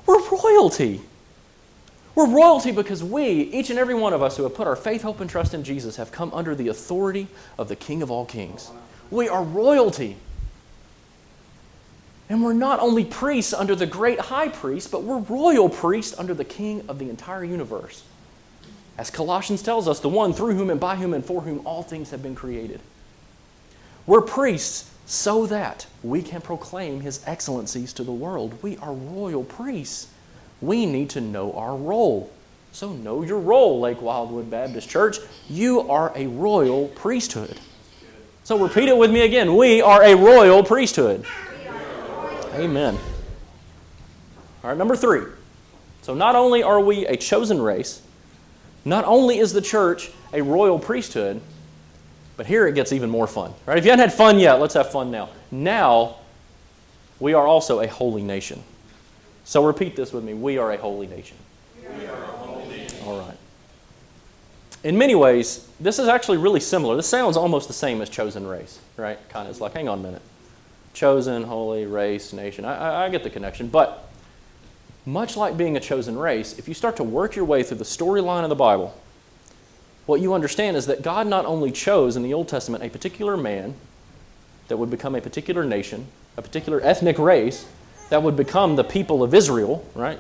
We're 0.06 0.26
royalty. 0.30 1.02
We're 2.16 2.30
royalty 2.30 2.72
because 2.72 3.04
we, 3.04 3.26
each 3.26 3.70
and 3.70 3.80
every 3.80 3.96
one 3.96 4.14
of 4.14 4.22
us 4.22 4.38
who 4.38 4.44
have 4.44 4.54
put 4.54 4.68
our 4.68 4.76
faith, 4.76 5.02
hope, 5.02 5.20
and 5.20 5.30
trust 5.30 5.54
in 5.54 5.64
Jesus, 5.64 5.96
have 5.96 6.12
come 6.12 6.32
under 6.34 6.56
the 6.56 6.68
authority 6.68 7.28
of 7.58 7.68
the 7.68 7.76
King 7.76 8.02
of 8.02 8.12
all 8.12 8.26
kings. 8.26 8.72
We 9.12 9.28
are 9.28 9.44
royalty. 9.44 10.16
And 12.30 12.44
we're 12.44 12.54
not 12.54 12.80
only 12.80 13.04
priests 13.06 13.54
under 13.54 13.76
the 13.76 13.86
great 13.86 14.20
high 14.20 14.48
priest, 14.48 14.92
but 14.92 15.04
we're 15.04 15.20
royal 15.20 15.70
priests 15.70 16.18
under 16.18 16.34
the 16.34 16.46
king 16.46 16.84
of 16.88 17.00
the 17.00 17.10
entire 17.10 17.44
universe. 17.44 18.04
As 18.98 19.10
Colossians 19.10 19.62
tells 19.62 19.88
us, 19.88 20.00
the 20.00 20.10
one 20.10 20.34
through 20.34 20.54
whom 20.56 20.70
and 20.70 20.80
by 20.80 20.96
whom 20.96 21.14
and 21.14 21.26
for 21.26 21.42
whom 21.42 21.66
all 21.66 21.84
things 21.84 22.12
have 22.12 22.22
been 22.22 22.36
created. 22.36 22.80
We're 24.06 24.22
priests 24.22 24.92
so 25.06 25.46
that 25.48 25.86
we 26.02 26.22
can 26.22 26.42
proclaim 26.42 27.02
his 27.02 27.22
excellencies 27.26 27.94
to 27.94 28.04
the 28.04 28.12
world. 28.12 28.62
We 28.62 28.78
are 28.78 28.94
royal 28.94 29.44
priests. 29.44 30.08
We 30.62 30.86
need 30.86 31.10
to 31.12 31.22
know 31.22 31.54
our 31.54 31.76
role. 31.76 32.32
So, 32.72 32.94
know 32.94 33.22
your 33.22 33.40
role, 33.40 33.80
Lake 33.80 34.02
Wildwood 34.02 34.50
Baptist 34.50 34.90
Church. 34.90 35.20
You 35.48 35.82
are 35.92 36.12
a 36.16 36.28
royal 36.28 36.88
priesthood. 36.90 37.60
So, 38.44 38.58
repeat 38.58 38.90
it 38.90 38.98
with 38.98 39.12
me 39.12 39.22
again. 39.22 39.56
We 39.56 39.82
are 39.82 40.04
a 40.04 40.16
royal 40.16 40.64
priesthood. 40.64 41.26
Amen. 42.56 42.98
All 44.64 44.70
right, 44.70 44.78
number 44.78 44.96
three. 44.96 45.24
So, 46.04 46.14
not 46.14 46.36
only 46.36 46.62
are 46.62 46.80
we 46.80 47.06
a 47.08 47.18
chosen 47.18 47.62
race, 47.62 48.02
not 48.86 49.06
only 49.06 49.40
is 49.40 49.54
the 49.54 49.62
church 49.62 50.12
a 50.34 50.42
royal 50.42 50.78
priesthood, 50.78 51.42
but 52.38 52.46
here 52.46 52.68
it 52.68 52.76
gets 52.76 52.92
even 52.92 53.10
more 53.10 53.28
fun. 53.28 53.54
Right? 53.66 53.78
If 53.78 53.86
you 53.86 53.92
haven't 53.92 54.10
had 54.10 54.18
fun 54.18 54.40
yet, 54.40 54.56
let's 54.60 54.74
have 54.76 54.92
fun 54.92 55.12
now. 55.12 55.30
Now, 55.52 56.18
we 57.20 57.34
are 57.34 57.48
also 57.48 57.80
a 57.80 57.88
holy 57.88 58.22
nation. 58.22 58.62
So, 59.46 59.66
repeat 59.66 59.96
this 59.96 60.14
with 60.14 60.24
me. 60.24 60.34
We 60.34 60.58
are 60.58 60.72
a 60.72 60.78
holy 60.78 61.08
nation. 61.08 61.38
We 61.82 62.06
are 62.06 62.24
a 62.24 62.28
holy 62.28 62.68
nation. 62.68 63.00
All 63.06 63.20
right. 63.20 63.38
In 64.84 64.98
many 64.98 65.16
ways, 65.16 65.68
this 65.80 65.98
is 65.98 66.08
actually 66.08 66.38
really 66.38 66.60
similar. 66.60 66.96
This 66.96 67.08
sounds 67.08 67.38
almost 67.38 67.68
the 67.68 67.74
same 67.74 68.02
as 68.02 68.10
chosen 68.10 68.46
race, 68.46 68.80
right? 68.98 69.18
Kind 69.30 69.48
of. 69.48 69.52
It's 69.52 69.62
like, 69.62 69.74
hang 69.74 69.88
on 69.88 70.00
a 70.00 70.04
minute 70.04 70.22
chosen, 70.94 71.44
holy, 71.44 71.86
race, 71.86 72.34
nation. 72.34 72.66
I, 72.66 72.76
I, 72.76 73.06
I 73.06 73.10
get 73.10 73.24
the 73.24 73.30
connection. 73.30 73.68
But 73.68 74.10
much 75.06 75.36
like 75.36 75.58
being 75.58 75.76
a 75.76 75.80
chosen 75.80 76.18
race, 76.18 76.58
if 76.58 76.68
you 76.68 76.74
start 76.74 76.96
to 76.98 77.04
work 77.04 77.36
your 77.36 77.46
way 77.46 77.64
through 77.64 77.78
the 77.78 77.84
storyline 77.84 78.44
of 78.44 78.50
the 78.50 78.56
Bible, 78.56 78.98
what 80.06 80.22
you 80.22 80.34
understand 80.34 80.78
is 80.78 80.86
that 80.88 81.02
God 81.02 81.28
not 81.28 81.46
only 81.46 81.72
chose 81.72 82.16
in 82.16 82.24
the 82.24 82.34
Old 82.34 82.48
Testament 82.48 82.84
a 82.84 82.90
particular 82.90 83.38
man 83.38 83.74
that 84.68 84.78
would 84.78 84.90
become 84.90 85.16
a 85.16 85.22
particular 85.22 85.64
nation, 85.64 86.08
a 86.38 86.42
particular 86.42 86.82
ethnic 86.82 87.18
race 87.20 87.66
that 88.10 88.22
would 88.22 88.36
become 88.36 88.76
the 88.76 88.84
people 88.84 89.24
of 89.24 89.34
Israel, 89.34 89.86
right? 89.96 90.20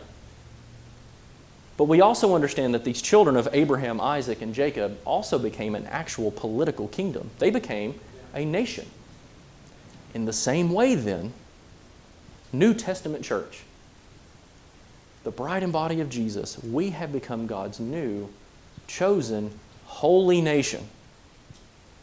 But 1.75 1.85
we 1.85 2.01
also 2.01 2.35
understand 2.35 2.73
that 2.73 2.83
these 2.83 3.01
children 3.01 3.35
of 3.35 3.47
Abraham, 3.51 3.99
Isaac, 3.99 4.41
and 4.41 4.53
Jacob 4.53 4.97
also 5.05 5.39
became 5.39 5.75
an 5.75 5.87
actual 5.87 6.31
political 6.31 6.87
kingdom. 6.87 7.29
They 7.39 7.49
became 7.49 7.99
a 8.33 8.45
nation. 8.45 8.85
In 10.13 10.25
the 10.25 10.33
same 10.33 10.71
way, 10.71 10.95
then, 10.95 11.33
New 12.51 12.73
Testament 12.73 13.23
church, 13.23 13.63
the 15.23 15.31
bride 15.31 15.63
and 15.63 15.73
body 15.73 16.01
of 16.01 16.09
Jesus, 16.09 16.61
we 16.63 16.91
have 16.91 17.11
become 17.11 17.47
God's 17.47 17.79
new, 17.79 18.29
chosen, 18.87 19.57
holy 19.85 20.41
nation. 20.41 20.87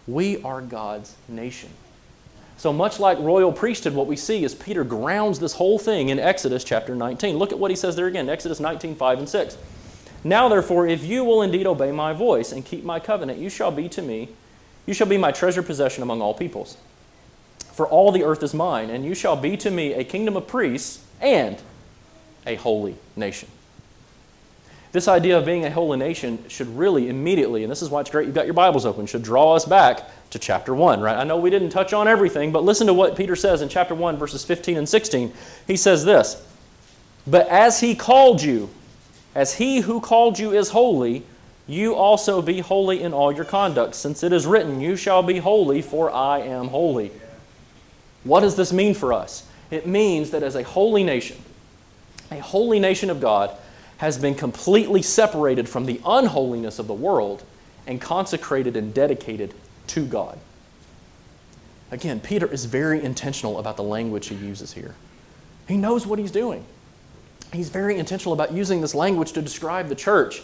We 0.06 0.42
are 0.42 0.60
God's 0.60 1.14
nation. 1.28 1.70
So 2.56 2.72
much 2.72 2.98
like 2.98 3.18
royal 3.20 3.52
priesthood, 3.52 3.94
what 3.94 4.06
we 4.06 4.16
see 4.16 4.44
is 4.44 4.54
Peter 4.54 4.84
grounds 4.84 5.38
this 5.38 5.54
whole 5.54 5.78
thing 5.78 6.08
in 6.08 6.18
Exodus 6.18 6.64
chapter 6.64 6.94
19. 6.94 7.38
Look 7.38 7.52
at 7.52 7.58
what 7.58 7.70
he 7.70 7.76
says 7.76 7.96
there 7.96 8.06
again, 8.06 8.28
Exodus 8.28 8.60
19, 8.60 8.96
5 8.96 9.18
and 9.18 9.28
6. 9.28 9.56
Now, 10.24 10.48
therefore, 10.48 10.86
if 10.86 11.02
you 11.04 11.24
will 11.24 11.42
indeed 11.42 11.66
obey 11.66 11.92
my 11.92 12.12
voice 12.12 12.52
and 12.52 12.64
keep 12.64 12.84
my 12.84 13.00
covenant, 13.00 13.38
you 13.38 13.48
shall 13.48 13.70
be 13.70 13.88
to 13.90 14.02
me, 14.02 14.28
you 14.84 14.92
shall 14.92 15.06
be 15.06 15.16
my 15.16 15.32
treasured 15.32 15.66
possession 15.66 16.02
among 16.02 16.20
all 16.20 16.34
peoples. 16.34 16.76
For 17.80 17.86
all 17.86 18.12
the 18.12 18.24
earth 18.24 18.42
is 18.42 18.52
mine, 18.52 18.90
and 18.90 19.06
you 19.06 19.14
shall 19.14 19.36
be 19.36 19.56
to 19.56 19.70
me 19.70 19.94
a 19.94 20.04
kingdom 20.04 20.36
of 20.36 20.46
priests 20.46 21.02
and 21.18 21.56
a 22.46 22.56
holy 22.56 22.94
nation. 23.16 23.48
This 24.92 25.08
idea 25.08 25.38
of 25.38 25.46
being 25.46 25.64
a 25.64 25.70
holy 25.70 25.96
nation 25.96 26.44
should 26.48 26.68
really 26.76 27.08
immediately, 27.08 27.62
and 27.64 27.70
this 27.70 27.80
is 27.80 27.88
why 27.88 28.02
it's 28.02 28.10
great 28.10 28.26
you've 28.26 28.34
got 28.34 28.44
your 28.44 28.52
Bibles 28.52 28.84
open, 28.84 29.06
should 29.06 29.22
draw 29.22 29.54
us 29.54 29.64
back 29.64 30.10
to 30.28 30.38
chapter 30.38 30.74
1, 30.74 31.00
right? 31.00 31.16
I 31.16 31.24
know 31.24 31.38
we 31.38 31.48
didn't 31.48 31.70
touch 31.70 31.94
on 31.94 32.06
everything, 32.06 32.52
but 32.52 32.64
listen 32.64 32.86
to 32.86 32.92
what 32.92 33.16
Peter 33.16 33.34
says 33.34 33.62
in 33.62 33.70
chapter 33.70 33.94
1, 33.94 34.18
verses 34.18 34.44
15 34.44 34.76
and 34.76 34.86
16. 34.86 35.32
He 35.66 35.78
says 35.78 36.04
this 36.04 36.46
But 37.26 37.48
as 37.48 37.80
he 37.80 37.94
called 37.94 38.42
you, 38.42 38.68
as 39.34 39.54
he 39.54 39.80
who 39.80 40.02
called 40.02 40.38
you 40.38 40.52
is 40.52 40.68
holy, 40.68 41.24
you 41.66 41.94
also 41.94 42.42
be 42.42 42.60
holy 42.60 43.02
in 43.02 43.14
all 43.14 43.32
your 43.32 43.46
conduct, 43.46 43.94
since 43.94 44.22
it 44.22 44.34
is 44.34 44.44
written, 44.44 44.82
You 44.82 44.96
shall 44.96 45.22
be 45.22 45.38
holy, 45.38 45.80
for 45.80 46.10
I 46.10 46.40
am 46.40 46.68
holy. 46.68 47.10
What 48.24 48.40
does 48.40 48.56
this 48.56 48.72
mean 48.72 48.94
for 48.94 49.12
us? 49.12 49.46
It 49.70 49.86
means 49.86 50.30
that 50.30 50.42
as 50.42 50.56
a 50.56 50.62
holy 50.62 51.04
nation, 51.04 51.38
a 52.30 52.38
holy 52.38 52.78
nation 52.78 53.10
of 53.10 53.20
God 53.20 53.56
has 53.98 54.18
been 54.18 54.34
completely 54.34 55.02
separated 55.02 55.68
from 55.68 55.86
the 55.86 56.00
unholiness 56.04 56.78
of 56.78 56.86
the 56.86 56.94
world 56.94 57.44
and 57.86 58.00
consecrated 58.00 58.76
and 58.76 58.94
dedicated 58.94 59.54
to 59.88 60.06
God. 60.06 60.38
Again, 61.90 62.20
Peter 62.20 62.46
is 62.46 62.66
very 62.66 63.02
intentional 63.02 63.58
about 63.58 63.76
the 63.76 63.82
language 63.82 64.28
he 64.28 64.36
uses 64.36 64.72
here. 64.72 64.94
He 65.66 65.76
knows 65.76 66.06
what 66.06 66.18
he's 66.18 66.30
doing. 66.30 66.64
He's 67.52 67.68
very 67.68 67.98
intentional 67.98 68.32
about 68.32 68.52
using 68.52 68.80
this 68.80 68.94
language 68.94 69.32
to 69.32 69.42
describe 69.42 69.88
the 69.88 69.94
church. 69.94 70.42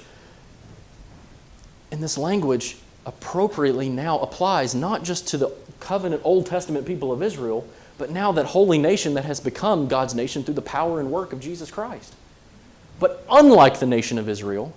And 1.93 2.03
this 2.03 2.19
language 2.19 2.77
appropriately 3.05 3.89
now 3.89 4.19
applies 4.19 4.75
not 4.75 5.05
just 5.05 5.29
to 5.29 5.39
the 5.39 5.53
covenant 5.81 6.23
Old 6.25 6.47
Testament 6.47 6.87
people 6.87 7.13
of 7.13 7.23
Israel, 7.23 7.67
but 7.99 8.11
now 8.11 8.33
that 8.33 8.47
holy 8.47 8.79
nation 8.79 9.15
that 9.15 9.25
has 9.25 9.41
become 9.41 9.89
God's 9.89 10.15
nation 10.15 10.45
through 10.45 10.55
the 10.55 10.63
power 10.63 11.01
and 11.01 11.11
work 11.11 11.33
of 11.33 11.41
Jesus 11.41 11.71
Christ. 11.71 12.15
But 12.99 13.25
unlike 13.31 13.79
the 13.79 13.87
nation 13.87 14.19
of 14.19 14.29
Israel, 14.29 14.75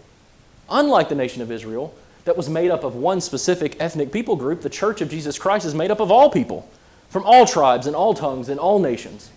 unlike 0.70 1.10
the 1.10 1.16
nation 1.16 1.42
of 1.42 1.52
Israel, 1.52 1.94
that 2.26 2.38
was 2.38 2.50
made 2.50 2.70
up 2.70 2.84
of 2.84 2.96
one 2.96 3.22
specific 3.22 3.78
ethnic 3.80 4.12
people 4.12 4.36
group, 4.36 4.62
the 4.62 4.70
church 4.70 5.02
of 5.02 5.10
Jesus 5.10 5.40
Christ 5.40 5.66
is 5.66 5.74
made 5.74 5.92
up 5.92 6.00
of 6.00 6.12
all 6.12 6.30
people, 6.30 6.70
from 7.10 7.24
all 7.24 7.46
tribes 7.46 7.88
and 7.88 7.96
all 7.96 8.14
tongues 8.14 8.50
and 8.50 8.60
all 8.60 8.80
nations. 8.80 9.32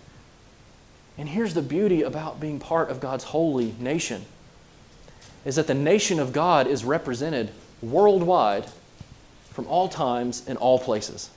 And 1.17 1.29
here's 1.29 1.53
the 1.53 1.61
beauty 1.61 2.01
about 2.01 2.39
being 2.39 2.59
part 2.59 2.89
of 2.89 2.99
God's 2.99 3.25
holy 3.25 3.75
nation 3.79 4.25
is 5.45 5.55
that 5.55 5.67
the 5.67 5.73
nation 5.73 6.19
of 6.19 6.33
God 6.33 6.67
is 6.67 6.85
represented 6.85 7.51
worldwide 7.81 8.65
from 9.51 9.67
all 9.67 9.89
times 9.89 10.43
and 10.47 10.57
all 10.57 10.79
places. 10.79 11.29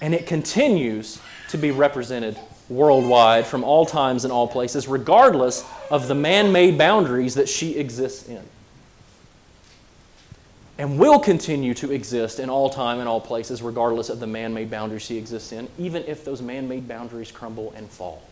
And 0.00 0.14
it 0.14 0.26
continues 0.26 1.20
to 1.50 1.58
be 1.58 1.70
represented 1.70 2.38
worldwide 2.68 3.46
from 3.46 3.64
all 3.64 3.84
times 3.84 4.24
and 4.24 4.32
all 4.32 4.46
places, 4.48 4.88
regardless 4.88 5.64
of 5.90 6.08
the 6.08 6.14
man 6.14 6.52
made 6.52 6.78
boundaries 6.78 7.34
that 7.34 7.48
she 7.48 7.76
exists 7.76 8.28
in. 8.28 8.42
And 10.78 10.98
will 10.98 11.18
continue 11.18 11.74
to 11.74 11.92
exist 11.92 12.40
in 12.40 12.48
all 12.48 12.70
time 12.70 13.00
and 13.00 13.08
all 13.08 13.20
places, 13.20 13.60
regardless 13.60 14.08
of 14.08 14.20
the 14.20 14.26
man 14.26 14.54
made 14.54 14.70
boundaries 14.70 15.02
she 15.02 15.18
exists 15.18 15.52
in, 15.52 15.68
even 15.78 16.04
if 16.06 16.24
those 16.24 16.40
man 16.40 16.68
made 16.68 16.88
boundaries 16.88 17.30
crumble 17.30 17.72
and 17.76 17.90
fall. 17.90 18.22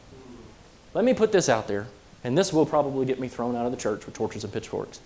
Let 0.95 1.05
me 1.05 1.13
put 1.13 1.31
this 1.31 1.51
out 1.51 1.69
there, 1.69 1.87
and 2.25 2.39
this 2.39 2.53
will 2.53 2.65
probably 2.65 3.05
get 3.05 3.21
me 3.21 3.29
thrown 3.29 3.55
out 3.55 3.67
of 3.67 3.73
the 3.73 3.77
church 3.77 4.07
with 4.07 4.15
torches 4.15 4.45
and 4.45 4.53
pitchforks. 4.53 5.01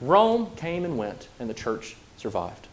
Rome 0.00 0.50
came 0.56 0.84
and 0.84 0.98
went, 0.98 1.28
and 1.40 1.48
the 1.48 1.54
church 1.54 1.96
survived. 2.18 2.67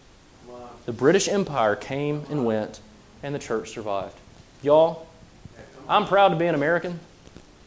The 0.86 0.94
British 0.94 1.28
Empire 1.28 1.76
came 1.76 2.26
and 2.30 2.46
went, 2.46 2.80
and 3.24 3.34
the 3.34 3.40
church 3.40 3.72
survived. 3.72 4.16
Y'all, 4.62 5.08
I'm 5.88 6.06
proud 6.06 6.30
to 6.30 6.36
be 6.36 6.46
an 6.46 6.56
American, 6.56 7.00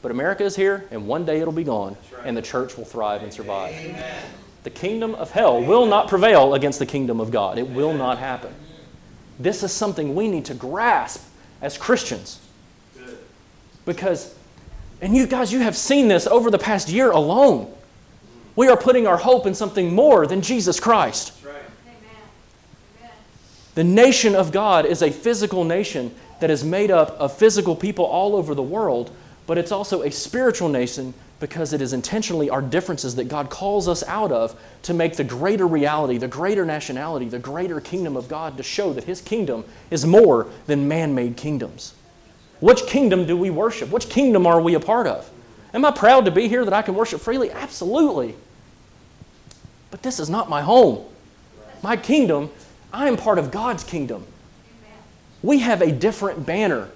but 0.03 0.11
America 0.11 0.45
is 0.45 0.55
here, 0.55 0.87
and 0.91 1.07
one 1.07 1.25
day 1.25 1.41
it'll 1.41 1.53
be 1.53 1.65
gone, 1.65 1.97
and 2.25 2.37
the 2.37 2.43
church 2.43 2.77
will 2.77 2.85
thrive 2.85 3.23
and 3.23 3.33
survive. 3.33 3.75
The 4.63 4.71
kingdom 4.71 5.15
of 5.15 5.31
hell 5.31 5.63
will 5.63 5.87
not 5.87 6.09
prevail 6.09 6.55
against 6.55 6.79
the 6.79 6.87
kingdom 6.87 7.21
of 7.21 7.31
God. 7.31 7.59
It 7.59 7.69
will 7.69 7.93
not 7.93 8.19
happen. 8.19 8.53
This 9.39 9.63
is 9.63 9.73
something 9.73 10.15
we 10.15 10.29
need 10.29 10.45
to 10.47 10.55
grasp 10.55 11.25
as 11.63 11.79
Christians. 11.79 12.41
Because, 13.85 14.35
and 15.01 15.17
you 15.17 15.27
guys, 15.27 15.53
you 15.53 15.61
have 15.61 15.77
seen 15.77 16.09
this 16.09 16.27
over 16.27 16.51
the 16.51 16.59
past 16.59 16.89
year 16.89 17.11
alone. 17.11 17.73
We 18.57 18.69
are 18.69 18.77
putting 18.77 19.07
our 19.07 19.17
hope 19.17 19.47
in 19.47 19.55
something 19.55 19.95
more 19.95 20.27
than 20.27 20.43
Jesus 20.43 20.81
Christ. 20.81 21.33
The 23.79 23.85
nation 23.85 24.35
of 24.35 24.51
God 24.51 24.87
is 24.87 25.03
a 25.03 25.13
physical 25.13 25.63
nation 25.63 26.13
that 26.41 26.51
is 26.51 26.65
made 26.65 26.91
up 26.91 27.11
of 27.11 27.33
physical 27.33 27.77
people 27.77 28.05
all 28.05 28.35
over 28.35 28.53
the 28.53 28.61
world, 28.61 29.13
but 29.47 29.57
it's 29.57 29.71
also 29.71 30.03
a 30.03 30.11
spiritual 30.11 30.69
nation 30.69 31.15
because 31.39 31.73
it 31.73 31.81
is 31.81 31.93
intentionally 31.93 32.51
our 32.51 32.61
differences 32.61 33.15
that 33.15 33.29
God 33.29 33.51
calls 33.51 33.87
us 33.87 34.03
out 34.09 34.33
of 34.33 34.61
to 34.83 34.95
make 34.95 35.15
the 35.15 35.23
greater 35.23 35.65
reality, 35.65 36.19
the 36.19 36.27
greater 36.27 36.65
nationality, 36.65 37.29
the 37.29 37.39
greater 37.39 37.81
kingdom 37.81 38.17
of 38.17 38.27
God 38.27 38.57
to 38.57 38.65
show 38.65 38.93
that 38.95 39.05
His 39.05 39.21
kingdom 39.21 39.65
is 39.93 40.05
more 40.05 40.49
than 40.67 40.89
man 40.89 41.15
made 41.15 41.37
kingdoms. 41.37 41.95
Which 42.59 42.85
kingdom 42.89 43.27
do 43.27 43.37
we 43.37 43.51
worship? 43.51 43.91
Which 43.91 44.09
kingdom 44.09 44.45
are 44.45 44.61
we 44.61 44.75
a 44.75 44.81
part 44.81 45.07
of? 45.07 45.31
Am 45.73 45.85
I 45.85 45.93
proud 45.93 46.25
to 46.25 46.33
be 46.33 46.49
here 46.49 46.65
that 46.65 46.75
I 46.75 46.83
can 46.83 46.97
worship 46.97 47.21
freely? 47.21 47.53
Absolutely. 47.53 48.35
But 49.93 50.03
this 50.03 50.19
is 50.19 50.29
not 50.29 50.51
my 50.51 50.63
home. 50.63 51.07
My 51.81 51.97
kingdom 51.97 52.51
I 52.93 53.09
am 53.09 53.17
part 53.17 53.39
of 53.39 53.51
God's 53.51 53.85
kingdom. 53.85 54.27
We 55.43 55.61
have 55.61 55.83
a 55.83 55.93
different 55.93 56.47
banner 56.47 56.89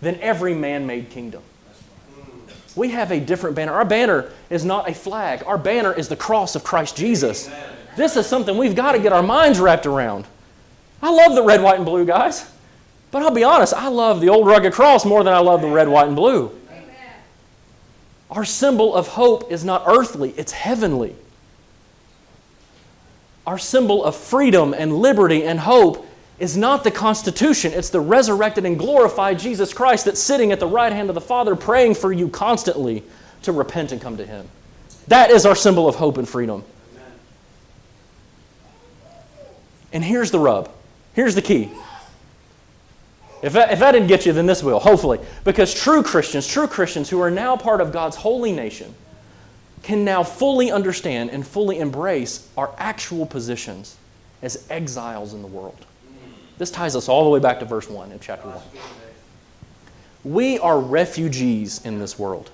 than 0.00 0.18
every 0.20 0.54
man 0.54 0.86
made 0.86 1.10
kingdom. 1.10 1.42
We 2.76 2.90
have 2.90 3.10
a 3.10 3.20
different 3.20 3.56
banner. 3.56 3.72
Our 3.72 3.84
banner 3.84 4.30
is 4.48 4.64
not 4.64 4.88
a 4.88 4.94
flag, 4.94 5.42
our 5.46 5.58
banner 5.58 5.92
is 5.92 6.08
the 6.08 6.16
cross 6.16 6.54
of 6.54 6.64
Christ 6.64 6.96
Jesus. 6.96 7.50
This 7.96 8.16
is 8.16 8.26
something 8.26 8.56
we've 8.56 8.76
got 8.76 8.92
to 8.92 9.00
get 9.00 9.12
our 9.12 9.22
minds 9.22 9.58
wrapped 9.58 9.86
around. 9.86 10.26
I 11.02 11.10
love 11.10 11.34
the 11.34 11.42
red, 11.42 11.62
white, 11.62 11.76
and 11.76 11.84
blue, 11.84 12.04
guys. 12.04 12.50
But 13.10 13.22
I'll 13.22 13.32
be 13.32 13.42
honest, 13.42 13.74
I 13.74 13.88
love 13.88 14.20
the 14.20 14.28
old 14.28 14.46
rugged 14.46 14.72
cross 14.72 15.04
more 15.04 15.24
than 15.24 15.32
I 15.32 15.38
love 15.38 15.62
the 15.62 15.68
red, 15.68 15.88
white, 15.88 16.06
and 16.06 16.14
blue. 16.14 16.56
Our 18.30 18.44
symbol 18.44 18.94
of 18.94 19.08
hope 19.08 19.50
is 19.50 19.64
not 19.64 19.82
earthly, 19.86 20.30
it's 20.36 20.52
heavenly 20.52 21.16
our 23.46 23.58
symbol 23.58 24.04
of 24.04 24.16
freedom 24.16 24.74
and 24.74 24.96
liberty 24.96 25.44
and 25.44 25.60
hope 25.60 26.06
is 26.38 26.56
not 26.56 26.84
the 26.84 26.90
Constitution, 26.90 27.72
it's 27.74 27.90
the 27.90 28.00
resurrected 28.00 28.64
and 28.64 28.78
glorified 28.78 29.38
Jesus 29.38 29.74
Christ 29.74 30.06
that's 30.06 30.20
sitting 30.20 30.52
at 30.52 30.60
the 30.60 30.66
right 30.66 30.92
hand 30.92 31.10
of 31.10 31.14
the 31.14 31.20
Father 31.20 31.54
praying 31.54 31.94
for 31.94 32.12
you 32.12 32.28
constantly 32.28 33.02
to 33.42 33.52
repent 33.52 33.92
and 33.92 34.00
come 34.00 34.16
to 34.16 34.26
Him. 34.26 34.48
That 35.08 35.30
is 35.30 35.44
our 35.44 35.54
symbol 35.54 35.88
of 35.88 35.96
hope 35.96 36.16
and 36.16 36.28
freedom. 36.28 36.64
And 39.92 40.04
here's 40.04 40.30
the 40.30 40.38
rub. 40.38 40.70
Here's 41.14 41.34
the 41.34 41.42
key. 41.42 41.70
If 43.42 43.54
that, 43.54 43.72
if 43.72 43.78
that 43.78 43.92
didn't 43.92 44.08
get 44.08 44.26
you, 44.26 44.32
then 44.32 44.46
this 44.46 44.62
will, 44.62 44.78
hopefully. 44.78 45.18
Because 45.44 45.74
true 45.74 46.02
Christians, 46.02 46.46
true 46.46 46.66
Christians 46.66 47.08
who 47.08 47.20
are 47.20 47.30
now 47.30 47.56
part 47.56 47.80
of 47.80 47.92
God's 47.92 48.16
holy 48.16 48.52
nation, 48.52 48.94
can 49.82 50.04
now 50.04 50.22
fully 50.22 50.70
understand 50.70 51.30
and 51.30 51.46
fully 51.46 51.78
embrace 51.78 52.48
our 52.56 52.74
actual 52.78 53.26
positions 53.26 53.96
as 54.42 54.66
exiles 54.70 55.34
in 55.34 55.42
the 55.42 55.48
world. 55.48 55.86
This 56.58 56.70
ties 56.70 56.94
us 56.94 57.08
all 57.08 57.24
the 57.24 57.30
way 57.30 57.40
back 57.40 57.58
to 57.60 57.64
verse 57.64 57.88
1 57.88 58.12
in 58.12 58.20
chapter 58.20 58.48
1. 58.48 58.62
We 60.24 60.58
are 60.58 60.78
refugees 60.78 61.84
in 61.84 61.98
this 61.98 62.18
world. 62.18 62.50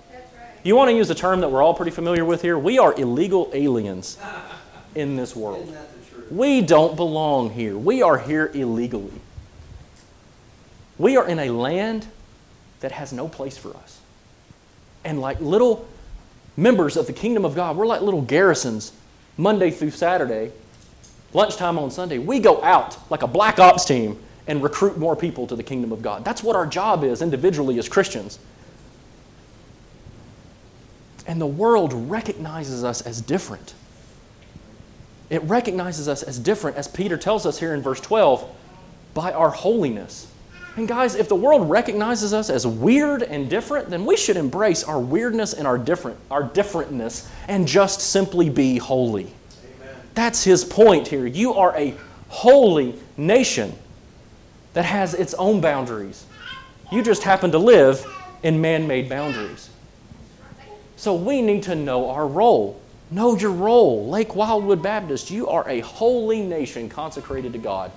You 0.62 0.77
want 0.77 0.91
to 0.91 0.97
use 0.97 1.11
a 1.11 1.14
term 1.14 1.41
that 1.41 1.51
we're 1.51 1.62
all 1.62 1.74
pretty 1.74 1.91
familiar 1.91 2.24
with 2.24 2.43
here? 2.43 2.59
We 2.59 2.79
are 2.79 2.95
illegal 2.99 3.51
aliens 3.53 4.18
in 4.95 5.16
this 5.16 5.35
world. 5.35 5.77
We 6.31 6.61
don't 6.61 6.97
belong 6.97 7.51
here. 7.51 7.77
We 7.77 8.03
are 8.03 8.18
here 8.18 8.51
illegally. 8.53 9.20
We 10.99 11.16
are 11.16 11.29
in 11.29 11.39
a 11.39 11.51
land 11.51 12.07
that 12.81 12.93
has 12.93 13.12
no 13.12 13.29
place 13.29 13.59
for 13.59 13.77
us. 13.77 14.01
And 15.05 15.20
like 15.20 15.41
little 15.41 15.87
members 16.57 16.96
of 16.96 17.07
the 17.07 17.12
kingdom 17.12 17.44
of 17.44 17.54
God, 17.54 17.76
we're 17.76 17.86
like 17.86 18.00
little 18.00 18.22
garrisons 18.22 18.92
Monday 19.36 19.70
through 19.70 19.90
Saturday, 19.90 20.52
lunchtime 21.32 21.78
on 21.78 21.90
Sunday. 21.90 22.18
We 22.18 22.38
go 22.38 22.62
out 22.62 22.98
like 23.11 23.22
a 23.22 23.26
black 23.26 23.59
ops 23.59 23.84
team 23.84 24.18
and 24.46 24.62
recruit 24.62 24.96
more 24.96 25.16
people 25.16 25.46
to 25.48 25.57
the 25.57 25.62
kingdom 25.62 25.92
of 25.92 26.02
God. 26.02 26.24
That's 26.24 26.42
what 26.42 26.57
our 26.57 26.66
job 26.66 27.04
is 27.04 27.20
individually 27.20 27.78
as 27.78 27.88
Christians. 27.88 28.38
And 31.26 31.40
the 31.40 31.46
world 31.46 31.92
recognizes 31.92 32.84
us 32.84 33.00
as 33.00 33.20
different. 33.20 33.74
It 35.28 35.42
recognizes 35.42 36.09
us 36.09 36.22
as 36.22 36.38
different, 36.38 36.76
as 36.76 36.86
Peter 36.86 37.16
tells 37.16 37.46
us 37.46 37.59
here 37.59 37.74
in 37.74 37.82
verse 37.82 38.00
12, 38.00 38.48
by 39.12 39.32
our 39.32 39.50
holiness. 39.50 40.30
And 40.77 40.87
guys, 40.87 41.14
if 41.14 41.29
the 41.29 41.37
world 41.37 41.70
recognizes 41.70 42.35
us 42.35 42.51
as 42.51 42.66
weird 42.66 43.22
and 43.22 43.49
different, 43.49 43.89
then 43.89 44.05
we 44.05 44.16
should 44.16 44.37
embrace 44.37 44.85
our 44.85 45.01
weirdness 45.01 45.55
and 45.55 45.66
our 45.66 45.79
different, 45.79 46.18
our 46.31 46.43
differentness 46.43 47.27
and 47.49 47.66
just 47.66 48.01
simply 48.01 48.51
be 48.51 48.77
holy. 48.77 49.33
Amen. 49.81 49.97
That's 50.14 50.45
his 50.45 50.64
point 50.64 51.09
here. 51.09 51.27
You 51.27 51.55
are 51.55 51.74
a 51.77 51.95
holy 52.29 52.95
nation 53.16 53.72
that 54.74 54.85
has 54.85 55.14
its 55.14 55.33
own 55.35 55.62
boundaries. 55.62 56.27
You 56.93 57.03
just 57.03 57.22
happen 57.22 57.51
to 57.53 57.59
live 57.59 58.05
in 58.43 58.61
man-made 58.61 59.09
boundaries. 59.09 59.70
So 60.97 61.14
we 61.14 61.41
need 61.41 61.62
to 61.64 61.74
know 61.74 62.11
our 62.11 62.27
role. 62.27 62.79
Know 63.11 63.37
your 63.37 63.53
role. 63.53 64.09
Lake 64.09 64.37
Wildwood 64.37 64.83
Baptist, 64.83 65.31
you 65.31 65.49
are 65.49 65.66
a 65.68 65.81
holy 65.81 66.43
nation 66.43 66.91
consecrated 66.91 67.55
to 67.55 67.59
God. 67.59 67.91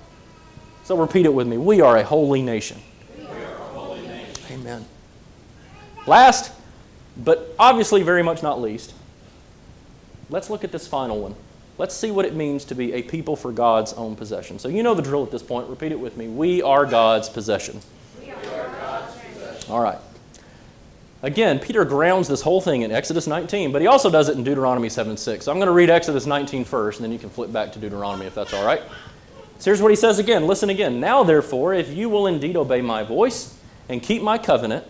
So 0.90 0.96
repeat 0.96 1.24
it 1.24 1.32
with 1.32 1.46
me. 1.46 1.56
We 1.56 1.80
are 1.80 1.98
a 1.98 2.02
holy 2.02 2.42
nation. 2.42 2.76
We 3.16 3.24
are 3.24 3.28
a 3.30 3.58
holy 3.58 4.00
nation. 4.08 4.44
Amen. 4.50 4.84
Last, 6.04 6.50
but 7.16 7.54
obviously 7.60 8.02
very 8.02 8.24
much 8.24 8.42
not 8.42 8.60
least, 8.60 8.92
let's 10.30 10.50
look 10.50 10.64
at 10.64 10.72
this 10.72 10.88
final 10.88 11.20
one. 11.20 11.36
Let's 11.78 11.94
see 11.94 12.10
what 12.10 12.24
it 12.24 12.34
means 12.34 12.64
to 12.64 12.74
be 12.74 12.92
a 12.94 13.02
people 13.02 13.36
for 13.36 13.52
God's 13.52 13.92
own 13.92 14.16
possession. 14.16 14.58
So 14.58 14.66
you 14.66 14.82
know 14.82 14.94
the 14.94 15.02
drill 15.02 15.22
at 15.22 15.30
this 15.30 15.44
point. 15.44 15.68
Repeat 15.68 15.92
it 15.92 16.00
with 16.00 16.16
me. 16.16 16.26
We 16.26 16.60
are 16.60 16.84
God's 16.84 17.28
possession. 17.28 17.80
We 18.20 18.32
are 18.32 18.68
God's 18.80 19.14
possession. 19.14 19.70
All 19.70 19.80
right. 19.80 19.98
Again, 21.22 21.60
Peter 21.60 21.84
grounds 21.84 22.26
this 22.26 22.42
whole 22.42 22.60
thing 22.60 22.82
in 22.82 22.90
Exodus 22.90 23.28
19, 23.28 23.70
but 23.70 23.80
he 23.80 23.86
also 23.86 24.10
does 24.10 24.28
it 24.28 24.36
in 24.36 24.42
Deuteronomy 24.42 24.88
7 24.88 25.16
6. 25.16 25.44
So 25.44 25.52
I'm 25.52 25.58
going 25.58 25.68
to 25.68 25.72
read 25.72 25.88
Exodus 25.88 26.26
19 26.26 26.64
first, 26.64 26.98
and 26.98 27.04
then 27.04 27.12
you 27.12 27.18
can 27.20 27.30
flip 27.30 27.52
back 27.52 27.70
to 27.74 27.78
Deuteronomy 27.78 28.26
if 28.26 28.34
that's 28.34 28.52
all 28.52 28.66
right. 28.66 28.82
So 29.60 29.66
here's 29.66 29.82
what 29.82 29.90
he 29.90 29.96
says 29.96 30.18
again. 30.18 30.46
Listen 30.46 30.70
again. 30.70 31.00
Now, 31.00 31.22
therefore, 31.22 31.74
if 31.74 31.90
you 31.90 32.08
will 32.08 32.26
indeed 32.26 32.56
obey 32.56 32.80
my 32.80 33.02
voice 33.02 33.54
and 33.90 34.02
keep 34.02 34.22
my 34.22 34.38
covenant, 34.38 34.86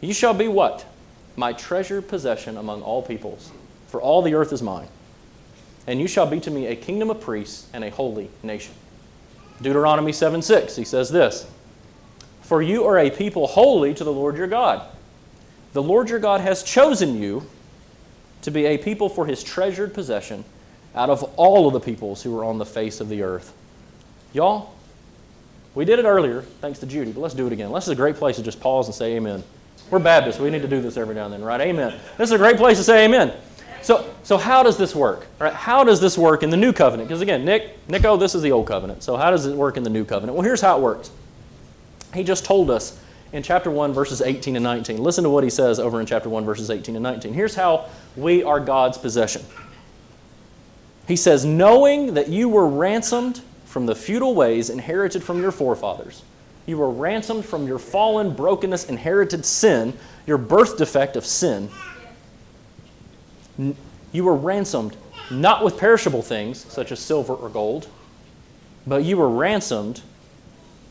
you 0.00 0.14
shall 0.14 0.34
be 0.34 0.46
what? 0.46 0.86
My 1.34 1.52
treasured 1.52 2.06
possession 2.06 2.56
among 2.56 2.82
all 2.82 3.02
peoples, 3.02 3.50
for 3.88 4.00
all 4.00 4.22
the 4.22 4.34
earth 4.34 4.52
is 4.52 4.62
mine. 4.62 4.86
And 5.88 6.00
you 6.00 6.06
shall 6.06 6.26
be 6.26 6.38
to 6.40 6.50
me 6.50 6.66
a 6.66 6.76
kingdom 6.76 7.10
of 7.10 7.20
priests 7.20 7.68
and 7.72 7.82
a 7.82 7.90
holy 7.90 8.30
nation. 8.44 8.72
Deuteronomy 9.60 10.12
7 10.12 10.42
6, 10.42 10.76
he 10.76 10.84
says 10.84 11.10
this 11.10 11.48
For 12.42 12.62
you 12.62 12.84
are 12.84 13.00
a 13.00 13.10
people 13.10 13.48
holy 13.48 13.94
to 13.94 14.04
the 14.04 14.12
Lord 14.12 14.36
your 14.36 14.46
God. 14.46 14.86
The 15.72 15.82
Lord 15.82 16.08
your 16.08 16.20
God 16.20 16.40
has 16.40 16.62
chosen 16.62 17.20
you 17.20 17.46
to 18.42 18.52
be 18.52 18.66
a 18.66 18.78
people 18.78 19.08
for 19.08 19.26
his 19.26 19.42
treasured 19.42 19.92
possession 19.92 20.44
out 20.94 21.10
of 21.10 21.24
all 21.36 21.66
of 21.66 21.72
the 21.72 21.80
peoples 21.80 22.22
who 22.22 22.38
are 22.38 22.44
on 22.44 22.58
the 22.58 22.64
face 22.64 23.00
of 23.00 23.08
the 23.08 23.22
earth. 23.22 23.52
Y'all, 24.32 24.74
we 25.74 25.84
did 25.84 25.98
it 25.98 26.04
earlier, 26.04 26.42
thanks 26.60 26.78
to 26.80 26.86
Judy, 26.86 27.12
but 27.12 27.20
let's 27.20 27.34
do 27.34 27.46
it 27.46 27.52
again. 27.52 27.72
This 27.72 27.84
is 27.84 27.90
a 27.90 27.96
great 27.96 28.16
place 28.16 28.36
to 28.36 28.42
just 28.42 28.60
pause 28.60 28.86
and 28.86 28.94
say 28.94 29.16
amen. 29.16 29.42
We're 29.90 29.98
Baptists. 29.98 30.38
We 30.38 30.50
need 30.50 30.62
to 30.62 30.68
do 30.68 30.82
this 30.82 30.96
every 30.96 31.14
now 31.14 31.24
and 31.24 31.32
then, 31.32 31.42
right? 31.42 31.60
Amen. 31.60 31.98
This 32.18 32.28
is 32.28 32.32
a 32.32 32.38
great 32.38 32.56
place 32.56 32.78
to 32.78 32.84
say 32.84 33.04
amen. 33.04 33.32
So, 33.80 34.12
so 34.22 34.36
how 34.36 34.62
does 34.62 34.76
this 34.76 34.94
work? 34.94 35.26
Right? 35.38 35.52
How 35.52 35.84
does 35.84 36.00
this 36.00 36.18
work 36.18 36.42
in 36.42 36.50
the 36.50 36.56
new 36.56 36.72
covenant? 36.72 37.08
Because 37.08 37.22
again, 37.22 37.44
Nick, 37.44 37.88
Nico, 37.88 38.16
this 38.16 38.34
is 38.34 38.42
the 38.42 38.52
old 38.52 38.66
covenant. 38.66 39.02
So 39.02 39.16
how 39.16 39.30
does 39.30 39.46
it 39.46 39.56
work 39.56 39.76
in 39.76 39.82
the 39.82 39.90
new 39.90 40.04
covenant? 40.04 40.36
Well, 40.36 40.44
here's 40.44 40.60
how 40.60 40.76
it 40.76 40.82
works. 40.82 41.10
He 42.12 42.22
just 42.24 42.44
told 42.44 42.70
us 42.70 43.00
in 43.32 43.42
chapter 43.42 43.70
1, 43.70 43.92
verses 43.92 44.20
18 44.20 44.56
and 44.56 44.62
19. 44.62 45.02
Listen 45.02 45.24
to 45.24 45.30
what 45.30 45.44
he 45.44 45.50
says 45.50 45.78
over 45.78 46.00
in 46.00 46.06
chapter 46.06 46.28
1, 46.28 46.44
verses 46.44 46.70
18 46.70 46.96
and 46.96 47.02
19. 47.02 47.32
Here's 47.32 47.54
how 47.54 47.88
we 48.16 48.42
are 48.42 48.60
God's 48.60 48.98
possession. 48.98 49.42
He 51.06 51.16
says, 51.16 51.44
Knowing 51.44 52.14
that 52.14 52.28
you 52.28 52.48
were 52.48 52.66
ransomed 52.66 53.40
from 53.68 53.84
the 53.84 53.94
feudal 53.94 54.34
ways 54.34 54.70
inherited 54.70 55.22
from 55.22 55.42
your 55.42 55.52
forefathers. 55.52 56.22
You 56.64 56.78
were 56.78 56.90
ransomed 56.90 57.44
from 57.44 57.66
your 57.66 57.78
fallen, 57.78 58.34
brokenness, 58.34 58.88
inherited 58.88 59.44
sin, 59.44 59.92
your 60.26 60.38
birth 60.38 60.78
defect 60.78 61.16
of 61.16 61.26
sin. 61.26 61.68
You 63.58 64.24
were 64.24 64.34
ransomed 64.34 64.96
not 65.30 65.62
with 65.62 65.76
perishable 65.76 66.22
things, 66.22 66.64
such 66.64 66.90
as 66.92 66.98
silver 66.98 67.34
or 67.34 67.50
gold, 67.50 67.88
but 68.86 69.04
you 69.04 69.18
were 69.18 69.28
ransomed 69.28 70.00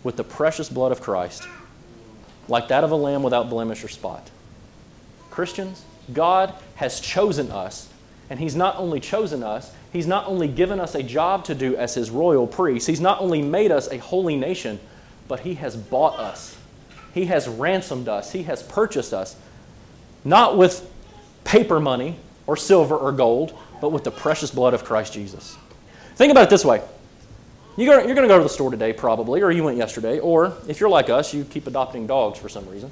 with 0.04 0.16
the 0.16 0.24
precious 0.24 0.70
blood 0.70 0.92
of 0.92 1.02
Christ, 1.02 1.48
like 2.48 2.68
that 2.68 2.84
of 2.84 2.92
a 2.92 2.96
lamb 2.96 3.24
without 3.24 3.50
blemish 3.50 3.84
or 3.84 3.88
spot. 3.88 4.30
Christians, 5.32 5.84
God 6.14 6.54
has 6.76 7.00
chosen 7.00 7.52
us, 7.52 7.90
and 8.30 8.40
He's 8.40 8.56
not 8.56 8.76
only 8.78 9.00
chosen 9.00 9.42
us, 9.42 9.74
He's 9.94 10.08
not 10.08 10.28
only 10.28 10.48
given 10.48 10.80
us 10.80 10.96
a 10.96 11.04
job 11.04 11.46
to 11.46 11.56
do 11.56 11.76
as 11.76 11.94
His 11.96 12.10
royal 12.10 12.48
priest, 12.48 12.88
He's 12.88 13.02
not 13.02 13.22
only 13.22 13.42
made 13.42 13.72
us 13.72 13.88
a 13.90 13.98
holy 13.98 14.36
nation, 14.36 14.80
but 15.28 15.42
He 15.42 15.56
has 15.56 15.76
bought 15.76 16.20
us. 16.20 16.58
He 17.14 17.26
has 17.26 17.48
ransomed 17.48 18.08
us. 18.08 18.32
He 18.32 18.44
has 18.44 18.62
purchased 18.64 19.14
us, 19.14 19.36
not 20.24 20.58
with 20.58 20.88
paper 21.44 21.80
money 21.80 22.18
or 22.46 22.56
silver 22.58 22.96
or 22.96 23.12
gold, 23.12 23.58
but 23.82 23.92
with 23.92 24.04
the 24.04 24.12
precious 24.12 24.52
blood 24.52 24.74
of 24.74 24.84
Christ 24.84 25.14
Jesus. 25.14 25.58
Think 26.16 26.32
about 26.32 26.44
it 26.44 26.50
this 26.50 26.66
way. 26.66 26.82
You're 27.76 28.02
going 28.02 28.16
to 28.16 28.28
go 28.28 28.38
to 28.38 28.44
the 28.44 28.50
store 28.50 28.72
today, 28.72 28.92
probably, 28.92 29.42
or 29.44 29.52
you 29.52 29.64
went 29.64 29.78
yesterday, 29.78 30.20
or 30.20 30.58
if 30.68 30.80
you're 30.80 30.90
like 30.90 31.10
us, 31.10 31.34
you 31.34 31.44
keep 31.44 31.68
adopting 31.68 32.08
dogs 32.08 32.40
for 32.40 32.50
some 32.50 32.68
reason. 32.68 32.92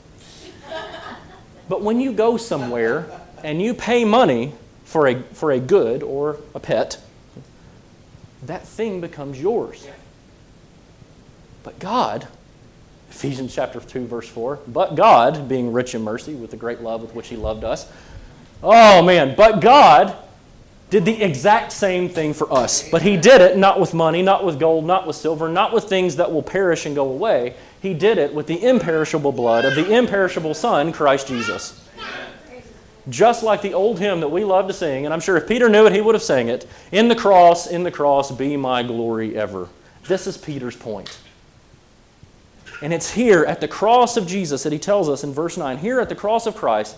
But 1.67 1.81
when 1.81 1.99
you 1.99 2.13
go 2.13 2.37
somewhere 2.37 3.09
and 3.43 3.59
you 3.59 3.73
pay 3.73 4.05
money 4.05 4.53
for 4.85 5.07
a, 5.07 5.21
for 5.33 5.51
a 5.51 5.59
good 5.59 6.01
or 6.01 6.37
a 6.53 6.59
pet, 6.59 6.99
that 8.43 8.65
thing 8.65 9.01
becomes 9.01 9.41
yours. 9.41 9.87
But 11.63 11.79
God, 11.79 12.27
Ephesians 13.09 13.53
chapter 13.53 13.79
2, 13.79 14.05
verse 14.05 14.29
4, 14.29 14.59
but 14.67 14.95
God, 14.95 15.49
being 15.49 15.73
rich 15.73 15.95
in 15.95 16.03
mercy 16.03 16.35
with 16.35 16.51
the 16.51 16.57
great 16.57 16.81
love 16.81 17.01
with 17.01 17.13
which 17.13 17.27
He 17.27 17.35
loved 17.35 17.63
us, 17.63 17.91
oh 18.63 19.01
man, 19.01 19.35
but 19.35 19.59
God 19.59 20.15
did 20.89 21.03
the 21.03 21.23
exact 21.23 21.71
same 21.71 22.07
thing 22.07 22.33
for 22.33 22.51
us. 22.53 22.87
But 22.89 23.01
he 23.01 23.17
did 23.17 23.41
it 23.41 23.57
not 23.57 23.79
with 23.79 23.93
money, 23.93 24.21
not 24.21 24.45
with 24.45 24.59
gold, 24.59 24.85
not 24.85 25.07
with 25.07 25.15
silver, 25.15 25.49
not 25.49 25.73
with 25.73 25.85
things 25.85 26.15
that 26.17 26.31
will 26.31 26.43
perish 26.43 26.85
and 26.85 26.95
go 26.95 27.09
away. 27.09 27.55
He 27.81 27.93
did 27.93 28.17
it 28.17 28.33
with 28.33 28.47
the 28.47 28.63
imperishable 28.63 29.31
blood 29.31 29.65
of 29.65 29.75
the 29.75 29.91
imperishable 29.91 30.53
Son, 30.53 30.93
Christ 30.93 31.27
Jesus. 31.27 31.84
Just 33.09 33.43
like 33.43 33.61
the 33.61 33.73
old 33.73 33.99
hymn 33.99 34.19
that 34.21 34.29
we 34.29 34.43
love 34.43 34.67
to 34.67 34.73
sing, 34.73 35.05
and 35.05 35.13
I'm 35.13 35.19
sure 35.19 35.37
if 35.37 35.47
Peter 35.47 35.69
knew 35.69 35.85
it, 35.85 35.93
he 35.93 36.01
would 36.01 36.15
have 36.15 36.23
sang 36.23 36.47
it 36.47 36.67
In 36.91 37.07
the 37.07 37.15
cross, 37.15 37.67
in 37.67 37.83
the 37.83 37.91
cross, 37.91 38.31
be 38.31 38.57
my 38.57 38.81
glory 38.81 39.37
ever. 39.37 39.69
This 40.07 40.27
is 40.27 40.37
Peter's 40.37 40.75
point. 40.75 41.19
And 42.81 42.93
it's 42.93 43.11
here 43.11 43.45
at 43.45 43.61
the 43.61 43.67
cross 43.67 44.17
of 44.17 44.27
Jesus 44.27 44.63
that 44.63 44.73
he 44.73 44.79
tells 44.79 45.07
us 45.07 45.23
in 45.23 45.33
verse 45.33 45.57
9 45.57 45.77
here 45.77 45.99
at 45.99 46.09
the 46.09 46.15
cross 46.15 46.45
of 46.45 46.55
Christ 46.55 46.97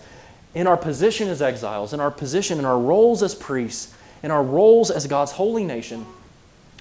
in 0.55 0.65
our 0.65 0.77
position 0.77 1.27
as 1.27 1.41
exiles, 1.41 1.93
in 1.93 1.99
our 1.99 2.09
position, 2.09 2.57
in 2.57 2.65
our 2.65 2.79
roles 2.79 3.21
as 3.21 3.35
priests, 3.35 3.93
in 4.23 4.31
our 4.31 4.43
roles 4.43 4.89
as 4.89 5.05
God's 5.07 5.33
holy 5.33 5.63
nation, 5.63 6.05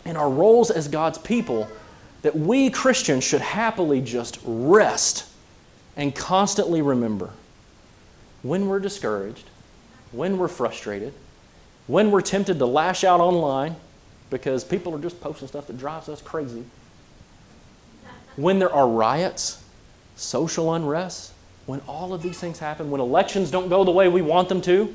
in 0.04 0.16
our 0.16 0.30
roles 0.30 0.70
as 0.70 0.88
God's 0.88 1.18
people, 1.18 1.68
that 2.22 2.34
we 2.36 2.70
Christians 2.70 3.22
should 3.22 3.40
happily 3.40 4.00
just 4.00 4.38
rest 4.44 5.28
and 5.96 6.14
constantly 6.14 6.80
remember 6.80 7.30
when 8.46 8.68
we're 8.68 8.80
discouraged, 8.80 9.48
when 10.12 10.38
we're 10.38 10.48
frustrated, 10.48 11.12
when 11.86 12.10
we're 12.10 12.20
tempted 12.20 12.58
to 12.58 12.66
lash 12.66 13.04
out 13.04 13.20
online 13.20 13.76
because 14.30 14.64
people 14.64 14.94
are 14.94 14.98
just 14.98 15.20
posting 15.20 15.48
stuff 15.48 15.66
that 15.66 15.78
drives 15.78 16.08
us 16.08 16.20
crazy, 16.20 16.64
when 18.36 18.58
there 18.58 18.72
are 18.72 18.88
riots, 18.88 19.62
social 20.16 20.74
unrest, 20.74 21.32
when 21.66 21.80
all 21.88 22.12
of 22.12 22.22
these 22.22 22.38
things 22.38 22.58
happen, 22.58 22.90
when 22.90 23.00
elections 23.00 23.50
don't 23.50 23.68
go 23.68 23.84
the 23.84 23.90
way 23.90 24.08
we 24.08 24.22
want 24.22 24.48
them 24.48 24.60
to, 24.62 24.94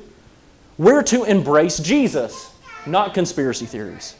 we're 0.78 1.02
to 1.02 1.24
embrace 1.24 1.78
Jesus, 1.78 2.52
not 2.86 3.14
conspiracy 3.14 3.66
theories. 3.66 4.14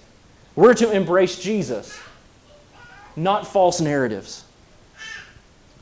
We're 0.55 0.75
to 0.75 0.91
embrace 0.91 1.39
Jesus, 1.39 1.99
not 3.17 3.47
false 3.47 3.81
narratives. 3.81 4.45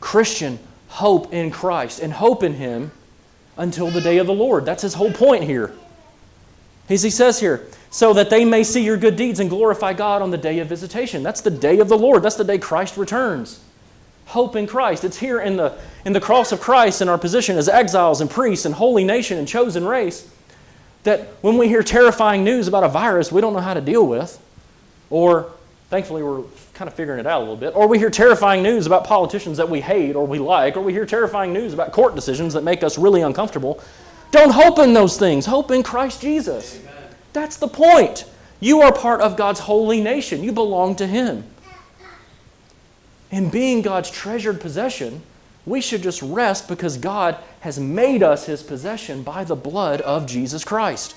Christian, 0.00 0.58
hope 0.88 1.32
in 1.32 1.50
Christ 1.50 2.00
and 2.00 2.12
hope 2.12 2.42
in 2.42 2.54
Him 2.54 2.92
until 3.60 3.90
the 3.90 4.00
day 4.00 4.18
of 4.18 4.26
the 4.26 4.32
Lord. 4.32 4.64
That's 4.64 4.82
his 4.82 4.94
whole 4.94 5.12
point 5.12 5.44
here. 5.44 5.72
As 6.88 7.02
he 7.02 7.10
says 7.10 7.38
here, 7.38 7.66
so 7.90 8.12
that 8.14 8.30
they 8.30 8.44
may 8.44 8.64
see 8.64 8.82
your 8.82 8.96
good 8.96 9.16
deeds 9.16 9.38
and 9.38 9.50
glorify 9.50 9.92
God 9.92 10.22
on 10.22 10.30
the 10.30 10.38
day 10.38 10.58
of 10.58 10.68
visitation. 10.68 11.22
That's 11.22 11.42
the 11.42 11.50
day 11.50 11.78
of 11.78 11.88
the 11.88 11.98
Lord. 11.98 12.22
That's 12.22 12.36
the 12.36 12.44
day 12.44 12.58
Christ 12.58 12.96
returns. 12.96 13.62
Hope 14.26 14.56
in 14.56 14.66
Christ. 14.66 15.04
It's 15.04 15.18
here 15.18 15.40
in 15.40 15.56
the, 15.56 15.76
in 16.04 16.12
the 16.12 16.20
cross 16.20 16.52
of 16.52 16.60
Christ 16.60 17.02
in 17.02 17.08
our 17.08 17.18
position 17.18 17.58
as 17.58 17.68
exiles 17.68 18.20
and 18.20 18.30
priests 18.30 18.64
and 18.64 18.74
holy 18.74 19.04
nation 19.04 19.38
and 19.38 19.46
chosen 19.46 19.84
race 19.84 20.28
that 21.02 21.28
when 21.42 21.58
we 21.58 21.68
hear 21.68 21.82
terrifying 21.82 22.44
news 22.44 22.68
about 22.68 22.84
a 22.84 22.88
virus 22.88 23.32
we 23.32 23.40
don't 23.40 23.52
know 23.52 23.60
how 23.60 23.74
to 23.74 23.80
deal 23.80 24.06
with, 24.06 24.40
or 25.08 25.52
thankfully 25.90 26.22
we're 26.22 26.42
kind 26.72 26.88
of 26.88 26.94
figuring 26.94 27.20
it 27.20 27.26
out 27.26 27.38
a 27.38 27.42
little 27.42 27.56
bit, 27.56 27.74
or 27.76 27.86
we 27.86 27.98
hear 27.98 28.10
terrifying 28.10 28.62
news 28.62 28.86
about 28.86 29.04
politicians 29.04 29.58
that 29.58 29.68
we 29.68 29.80
hate 29.80 30.16
or 30.16 30.26
we 30.26 30.38
like, 30.38 30.76
or 30.76 30.80
we 30.80 30.92
hear 30.92 31.04
terrifying 31.04 31.52
news 31.52 31.74
about 31.74 31.92
court 31.92 32.14
decisions 32.14 32.54
that 32.54 32.64
make 32.64 32.82
us 32.82 32.96
really 32.96 33.20
uncomfortable, 33.20 33.82
don't 34.30 34.52
hope 34.52 34.78
in 34.78 34.94
those 34.94 35.18
things. 35.18 35.44
Hope 35.44 35.70
in 35.72 35.82
Christ 35.82 36.22
Jesus. 36.22 36.78
Amen. 36.80 36.94
That's 37.32 37.56
the 37.56 37.68
point. 37.68 38.24
You 38.60 38.80
are 38.82 38.92
part 38.92 39.20
of 39.20 39.36
God's 39.36 39.60
holy 39.60 40.00
nation, 40.00 40.44
you 40.44 40.52
belong 40.52 40.94
to 40.96 41.06
Him. 41.06 41.44
And 43.32 43.50
being 43.50 43.82
God's 43.82 44.10
treasured 44.10 44.60
possession, 44.60 45.22
we 45.66 45.80
should 45.80 46.02
just 46.02 46.22
rest 46.22 46.68
because 46.68 46.96
God 46.96 47.36
has 47.60 47.78
made 47.78 48.22
us 48.22 48.46
His 48.46 48.62
possession 48.62 49.22
by 49.22 49.44
the 49.44 49.56
blood 49.56 50.00
of 50.02 50.26
Jesus 50.26 50.64
Christ. 50.64 51.16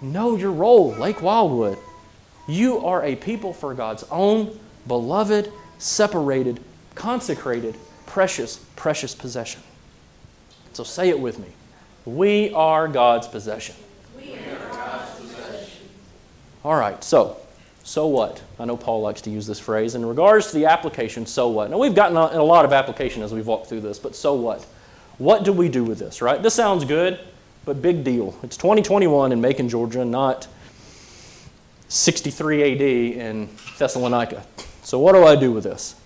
Know 0.00 0.36
your 0.36 0.52
role, 0.52 0.92
Lake 0.92 1.22
Wildwood. 1.22 1.78
You 2.46 2.84
are 2.84 3.02
a 3.02 3.16
people 3.16 3.52
for 3.52 3.74
God's 3.74 4.04
own, 4.10 4.58
beloved, 4.86 5.50
separated, 5.78 6.60
consecrated, 6.94 7.76
precious, 8.06 8.58
precious 8.76 9.14
possession. 9.14 9.62
So 10.72 10.84
say 10.84 11.08
it 11.08 11.18
with 11.18 11.38
me. 11.38 11.48
We 12.04 12.52
are 12.52 12.86
God's 12.88 13.28
possession. 13.28 13.76
We 14.16 14.34
are 14.34 14.68
God's 14.70 15.20
possession. 15.20 15.88
All 16.64 16.76
right, 16.76 17.02
so, 17.02 17.38
so 17.82 18.06
what? 18.06 18.42
I 18.58 18.66
know 18.66 18.76
Paul 18.76 19.00
likes 19.00 19.22
to 19.22 19.30
use 19.30 19.46
this 19.46 19.58
phrase. 19.58 19.94
In 19.94 20.04
regards 20.04 20.48
to 20.48 20.54
the 20.54 20.66
application, 20.66 21.24
so 21.24 21.48
what? 21.48 21.70
Now, 21.70 21.78
we've 21.78 21.94
gotten 21.94 22.16
a, 22.16 22.40
a 22.40 22.42
lot 22.42 22.64
of 22.64 22.72
application 22.72 23.22
as 23.22 23.32
we've 23.32 23.46
walked 23.46 23.68
through 23.68 23.80
this, 23.80 23.98
but 23.98 24.14
so 24.14 24.34
what? 24.34 24.66
What 25.16 25.44
do 25.44 25.52
we 25.52 25.68
do 25.68 25.84
with 25.84 25.98
this, 25.98 26.20
right? 26.20 26.42
This 26.42 26.54
sounds 26.54 26.84
good, 26.84 27.20
but 27.64 27.80
big 27.80 28.04
deal. 28.04 28.38
It's 28.42 28.56
2021 28.56 29.32
in 29.32 29.40
Macon, 29.40 29.68
Georgia, 29.68 30.04
not 30.04 30.46
63 31.88 32.72
AD 32.72 32.80
in 32.80 33.48
Thessalonica. 33.78 34.44
So, 34.82 34.98
what 34.98 35.12
do 35.12 35.24
I 35.24 35.36
do 35.36 35.52
with 35.52 35.64
this? 35.64 35.96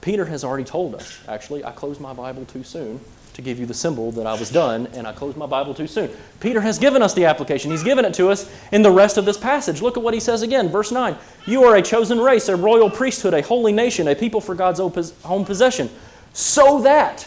Peter 0.00 0.26
has 0.26 0.44
already 0.44 0.64
told 0.64 0.94
us. 0.94 1.18
Actually, 1.28 1.64
I 1.64 1.72
closed 1.72 2.00
my 2.00 2.12
Bible 2.12 2.44
too 2.44 2.62
soon 2.62 3.00
to 3.32 3.42
give 3.42 3.58
you 3.58 3.66
the 3.66 3.74
symbol 3.74 4.12
that 4.12 4.26
I 4.26 4.34
was 4.34 4.50
done, 4.50 4.86
and 4.88 5.06
I 5.06 5.12
closed 5.12 5.36
my 5.36 5.46
Bible 5.46 5.74
too 5.74 5.86
soon. 5.86 6.10
Peter 6.40 6.60
has 6.60 6.78
given 6.78 7.02
us 7.02 7.14
the 7.14 7.24
application. 7.24 7.70
He's 7.70 7.82
given 7.82 8.04
it 8.04 8.14
to 8.14 8.28
us 8.28 8.50
in 8.70 8.82
the 8.82 8.90
rest 8.90 9.16
of 9.16 9.24
this 9.24 9.36
passage. 9.36 9.82
Look 9.82 9.96
at 9.96 10.02
what 10.02 10.14
he 10.14 10.20
says 10.20 10.42
again, 10.42 10.68
verse 10.68 10.92
9. 10.92 11.16
You 11.46 11.64
are 11.64 11.76
a 11.76 11.82
chosen 11.82 12.20
race, 12.20 12.48
a 12.48 12.56
royal 12.56 12.90
priesthood, 12.90 13.34
a 13.34 13.42
holy 13.42 13.72
nation, 13.72 14.06
a 14.08 14.14
people 14.14 14.40
for 14.40 14.54
God's 14.54 14.78
own 14.78 15.44
possession, 15.44 15.90
so 16.32 16.82
that. 16.82 17.26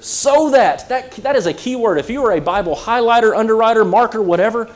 So 0.00 0.50
that, 0.50 0.88
that, 0.88 1.12
that 1.12 1.36
is 1.36 1.46
a 1.46 1.54
key 1.54 1.74
word. 1.74 1.98
If 1.98 2.10
you 2.10 2.24
are 2.24 2.32
a 2.32 2.40
Bible 2.40 2.76
highlighter, 2.76 3.36
underwriter, 3.36 3.84
marker, 3.84 4.20
whatever, 4.20 4.70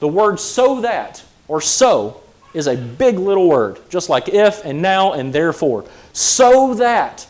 the 0.00 0.08
word 0.08 0.40
so 0.40 0.80
that 0.80 1.22
or 1.48 1.60
so 1.60 2.22
is 2.54 2.66
a 2.66 2.76
big 2.76 3.18
little 3.18 3.48
word, 3.48 3.78
just 3.88 4.08
like 4.08 4.28
if 4.28 4.64
and 4.64 4.80
now 4.80 5.12
and 5.12 5.32
therefore. 5.32 5.84
So 6.12 6.74
that 6.74 7.26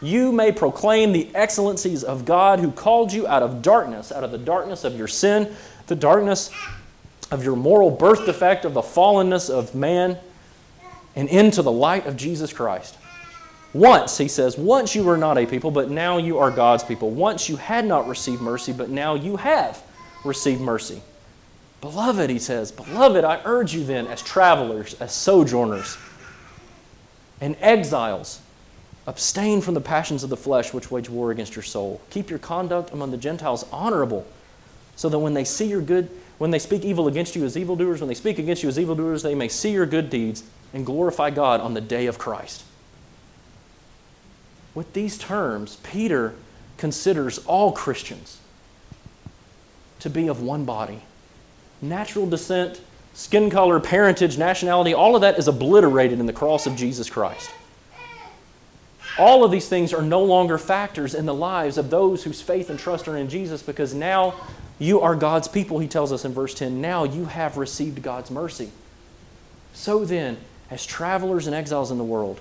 you 0.00 0.32
may 0.32 0.52
proclaim 0.52 1.12
the 1.12 1.28
excellencies 1.34 2.04
of 2.04 2.24
God 2.24 2.60
who 2.60 2.70
called 2.70 3.12
you 3.12 3.26
out 3.26 3.42
of 3.42 3.62
darkness, 3.62 4.12
out 4.12 4.24
of 4.24 4.30
the 4.30 4.38
darkness 4.38 4.84
of 4.84 4.96
your 4.96 5.08
sin, 5.08 5.54
the 5.86 5.94
darkness 5.96 6.50
of 7.30 7.44
your 7.44 7.56
moral 7.56 7.90
birth 7.90 8.26
defect, 8.26 8.64
of 8.64 8.74
the 8.74 8.82
fallenness 8.82 9.48
of 9.48 9.74
man, 9.74 10.18
and 11.16 11.28
into 11.28 11.62
the 11.62 11.72
light 11.72 12.06
of 12.06 12.16
Jesus 12.16 12.52
Christ. 12.52 12.98
Once, 13.72 14.18
he 14.18 14.28
says, 14.28 14.58
once 14.58 14.94
you 14.94 15.02
were 15.02 15.16
not 15.16 15.38
a 15.38 15.46
people, 15.46 15.70
but 15.70 15.88
now 15.88 16.18
you 16.18 16.38
are 16.38 16.50
God's 16.50 16.84
people. 16.84 17.10
Once 17.10 17.48
you 17.48 17.56
had 17.56 17.86
not 17.86 18.06
received 18.06 18.42
mercy, 18.42 18.72
but 18.72 18.90
now 18.90 19.14
you 19.14 19.36
have 19.36 19.82
received 20.24 20.60
mercy. 20.60 21.00
Beloved, 21.82 22.30
he 22.30 22.38
says, 22.38 22.70
Beloved, 22.70 23.24
I 23.24 23.40
urge 23.44 23.74
you 23.74 23.84
then, 23.84 24.06
as 24.06 24.22
travelers, 24.22 24.94
as 24.94 25.12
sojourners, 25.12 25.98
and 27.40 27.56
exiles, 27.60 28.40
abstain 29.08 29.60
from 29.60 29.74
the 29.74 29.80
passions 29.80 30.22
of 30.22 30.30
the 30.30 30.36
flesh 30.36 30.72
which 30.72 30.92
wage 30.92 31.10
war 31.10 31.32
against 31.32 31.56
your 31.56 31.64
soul. 31.64 32.00
Keep 32.10 32.30
your 32.30 32.38
conduct 32.38 32.92
among 32.92 33.10
the 33.10 33.16
Gentiles 33.16 33.66
honorable, 33.72 34.24
so 34.94 35.08
that 35.08 35.18
when 35.18 35.34
they 35.34 35.42
see 35.44 35.66
your 35.66 35.82
good, 35.82 36.08
when 36.38 36.52
they 36.52 36.60
speak 36.60 36.84
evil 36.84 37.08
against 37.08 37.34
you 37.34 37.44
as 37.44 37.58
evildoers, 37.58 38.00
when 38.00 38.06
they 38.06 38.14
speak 38.14 38.38
against 38.38 38.62
you 38.62 38.68
as 38.68 38.78
evildoers, 38.78 39.24
they 39.24 39.34
may 39.34 39.48
see 39.48 39.72
your 39.72 39.86
good 39.86 40.08
deeds 40.08 40.44
and 40.72 40.86
glorify 40.86 41.30
God 41.30 41.60
on 41.60 41.74
the 41.74 41.80
day 41.80 42.06
of 42.06 42.16
Christ. 42.16 42.62
With 44.72 44.92
these 44.92 45.18
terms, 45.18 45.78
Peter 45.82 46.36
considers 46.78 47.38
all 47.38 47.72
Christians 47.72 48.38
to 49.98 50.08
be 50.08 50.28
of 50.28 50.40
one 50.40 50.64
body 50.64 51.02
natural 51.82 52.26
descent, 52.26 52.80
skin 53.12 53.50
color, 53.50 53.80
parentage, 53.80 54.38
nationality, 54.38 54.94
all 54.94 55.14
of 55.14 55.20
that 55.20 55.38
is 55.38 55.48
obliterated 55.48 56.20
in 56.20 56.26
the 56.26 56.32
cross 56.32 56.66
of 56.66 56.76
Jesus 56.76 57.10
Christ. 57.10 57.50
All 59.18 59.44
of 59.44 59.50
these 59.50 59.68
things 59.68 59.92
are 59.92 60.00
no 60.00 60.22
longer 60.24 60.56
factors 60.56 61.14
in 61.14 61.26
the 61.26 61.34
lives 61.34 61.76
of 61.76 61.90
those 61.90 62.24
whose 62.24 62.40
faith 62.40 62.70
and 62.70 62.78
trust 62.78 63.08
are 63.08 63.16
in 63.16 63.28
Jesus 63.28 63.62
because 63.62 63.92
now 63.92 64.34
you 64.78 65.00
are 65.00 65.14
God's 65.14 65.48
people, 65.48 65.78
he 65.78 65.88
tells 65.88 66.12
us 66.12 66.24
in 66.24 66.32
verse 66.32 66.54
10. 66.54 66.80
Now 66.80 67.04
you 67.04 67.26
have 67.26 67.58
received 67.58 68.02
God's 68.02 68.30
mercy. 68.30 68.70
So 69.74 70.04
then, 70.04 70.38
as 70.70 70.86
travelers 70.86 71.46
and 71.46 71.54
exiles 71.54 71.90
in 71.90 71.98
the 71.98 72.04
world, 72.04 72.40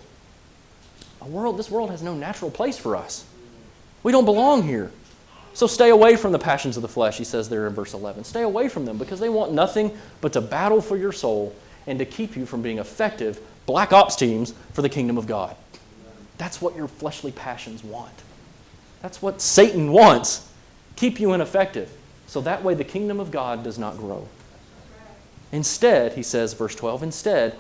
a 1.22 1.28
world, 1.28 1.58
this 1.58 1.70
world 1.70 1.92
has 1.92 2.02
no 2.02 2.16
natural 2.16 2.50
place 2.50 2.78
for 2.78 2.96
us. 2.96 3.26
We 4.02 4.12
don't 4.12 4.26
belong 4.26 4.64
here. 4.64 4.92
So 5.54 5.68
stay 5.68 5.90
away 5.90 6.16
from 6.16 6.32
the 6.32 6.40
passions 6.40 6.78
of 6.78 6.82
the 6.82 6.88
flesh, 6.88 7.18
he 7.18 7.24
says 7.24 7.50
there 7.50 7.68
in 7.68 7.74
verse 7.74 7.94
11. 7.94 8.24
Stay 8.24 8.44
away 8.44 8.70
from 8.70 8.86
them 8.86 8.98
because 8.98 9.20
they 9.20 9.30
want 9.30 9.52
nothing 9.52 9.98
but 10.22 10.34
to 10.34 10.42
battle 10.42 10.82
for 10.82 10.98
your 10.98 11.12
soul 11.12 11.54
and 11.88 12.00
to 12.00 12.06
keep 12.06 12.36
you 12.36 12.46
from 12.46 12.62
being 12.62 12.80
effective 12.80 13.40
black 13.66 13.94
ops 13.94 14.16
teams 14.16 14.54
for 14.74 14.82
the 14.82 14.90
kingdom 14.90 15.18
of 15.18 15.28
God. 15.28 15.56
That's 16.38 16.62
what 16.62 16.76
your 16.76 16.88
fleshly 16.88 17.32
passions 17.32 17.84
want. 17.84 18.14
That's 19.02 19.22
what 19.22 19.42
Satan 19.42 19.92
wants. 19.92 20.50
Keep 20.96 21.20
you 21.20 21.34
ineffective. 21.34 21.92
So 22.28 22.42
that 22.42 22.64
way 22.64 22.74
the 22.74 22.84
kingdom 22.84 23.20
of 23.20 23.32
God 23.32 23.64
does 23.64 23.78
not 23.78 23.98
grow. 23.98 24.28
Instead, 25.52 26.14
he 26.14 26.24
says, 26.24 26.54
verse 26.54 26.76
12, 26.76 27.04
instead, 27.04 27.58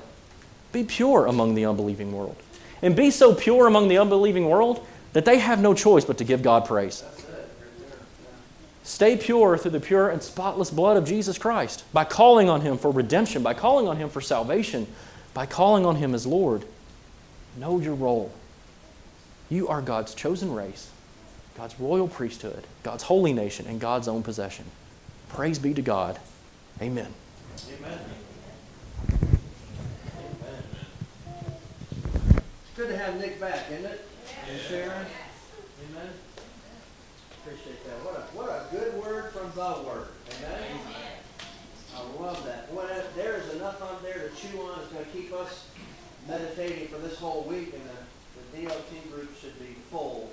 be 0.71 0.83
pure 0.83 1.25
among 1.25 1.55
the 1.55 1.65
unbelieving 1.65 2.13
world. 2.13 2.37
And 2.81 2.95
be 2.95 3.11
so 3.11 3.35
pure 3.35 3.67
among 3.67 3.89
the 3.89 3.97
unbelieving 3.97 4.49
world 4.49 4.85
that 5.13 5.25
they 5.25 5.39
have 5.39 5.59
no 5.61 5.73
choice 5.73 6.05
but 6.05 6.17
to 6.19 6.23
give 6.23 6.41
God 6.41 6.65
praise. 6.65 7.03
Stay 8.83 9.15
pure 9.15 9.57
through 9.57 9.71
the 9.71 9.79
pure 9.79 10.09
and 10.09 10.23
spotless 10.23 10.71
blood 10.71 10.97
of 10.97 11.05
Jesus 11.05 11.37
Christ 11.37 11.83
by 11.93 12.03
calling 12.03 12.49
on 12.49 12.61
Him 12.61 12.77
for 12.77 12.91
redemption, 12.91 13.43
by 13.43 13.53
calling 13.53 13.87
on 13.87 13.97
Him 13.97 14.09
for 14.09 14.21
salvation, 14.21 14.87
by 15.33 15.45
calling 15.45 15.85
on 15.85 15.97
Him 15.97 16.15
as 16.15 16.25
Lord. 16.25 16.65
Know 17.57 17.79
your 17.79 17.93
role. 17.93 18.31
You 19.49 19.67
are 19.67 19.81
God's 19.81 20.15
chosen 20.15 20.53
race, 20.53 20.89
God's 21.57 21.79
royal 21.79 22.07
priesthood, 22.07 22.65
God's 22.83 23.03
holy 23.03 23.33
nation, 23.33 23.67
and 23.67 23.79
God's 23.79 24.07
own 24.07 24.23
possession. 24.23 24.65
Praise 25.29 25.59
be 25.59 25.73
to 25.73 25.81
God. 25.81 26.19
Amen. 26.81 27.13
Amen. 27.77 27.99
It's 32.33 32.77
good 32.77 32.89
to 32.89 32.97
have 32.97 33.19
Nick 33.19 33.39
back, 33.39 33.69
isn't 33.69 33.85
it? 33.85 34.05
And 34.49 34.59
Sharon. 34.61 35.05
Amen. 35.91 36.09
Appreciate 37.43 37.83
that. 37.85 37.91
What 38.41 38.49
a, 38.49 38.75
good 38.75 38.97
word 38.97 39.31
from 39.33 39.51
the 39.53 39.87
Word. 39.87 40.07
Amen? 40.33 40.79
I 41.95 42.01
love 42.19 42.43
that. 42.43 42.73
Boy, 42.73 42.89
there 43.15 43.35
is 43.35 43.53
enough 43.53 43.79
on 43.83 44.01
there 44.01 44.17
to 44.17 44.35
chew 44.35 44.59
on. 44.61 44.79
It's 44.79 44.91
going 44.91 45.05
to 45.05 45.11
keep 45.11 45.31
us 45.31 45.67
meditating 46.27 46.87
for 46.87 46.97
this 46.97 47.19
whole 47.19 47.43
week, 47.43 47.71
and 47.71 47.83
the, 47.85 48.57
the 48.57 48.65
DOT 48.65 49.11
group 49.11 49.29
should 49.39 49.59
be 49.59 49.75
full, 49.91 50.31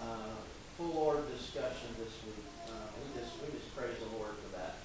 uh, 0.00 0.38
full 0.76 0.94
Lord 0.94 1.28
discussion 1.36 1.90
this 1.98 2.14
week. 2.24 2.44
Uh, 2.68 2.70
we 3.02 3.20
just 3.20 3.34
we 3.42 3.58
just 3.58 3.74
praise 3.74 3.98
the 3.98 4.16
Lord 4.16 4.34
for 4.38 4.56
that. 4.58 4.76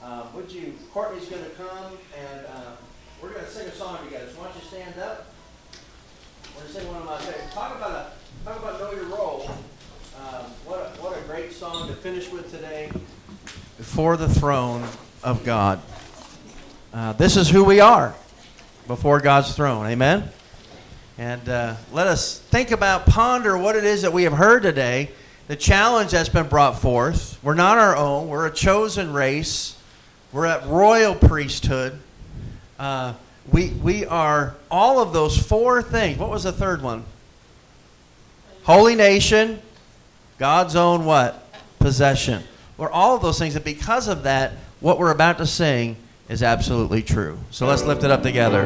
Uh, 0.00 0.26
would 0.36 0.52
you? 0.52 0.74
Courtney's 0.92 1.28
going 1.28 1.42
to 1.42 1.50
come, 1.50 1.98
and 2.16 2.46
uh, 2.46 2.76
we're 3.20 3.32
going 3.32 3.44
to 3.44 3.50
sing 3.50 3.66
a 3.66 3.72
song 3.72 3.98
together. 4.04 4.28
So 4.30 4.38
why 4.38 4.44
don't 4.44 4.62
you 4.62 4.68
stand 4.68 4.96
up? 5.00 5.34
We're 6.54 6.62
going 6.62 6.72
to 6.72 6.80
sing 6.80 6.86
one 6.86 6.98
of 6.98 7.06
my 7.06 7.18
favorites. 7.18 7.52
Talk 7.52 7.74
about 7.74 7.90
a 7.90 8.44
talk 8.44 8.62
about 8.62 8.78
know 8.78 8.92
your 8.92 9.06
role. 9.06 9.50
Um, 10.16 10.44
what, 10.64 10.78
a, 10.78 11.02
what 11.02 11.16
a 11.16 11.20
great 11.22 11.52
song 11.52 11.88
to 11.88 11.94
finish 11.94 12.30
with 12.30 12.50
today. 12.50 12.90
Before 13.76 14.16
the 14.16 14.28
throne 14.28 14.86
of 15.22 15.44
God. 15.44 15.80
Uh, 16.92 17.12
this 17.14 17.36
is 17.36 17.48
who 17.48 17.64
we 17.64 17.80
are 17.80 18.14
before 18.86 19.20
God's 19.20 19.54
throne. 19.54 19.86
Amen? 19.86 20.28
And 21.18 21.48
uh, 21.48 21.76
let 21.92 22.06
us 22.06 22.38
think 22.38 22.70
about, 22.70 23.06
ponder 23.06 23.56
what 23.56 23.76
it 23.76 23.84
is 23.84 24.02
that 24.02 24.12
we 24.12 24.24
have 24.24 24.32
heard 24.32 24.62
today, 24.62 25.10
the 25.48 25.56
challenge 25.56 26.10
that's 26.10 26.28
been 26.28 26.48
brought 26.48 26.80
forth. 26.80 27.38
We're 27.42 27.54
not 27.54 27.78
our 27.78 27.96
own, 27.96 28.28
we're 28.28 28.46
a 28.46 28.52
chosen 28.52 29.12
race, 29.12 29.76
we're 30.32 30.46
at 30.46 30.66
royal 30.66 31.14
priesthood. 31.14 31.98
Uh, 32.78 33.14
we, 33.52 33.68
we 33.68 34.06
are 34.06 34.56
all 34.70 35.00
of 35.00 35.12
those 35.12 35.36
four 35.36 35.82
things. 35.82 36.18
What 36.18 36.30
was 36.30 36.44
the 36.44 36.52
third 36.52 36.82
one? 36.82 37.04
Holy 38.62 38.94
nation, 38.94 39.60
God's 40.40 40.74
own 40.74 41.04
what? 41.04 41.44
Possession. 41.80 42.42
We're 42.78 42.88
all 42.88 43.14
of 43.14 43.20
those 43.20 43.38
things, 43.38 43.56
and 43.56 43.64
because 43.64 44.08
of 44.08 44.22
that, 44.22 44.52
what 44.80 44.98
we're 44.98 45.10
about 45.10 45.36
to 45.36 45.46
sing 45.46 45.96
is 46.30 46.42
absolutely 46.42 47.02
true. 47.02 47.38
So 47.50 47.66
let's 47.66 47.82
lift 47.82 48.04
it 48.04 48.10
up 48.10 48.22
together. 48.22 48.64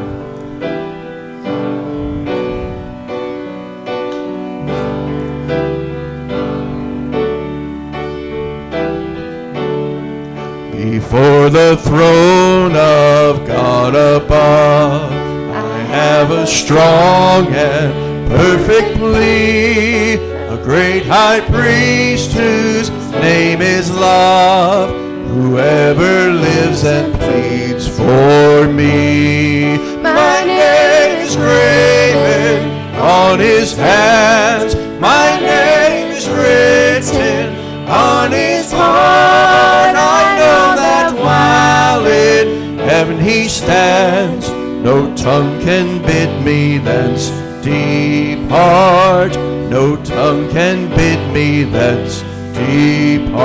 Before 10.70 11.50
the 11.50 11.76
throne 11.82 12.76
of 12.76 13.44
God 13.48 13.96
above, 13.96 15.10
I 15.10 15.78
have 15.88 16.30
a 16.30 16.46
strong 16.46 17.48
and 17.48 18.28
perfect 18.30 18.96
plea, 18.96 20.33
great 20.64 21.04
high 21.04 21.40
priest 21.40 22.32
whose 22.32 22.88
name 23.20 23.60
is 23.60 23.90
love, 23.94 24.88
whoever 25.28 26.32
lives 26.32 26.84
and 26.84 27.12
pleads 27.20 27.86
for 27.86 28.66
me. 28.66 29.76
My 30.00 30.42
name 30.42 31.26
is 31.26 31.36
graven 31.36 32.96
on 32.98 33.38
his 33.38 33.76
hands, 33.76 34.74
my 34.98 35.38
name 35.38 36.12
is 36.12 36.26
written 36.30 37.54
on 37.86 38.32
his 38.32 38.72
heart. 38.72 39.94
I 39.94 40.36
know 40.38 40.76
that 40.80 41.12
while 41.14 42.06
in 42.06 42.78
heaven 42.78 43.20
he 43.20 43.48
stands, 43.48 44.48
no 44.82 45.14
tongue 45.14 45.60
can 45.60 46.00
bid 46.00 46.42
me 46.42 46.78
thence 46.78 47.28
depart. 47.62 49.53
No 49.74 49.96
tongue 50.04 50.48
can 50.52 50.88
bid 50.90 51.32
me 51.34 51.64
thence 51.64 52.22
depart. 52.54 53.42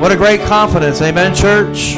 What 0.00 0.12
a 0.12 0.16
great 0.16 0.40
confidence, 0.42 1.02
amen, 1.02 1.34
church? 1.34 1.96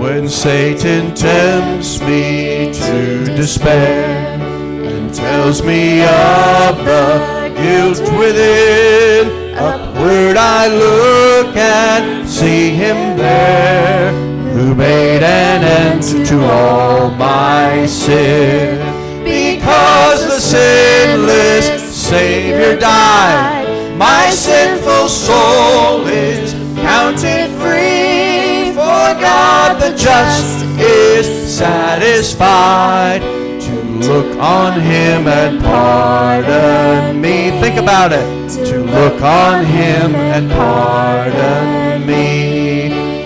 When 0.00 0.28
Satan 0.28 1.12
tempts 1.12 2.00
me 2.02 2.72
to 2.72 3.24
despair 3.34 4.38
and 4.38 5.12
tells 5.12 5.64
me 5.64 6.02
of 6.02 6.78
the 6.84 7.52
guilt 7.56 7.98
within, 8.16 9.56
upward 9.58 10.36
I 10.36 10.68
look 10.68 11.56
and 11.56 12.28
see 12.28 12.70
him 12.70 13.16
there, 13.18 14.27
who 14.58 14.74
made 14.74 15.22
an 15.22 15.62
end 15.62 16.02
to 16.26 16.42
all 16.42 17.10
my 17.10 17.86
sin. 17.86 18.76
Because 19.22 20.26
the 20.26 20.40
sinless 20.40 21.96
Savior 21.96 22.76
died, 22.76 23.96
my 23.96 24.30
sinful 24.30 25.08
soul 25.08 26.04
is 26.08 26.52
counted 26.80 27.50
free. 27.62 28.72
For 28.72 29.06
God 29.22 29.80
the 29.80 29.96
just 29.96 30.64
is 30.80 31.26
satisfied 31.56 33.20
to 33.20 33.74
look 34.08 34.38
on 34.40 34.80
him 34.80 35.28
and 35.28 35.60
pardon 35.60 37.20
me. 37.20 37.52
Think 37.60 37.76
about 37.76 38.10
it. 38.10 38.26
To 38.66 38.78
look 38.80 39.22
on 39.22 39.64
him 39.64 40.16
and 40.16 40.50
pardon 40.50 42.04
me. 42.04 42.77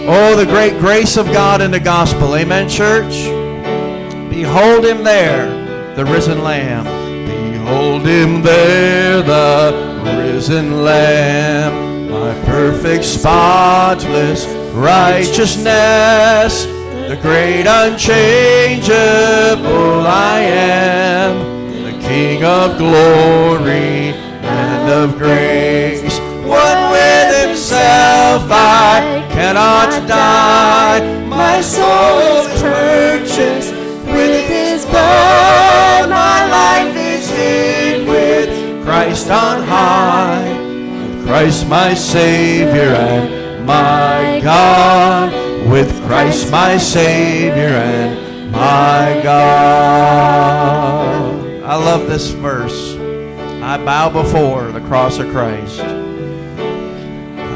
Oh, 0.04 0.34
the 0.36 0.46
great 0.46 0.80
grace 0.80 1.16
of 1.16 1.26
God 1.26 1.60
in 1.62 1.70
the 1.70 1.78
gospel. 1.78 2.34
Amen, 2.34 2.68
church? 2.68 3.28
Behold 4.28 4.84
him 4.84 5.04
there, 5.04 5.94
the 5.94 6.04
risen 6.04 6.42
Lamb. 6.42 6.84
Behold 7.52 8.04
him 8.04 8.42
there, 8.42 9.22
the 9.22 9.72
risen 10.18 10.82
Lamb. 10.82 12.10
My 12.10 12.34
perfect, 12.44 13.04
spotless 13.04 14.44
righteousness. 14.74 16.64
The 16.64 17.18
great 17.22 17.68
unchangeable 17.68 18.86
I 20.04 20.40
am. 20.40 21.70
The 21.84 21.92
King 22.08 22.42
of 22.42 22.76
glory 22.76 24.14
and 24.42 24.90
of 24.90 25.16
grace. 25.16 25.61
Himself 27.82 28.46
I 28.48 29.26
cannot 29.32 30.06
die. 30.06 31.00
My 31.26 31.60
soul 31.60 32.20
is 32.38 32.46
purchased 32.62 33.72
with 34.06 34.46
his 34.46 34.86
blood. 34.86 36.08
My 36.08 36.46
life 36.46 36.94
is 36.96 37.28
hid 37.28 38.06
with 38.06 38.84
Christ 38.84 39.30
on 39.30 39.62
high. 39.64 40.52
With 40.60 41.26
Christ 41.26 41.66
my 41.66 41.94
Savior 41.94 42.94
and 42.94 43.66
my 43.66 44.40
God. 44.44 45.32
With 45.68 45.90
Christ 46.06 46.52
my 46.52 46.76
Savior 46.76 47.74
and 47.74 48.52
my 48.52 49.20
God. 49.24 50.52
I 51.64 51.74
love 51.74 52.06
this 52.08 52.30
verse. 52.30 52.94
I 53.60 53.76
bow 53.84 54.08
before 54.08 54.70
the 54.70 54.80
cross 54.82 55.18
of 55.18 55.30
Christ. 55.32 55.80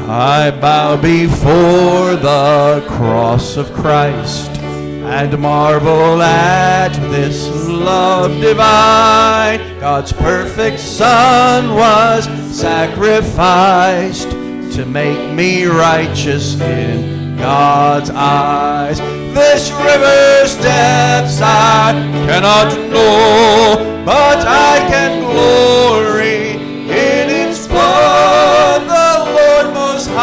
I 0.09 0.51
bow 0.51 0.95
before 0.95 2.15
the 2.15 2.81
cross 2.87 3.57
of 3.57 3.73
Christ 3.73 4.49
and 4.51 5.37
marvel 5.37 6.21
at 6.21 6.93
this 7.11 7.49
love 7.67 8.39
divine. 8.39 9.59
God's 9.81 10.13
perfect 10.13 10.79
Son 10.79 11.75
was 11.75 12.23
sacrificed 12.57 14.31
to 14.31 14.85
make 14.85 15.33
me 15.35 15.65
righteous 15.65 16.57
in 16.61 17.35
God's 17.35 18.09
eyes. 18.09 18.99
This 19.35 19.71
river's 19.71 20.55
depths 20.63 21.41
I 21.41 21.91
cannot 22.25 22.73
know, 22.89 24.03
but 24.05 24.39
I 24.47 24.87
can 24.87 25.19
glory 25.19 26.46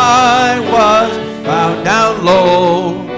High 0.06 0.60
was 0.60 1.16
bowed 1.46 1.82
down 1.82 2.26
low 2.26 3.08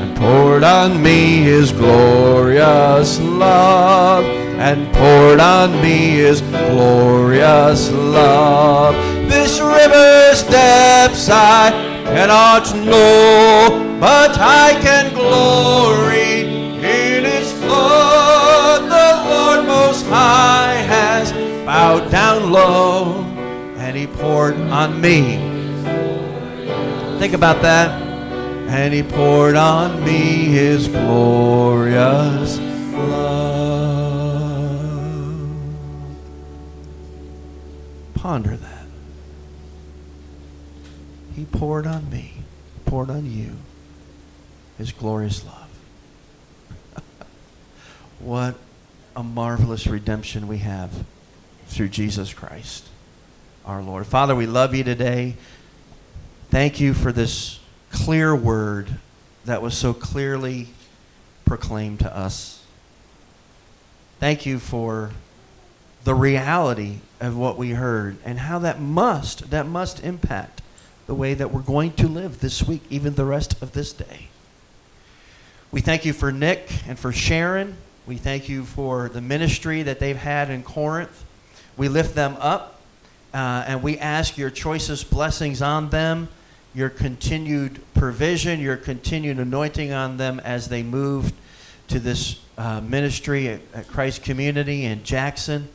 and 0.00 0.16
poured 0.16 0.64
on 0.64 1.02
me 1.02 1.42
his 1.42 1.70
glorious 1.70 3.20
love 3.20 4.24
and 4.58 4.90
poured 4.94 5.38
on 5.38 5.70
me 5.82 5.98
his 6.24 6.40
glorious 6.40 7.90
love. 7.90 8.94
This 9.28 9.60
river's 9.60 10.42
depths 10.44 11.28
i 11.28 11.68
cannot 12.04 12.74
know 12.74 13.98
but 14.00 14.32
i 14.38 14.78
can 14.80 15.12
glory 15.12 16.40
in 16.78 17.26
its 17.36 17.52
flood. 17.52 18.80
The 18.96 19.10
lord 19.28 19.66
most 19.66 20.06
high 20.06 20.76
has 20.96 21.32
bowed 21.66 22.10
down 22.10 22.50
low 22.50 23.24
and 23.76 23.94
he 23.94 24.06
poured 24.06 24.56
on 24.80 24.98
me 25.02 25.49
think 27.20 27.34
about 27.34 27.60
that 27.60 27.90
and 28.70 28.94
he 28.94 29.02
poured 29.02 29.54
on 29.54 30.02
me 30.02 30.46
his 30.46 30.88
glorious 30.88 32.58
love. 32.58 33.60
Ponder 38.14 38.56
that. 38.56 38.86
He 41.36 41.44
poured 41.44 41.86
on 41.86 42.08
me, 42.08 42.36
poured 42.86 43.10
on 43.10 43.30
you 43.30 43.56
his 44.78 44.90
glorious 44.90 45.44
love. 45.44 45.68
what 48.18 48.54
a 49.14 49.22
marvelous 49.22 49.86
redemption 49.86 50.48
we 50.48 50.56
have 50.58 51.04
through 51.66 51.88
Jesus 51.88 52.32
Christ, 52.32 52.88
our 53.66 53.82
Lord. 53.82 54.06
Father, 54.06 54.34
we 54.34 54.46
love 54.46 54.74
you 54.74 54.84
today. 54.84 55.36
Thank 56.50 56.80
you 56.80 56.94
for 56.94 57.12
this 57.12 57.60
clear 57.92 58.34
word 58.34 58.88
that 59.44 59.62
was 59.62 59.78
so 59.78 59.94
clearly 59.94 60.66
proclaimed 61.44 62.00
to 62.00 62.16
us. 62.16 62.64
Thank 64.18 64.46
you 64.46 64.58
for 64.58 65.12
the 66.02 66.14
reality 66.14 66.98
of 67.20 67.36
what 67.36 67.56
we 67.56 67.70
heard 67.70 68.16
and 68.24 68.40
how 68.40 68.58
that 68.58 68.80
must 68.80 69.50
that 69.50 69.66
must 69.66 70.02
impact 70.02 70.60
the 71.06 71.14
way 71.14 71.34
that 71.34 71.52
we're 71.52 71.60
going 71.60 71.92
to 71.92 72.08
live 72.08 72.40
this 72.40 72.64
week 72.64 72.82
even 72.90 73.14
the 73.14 73.24
rest 73.24 73.62
of 73.62 73.70
this 73.70 73.92
day. 73.92 74.26
We 75.70 75.80
thank 75.80 76.04
you 76.04 76.12
for 76.12 76.32
Nick 76.32 76.68
and 76.88 76.98
for 76.98 77.12
Sharon. 77.12 77.76
We 78.08 78.16
thank 78.16 78.48
you 78.48 78.64
for 78.64 79.08
the 79.08 79.20
ministry 79.20 79.84
that 79.84 80.00
they've 80.00 80.16
had 80.16 80.50
in 80.50 80.64
Corinth. 80.64 81.24
We 81.76 81.88
lift 81.88 82.16
them 82.16 82.36
up 82.40 82.80
uh, 83.32 83.64
and 83.68 83.84
we 83.84 83.98
ask 83.98 84.36
your 84.36 84.50
choicest 84.50 85.10
blessings 85.10 85.62
on 85.62 85.90
them, 85.90 86.28
your 86.74 86.88
continued 86.88 87.80
provision, 87.94 88.60
your 88.60 88.76
continued 88.76 89.38
anointing 89.38 89.92
on 89.92 90.16
them 90.16 90.40
as 90.40 90.68
they 90.68 90.82
move 90.82 91.32
to 91.88 91.98
this 91.98 92.40
uh, 92.56 92.80
ministry 92.80 93.48
at, 93.48 93.60
at 93.74 93.88
Christ 93.88 94.22
Community 94.22 94.84
in 94.84 95.02
Jackson. 95.02 95.68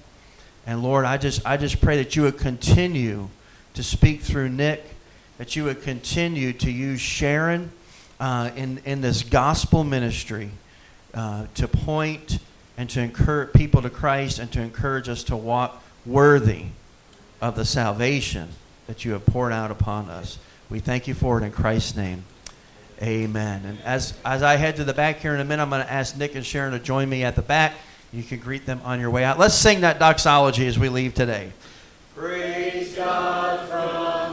And 0.65 0.81
Lord, 0.81 1.05
I 1.05 1.17
just, 1.17 1.45
I 1.45 1.57
just 1.57 1.81
pray 1.81 1.97
that 1.97 2.15
you 2.15 2.23
would 2.23 2.37
continue 2.37 3.29
to 3.73 3.83
speak 3.83 4.21
through 4.21 4.49
Nick, 4.49 4.83
that 5.37 5.55
you 5.55 5.65
would 5.65 5.81
continue 5.83 6.53
to 6.53 6.71
use 6.71 7.01
Sharon 7.01 7.71
uh, 8.19 8.51
in, 8.55 8.81
in 8.85 9.01
this 9.01 9.23
gospel 9.23 9.83
ministry 9.83 10.49
uh, 11.13 11.47
to 11.55 11.67
point 11.67 12.39
and 12.77 12.89
to 12.89 13.01
encourage 13.01 13.53
people 13.53 13.81
to 13.81 13.89
Christ 13.89 14.39
and 14.39 14.51
to 14.53 14.61
encourage 14.61 15.09
us 15.09 15.23
to 15.25 15.35
walk 15.35 15.83
worthy 16.05 16.65
of 17.41 17.55
the 17.55 17.65
salvation 17.65 18.49
that 18.87 19.03
you 19.05 19.11
have 19.11 19.25
poured 19.25 19.51
out 19.51 19.71
upon 19.71 20.09
us. 20.09 20.37
We 20.69 20.79
thank 20.79 21.07
you 21.07 21.13
for 21.13 21.37
it 21.39 21.43
in 21.43 21.51
Christ's 21.51 21.95
name. 21.95 22.23
Amen. 23.01 23.65
And 23.65 23.81
as, 23.81 24.13
as 24.25 24.41
I 24.41 24.55
head 24.55 24.77
to 24.77 24.83
the 24.83 24.93
back 24.93 25.17
here 25.19 25.33
in 25.33 25.41
a 25.41 25.45
minute, 25.45 25.61
I'm 25.61 25.69
going 25.69 25.83
to 25.83 25.91
ask 25.91 26.17
Nick 26.17 26.35
and 26.35 26.45
Sharon 26.45 26.71
to 26.71 26.79
join 26.79 27.09
me 27.09 27.23
at 27.23 27.35
the 27.35 27.41
back. 27.41 27.73
You 28.11 28.23
can 28.23 28.39
greet 28.39 28.65
them 28.65 28.81
on 28.83 28.99
your 28.99 29.09
way 29.09 29.23
out. 29.23 29.37
Let's 29.37 29.55
sing 29.55 29.81
that 29.81 29.99
doxology 29.99 30.65
as 30.65 30.79
we 30.79 30.89
leave 30.89 31.13
today. 31.13 31.51
Praise 32.15 32.95
God 32.95 33.67
from 33.67 34.24